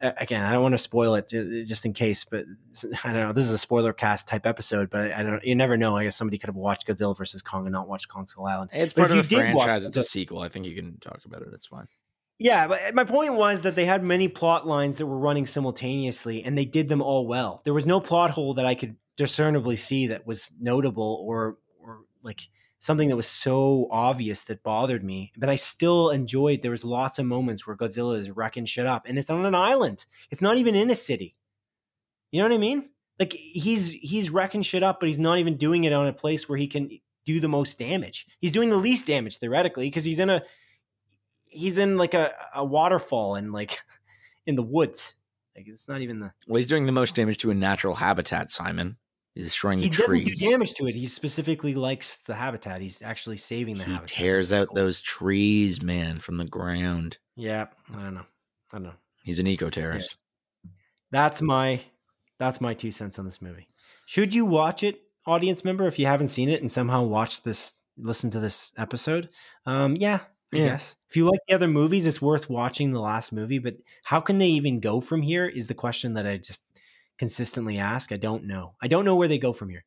Again, 0.00 0.44
I 0.44 0.52
don't 0.52 0.62
want 0.62 0.74
to 0.74 0.78
spoil 0.78 1.16
it 1.16 1.28
just 1.28 1.84
in 1.84 1.92
case, 1.92 2.24
but 2.24 2.44
I 3.04 3.12
don't 3.12 3.16
know. 3.16 3.32
This 3.32 3.44
is 3.44 3.52
a 3.52 3.58
spoiler 3.58 3.92
cast 3.92 4.28
type 4.28 4.46
episode, 4.46 4.90
but 4.90 5.00
I, 5.00 5.20
I 5.20 5.22
don't. 5.24 5.44
You 5.44 5.56
never 5.56 5.76
know. 5.76 5.96
I 5.96 6.04
guess 6.04 6.16
somebody 6.16 6.38
could 6.38 6.48
have 6.48 6.56
watched 6.56 6.86
Godzilla 6.86 7.16
versus 7.16 7.42
Kong 7.42 7.66
and 7.66 7.72
not 7.72 7.88
watched 7.88 8.08
Kong 8.08 8.26
Skull 8.28 8.46
Island. 8.46 8.70
It's 8.72 8.94
But 8.94 9.08
part 9.08 9.18
of 9.18 9.30
watch 9.32 9.40
franchise. 9.40 9.84
It's 9.84 9.96
a 9.96 10.04
sequel. 10.04 10.40
I 10.40 10.48
think 10.48 10.66
you 10.66 10.74
can 10.74 10.98
talk 10.98 11.24
about 11.24 11.42
it. 11.42 11.48
It's 11.52 11.66
fine. 11.66 11.88
Yeah, 12.38 12.68
but 12.68 12.80
eh, 12.80 12.90
my 12.94 13.04
point 13.04 13.34
was 13.34 13.62
that 13.62 13.74
they 13.74 13.84
had 13.84 14.04
many 14.04 14.28
plot 14.28 14.66
lines 14.66 14.98
that 14.98 15.06
were 15.06 15.18
running 15.18 15.46
simultaneously, 15.46 16.44
and 16.44 16.56
they 16.56 16.64
did 16.64 16.88
them 16.88 17.02
all 17.02 17.26
well. 17.26 17.60
There 17.64 17.74
was 17.74 17.86
no 17.86 17.98
plot 18.00 18.30
hole 18.30 18.54
that 18.54 18.66
I 18.66 18.76
could 18.76 18.96
discernibly 19.16 19.74
see 19.76 20.06
that 20.06 20.26
was 20.26 20.52
notable 20.60 21.24
or 21.26 21.58
or 21.80 22.02
like 22.22 22.42
something 22.78 23.08
that 23.08 23.16
was 23.16 23.26
so 23.26 23.88
obvious 23.90 24.44
that 24.44 24.62
bothered 24.62 25.04
me. 25.04 25.32
But 25.36 25.48
I 25.48 25.56
still 25.56 26.10
enjoyed. 26.10 26.62
There 26.62 26.70
was 26.70 26.84
lots 26.84 27.18
of 27.18 27.26
moments 27.26 27.66
where 27.66 27.76
Godzilla 27.76 28.16
is 28.18 28.30
wrecking 28.30 28.66
shit 28.66 28.86
up, 28.86 29.06
and 29.06 29.18
it's 29.18 29.30
on 29.30 29.46
an 29.46 29.54
island. 29.54 30.06
It's 30.30 30.42
not 30.42 30.56
even 30.56 30.74
in 30.74 30.90
a 30.90 30.94
city. 30.94 31.36
You 32.30 32.42
know 32.42 32.48
what 32.48 32.54
I 32.54 32.58
mean? 32.58 32.90
Like 33.18 33.32
he's 33.32 33.92
he's 33.92 34.30
wrecking 34.30 34.62
shit 34.62 34.82
up, 34.82 35.00
but 35.00 35.08
he's 35.08 35.18
not 35.18 35.38
even 35.38 35.56
doing 35.56 35.84
it 35.84 35.92
on 35.92 36.06
a 36.06 36.12
place 36.12 36.48
where 36.48 36.58
he 36.58 36.68
can 36.68 36.88
do 37.26 37.40
the 37.40 37.48
most 37.48 37.78
damage. 37.78 38.26
He's 38.40 38.52
doing 38.52 38.70
the 38.70 38.76
least 38.76 39.06
damage 39.06 39.38
theoretically 39.38 39.86
because 39.86 40.04
he's 40.04 40.20
in 40.20 40.30
a 40.30 40.42
he's 41.46 41.78
in 41.78 41.96
like 41.96 42.14
a, 42.14 42.32
a 42.54 42.64
waterfall 42.64 43.34
and 43.34 43.52
like 43.52 43.80
in 44.46 44.54
the 44.54 44.62
woods. 44.62 45.16
Like 45.56 45.66
it's 45.66 45.88
not 45.88 46.00
even 46.00 46.20
the 46.20 46.32
Well, 46.46 46.58
he's 46.58 46.68
doing 46.68 46.86
the 46.86 46.92
most 46.92 47.16
damage 47.16 47.38
to 47.38 47.50
a 47.50 47.54
natural 47.54 47.96
habitat, 47.96 48.50
Simon. 48.50 48.96
He's 49.38 49.46
destroying 49.46 49.78
he 49.78 49.88
the 49.88 49.96
doesn't 49.96 50.06
trees. 50.24 50.40
do 50.40 50.50
damage 50.50 50.74
to 50.74 50.86
it. 50.88 50.96
He 50.96 51.06
specifically 51.06 51.72
likes 51.74 52.16
the 52.16 52.34
habitat. 52.34 52.80
He's 52.80 53.02
actually 53.02 53.36
saving 53.36 53.78
the 53.78 53.84
he 53.84 53.92
habitat. 53.92 54.08
tears 54.18 54.52
out 54.52 54.74
those 54.74 55.00
trees, 55.00 55.80
man, 55.80 56.18
from 56.18 56.38
the 56.38 56.44
ground. 56.44 57.18
Yeah, 57.36 57.66
I 57.94 58.02
don't 58.02 58.14
know. 58.14 58.26
I 58.72 58.76
don't 58.78 58.82
know. 58.82 58.94
He's 59.22 59.38
an 59.38 59.46
eco 59.46 59.70
terrorist. 59.70 60.18
That's 61.12 61.40
my 61.40 61.80
that's 62.38 62.60
my 62.60 62.74
two 62.74 62.90
cents 62.90 63.18
on 63.18 63.24
this 63.24 63.40
movie. 63.40 63.68
Should 64.06 64.34
you 64.34 64.44
watch 64.44 64.82
it, 64.82 65.02
audience 65.26 65.64
member, 65.64 65.86
if 65.86 65.98
you 65.98 66.06
haven't 66.06 66.28
seen 66.28 66.48
it 66.48 66.60
and 66.60 66.70
somehow 66.72 67.02
watched 67.04 67.44
this, 67.44 67.78
listen 67.96 68.30
to 68.32 68.40
this 68.40 68.72
episode? 68.76 69.28
Um, 69.66 69.96
yeah, 69.96 70.20
I 70.52 70.56
Yeah. 70.56 70.64
guess. 70.70 70.96
If 71.08 71.16
you 71.16 71.26
like 71.26 71.40
the 71.48 71.54
other 71.54 71.68
movies, 71.68 72.06
it's 72.06 72.20
worth 72.22 72.50
watching 72.50 72.92
the 72.92 73.00
last 73.00 73.32
movie. 73.32 73.58
But 73.58 73.76
how 74.04 74.20
can 74.20 74.38
they 74.38 74.48
even 74.48 74.80
go 74.80 75.00
from 75.00 75.22
here? 75.22 75.46
Is 75.46 75.66
the 75.68 75.74
question 75.74 76.14
that 76.14 76.26
I 76.26 76.36
just 76.38 76.62
consistently 77.18 77.78
ask. 77.78 78.12
I 78.12 78.16
don't 78.16 78.44
know. 78.44 78.74
I 78.80 78.88
don't 78.88 79.04
know 79.04 79.16
where 79.16 79.28
they 79.28 79.38
go 79.38 79.52
from 79.52 79.68
here. 79.68 79.84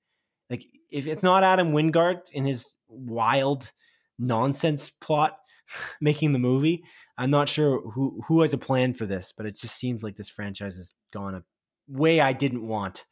Like 0.50 0.66
if 0.90 1.08
it's 1.08 1.24
not 1.24 1.44
Adam 1.44 1.72
Wingard 1.72 2.22
in 2.32 2.46
his 2.46 2.72
wild 2.88 3.72
nonsense 4.20 4.90
plot 4.90 5.38
making 6.02 6.34
the 6.34 6.40
movie, 6.40 6.84
I'm 7.18 7.32
not 7.32 7.50
sure 7.50 7.82
who 7.92 8.22
who 8.28 8.42
has 8.42 8.54
a 8.54 8.58
plan 8.58 8.94
for 8.94 9.06
this. 9.06 9.34
But 9.36 9.46
it 9.46 9.56
just 9.56 9.76
seems 9.76 10.04
like 10.04 10.16
this 10.16 10.30
franchise 10.30 10.76
has 10.76 10.94
gone 11.12 11.36
a 11.36 11.44
way 11.88 12.20
I 12.20 12.34
didn't 12.34 12.68
want. 12.68 13.06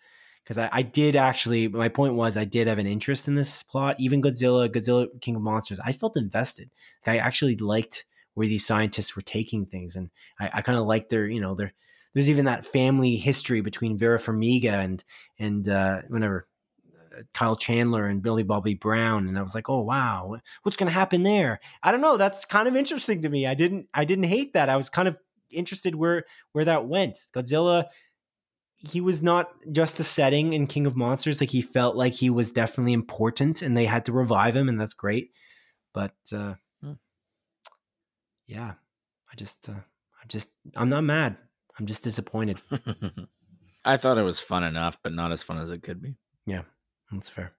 Because 0.44 0.58
I, 0.58 0.70
I 0.72 0.82
did 0.82 1.16
actually, 1.16 1.68
my 1.68 1.90
point 1.90 2.16
was, 2.16 2.36
I 2.36 2.46
did 2.46 2.66
have 2.66 2.80
an 2.80 2.88
interest 2.88 3.28
in 3.28 3.36
this 3.36 3.62
plot. 3.62 3.98
Even 4.00 4.22
Godzilla, 4.22 4.68
Godzilla 4.68 5.08
King 5.22 5.36
of 5.36 5.44
Monsters, 5.44 5.80
I 5.86 5.92
felt 5.92 6.18
invested. 6.18 6.72
I 7.06 7.18
actually 7.18 7.56
liked 7.58 8.06
where 8.34 8.48
these 8.48 8.66
scientists 8.66 9.16
were 9.16 9.22
taking 9.22 9.66
things, 9.66 9.96
and 9.96 10.10
I, 10.40 10.50
I 10.56 10.62
kind 10.64 10.80
of 10.80 10.88
liked 10.88 11.10
their, 11.10 11.28
you 11.28 11.40
know, 11.40 11.54
their. 11.54 11.74
There's 12.14 12.30
even 12.30 12.46
that 12.46 12.66
family 12.66 13.16
history 13.16 13.62
between 13.62 13.98
Vera 13.98 14.18
Farmiga 14.18 14.74
and 14.74 15.04
and 15.38 15.68
uh, 15.70 16.02
whenever 16.08 16.48
uh, 17.16 17.22
Kyle 17.34 17.56
Chandler 17.56 18.06
and 18.06 18.24
Millie 18.24 18.44
Bobby 18.44 18.74
Brown, 18.74 19.28
and 19.28 19.38
I 19.38 19.42
was 19.42 19.56
like, 19.56 19.70
oh 19.70 19.82
wow, 19.82 20.38
what's 20.64 20.78
going 20.78 20.90
to 20.90 20.94
happen 20.94 21.24
there? 21.24 21.60
I 21.84 21.92
don't 21.92 22.02
know. 22.02 22.18
That's 22.18 22.46
kind 22.46 22.68
of 22.68 22.76
interesting 22.76 23.22
to 23.22 23.30
me. 23.30 23.46
I 23.46 23.54
didn't 23.54 23.88
I 23.94 24.06
didn't 24.06 24.26
hate 24.26 24.54
that. 24.54 24.70
I 24.70 24.78
was 24.78 24.90
kind 24.90 25.08
of 25.08 25.18
interested 25.52 25.96
where 25.96 26.26
where 26.52 26.66
that 26.66 26.88
went. 26.88 27.18
Godzilla 27.36 27.86
he 28.82 29.02
was 29.02 29.22
not 29.22 29.52
just 29.74 30.00
a 30.00 30.04
setting 30.04 30.54
in 30.54 30.66
King 30.66 30.86
of 30.86 30.96
Monsters. 30.96 31.42
Like 31.42 31.50
he 31.50 31.62
felt 31.62 31.96
like 31.98 32.14
he 32.14 32.30
was 32.30 32.50
definitely 32.52 32.94
important, 32.94 33.62
and 33.62 33.76
they 33.76 33.86
had 33.86 34.06
to 34.06 34.14
revive 34.14 34.56
him, 34.56 34.70
and 34.70 34.80
that's 34.80 34.94
great. 34.94 35.32
But 35.94 36.16
uh, 36.32 36.54
Hmm. 36.82 36.94
yeah, 38.48 38.74
I 39.32 39.36
just, 39.36 39.68
uh, 39.70 39.74
I'm 39.74 40.28
just, 40.28 40.52
I'm 40.76 40.90
not 40.90 41.04
mad. 41.04 41.38
I'm 41.80 41.86
just 41.86 42.04
disappointed. 42.04 42.60
I 43.86 43.98
thought 43.98 44.18
it 44.18 44.24
was 44.24 44.40
fun 44.40 44.64
enough, 44.64 44.98
but 45.02 45.14
not 45.14 45.32
as 45.32 45.42
fun 45.42 45.58
as 45.58 45.72
it 45.72 45.82
could 45.84 46.02
be. 46.02 46.16
Yeah, 46.46 46.64
that's 47.12 47.30
fair. 47.30 47.52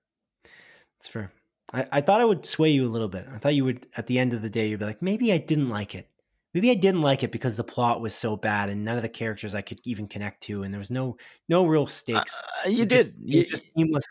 That's 0.98 1.08
fair. 1.08 1.32
I, 1.72 1.86
I 1.92 2.00
thought 2.00 2.20
I 2.20 2.24
would 2.26 2.44
sway 2.44 2.70
you 2.70 2.86
a 2.86 2.90
little 2.92 3.08
bit. 3.08 3.26
I 3.32 3.38
thought 3.38 3.54
you 3.54 3.64
would, 3.64 3.86
at 3.96 4.06
the 4.06 4.18
end 4.18 4.34
of 4.34 4.42
the 4.42 4.50
day, 4.50 4.68
you'd 4.68 4.80
be 4.80 4.84
like, 4.84 5.00
maybe 5.02 5.32
I 5.32 5.38
didn't 5.38 5.70
like 5.70 5.94
it. 5.94 6.08
Maybe 6.52 6.70
I 6.70 6.74
didn't 6.74 7.02
like 7.02 7.22
it 7.22 7.30
because 7.32 7.56
the 7.56 7.64
plot 7.64 8.00
was 8.00 8.14
so 8.14 8.36
bad 8.36 8.68
and 8.70 8.84
none 8.84 8.96
of 8.96 9.02
the 9.02 9.08
characters 9.08 9.54
I 9.54 9.62
could 9.62 9.80
even 9.84 10.08
connect 10.08 10.42
to, 10.44 10.64
and 10.64 10.74
there 10.74 10.80
was 10.80 10.90
no 10.90 11.16
no 11.48 11.64
real 11.64 11.86
stakes. 11.86 12.42
Uh, 12.66 12.68
you 12.70 12.82
It 12.82 12.88
did. 12.88 12.98
just, 12.98 13.18
you, 13.20 13.38
was 13.38 13.48
just 13.48 13.72
seamless 13.72 14.04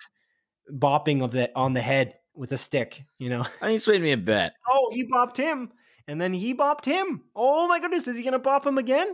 bopping 0.72 1.22
of 1.22 1.32
the 1.32 1.52
on 1.54 1.74
the 1.74 1.82
head 1.82 2.16
with 2.34 2.54
a 2.54 2.58
stick. 2.58 3.04
You 3.18 3.30
know. 3.30 3.46
I 3.62 3.68
mean, 3.68 3.80
swayed 3.80 4.02
me 4.02 4.14
a 4.14 4.18
bit. 4.18 4.54
Oh, 4.70 4.90
he 4.94 5.06
bopped 5.06 5.36
him, 5.36 5.74
and 6.08 6.20
then 6.20 6.34
he 6.34 6.56
bopped 6.56 6.86
him. 6.86 7.24
Oh 7.36 7.68
my 7.68 7.82
goodness, 7.82 8.08
is 8.08 8.16
he 8.16 8.24
gonna 8.24 8.40
bop 8.40 8.66
him 8.66 8.78
again? 8.78 9.14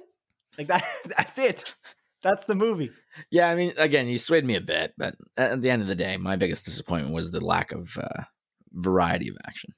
Like 0.57 0.67
that? 0.67 0.85
That's 1.17 1.37
it. 1.37 1.75
That's 2.23 2.45
the 2.45 2.55
movie. 2.55 2.91
Yeah, 3.29 3.49
I 3.49 3.55
mean, 3.55 3.71
again, 3.77 4.07
you 4.07 4.17
swayed 4.17 4.45
me 4.45 4.55
a 4.55 4.61
bit, 4.61 4.93
but 4.97 5.15
at 5.37 5.61
the 5.61 5.69
end 5.69 5.83
of 5.83 5.87
the 5.87 5.95
day, 5.95 6.17
my 6.17 6.35
biggest 6.35 6.65
disappointment 6.65 7.13
was 7.13 7.29
the 7.29 7.43
lack 7.43 7.71
of 7.71 7.97
uh, 8.01 8.23
variety 8.71 9.29
of 9.29 9.37
action. 9.47 9.73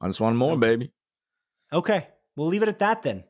I 0.00 0.08
just 0.08 0.20
wanted 0.20 0.36
more, 0.36 0.56
baby. 0.58 0.92
Okay, 1.72 2.08
we'll 2.36 2.48
leave 2.48 2.62
it 2.62 2.68
at 2.68 2.80
that 2.80 3.02
then. 3.02 3.24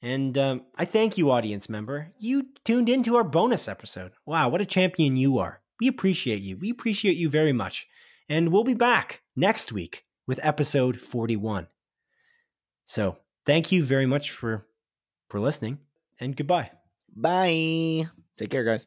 And 0.00 0.38
um, 0.38 0.62
I 0.76 0.84
thank 0.84 1.18
you, 1.18 1.30
audience 1.30 1.68
member. 1.68 2.12
You 2.18 2.46
tuned 2.64 2.88
into 2.88 3.16
our 3.16 3.24
bonus 3.24 3.66
episode. 3.66 4.12
Wow, 4.24 4.48
what 4.48 4.60
a 4.60 4.66
champion 4.66 5.16
you 5.16 5.38
are. 5.38 5.60
We 5.80 5.88
appreciate 5.88 6.40
you. 6.40 6.56
We 6.56 6.70
appreciate 6.70 7.16
you 7.16 7.28
very 7.28 7.52
much. 7.52 7.88
And 8.28 8.52
we'll 8.52 8.64
be 8.64 8.74
back 8.74 9.22
next 9.34 9.72
week 9.72 10.04
with 10.26 10.38
episode 10.42 11.00
41. 11.00 11.66
So 12.84 13.18
thank 13.44 13.72
you 13.72 13.82
very 13.82 14.06
much 14.06 14.30
for 14.30 14.67
for 15.28 15.40
listening 15.40 15.78
and 16.20 16.36
goodbye. 16.36 16.70
Bye. 17.14 18.06
Take 18.36 18.50
care, 18.50 18.64
guys. 18.64 18.76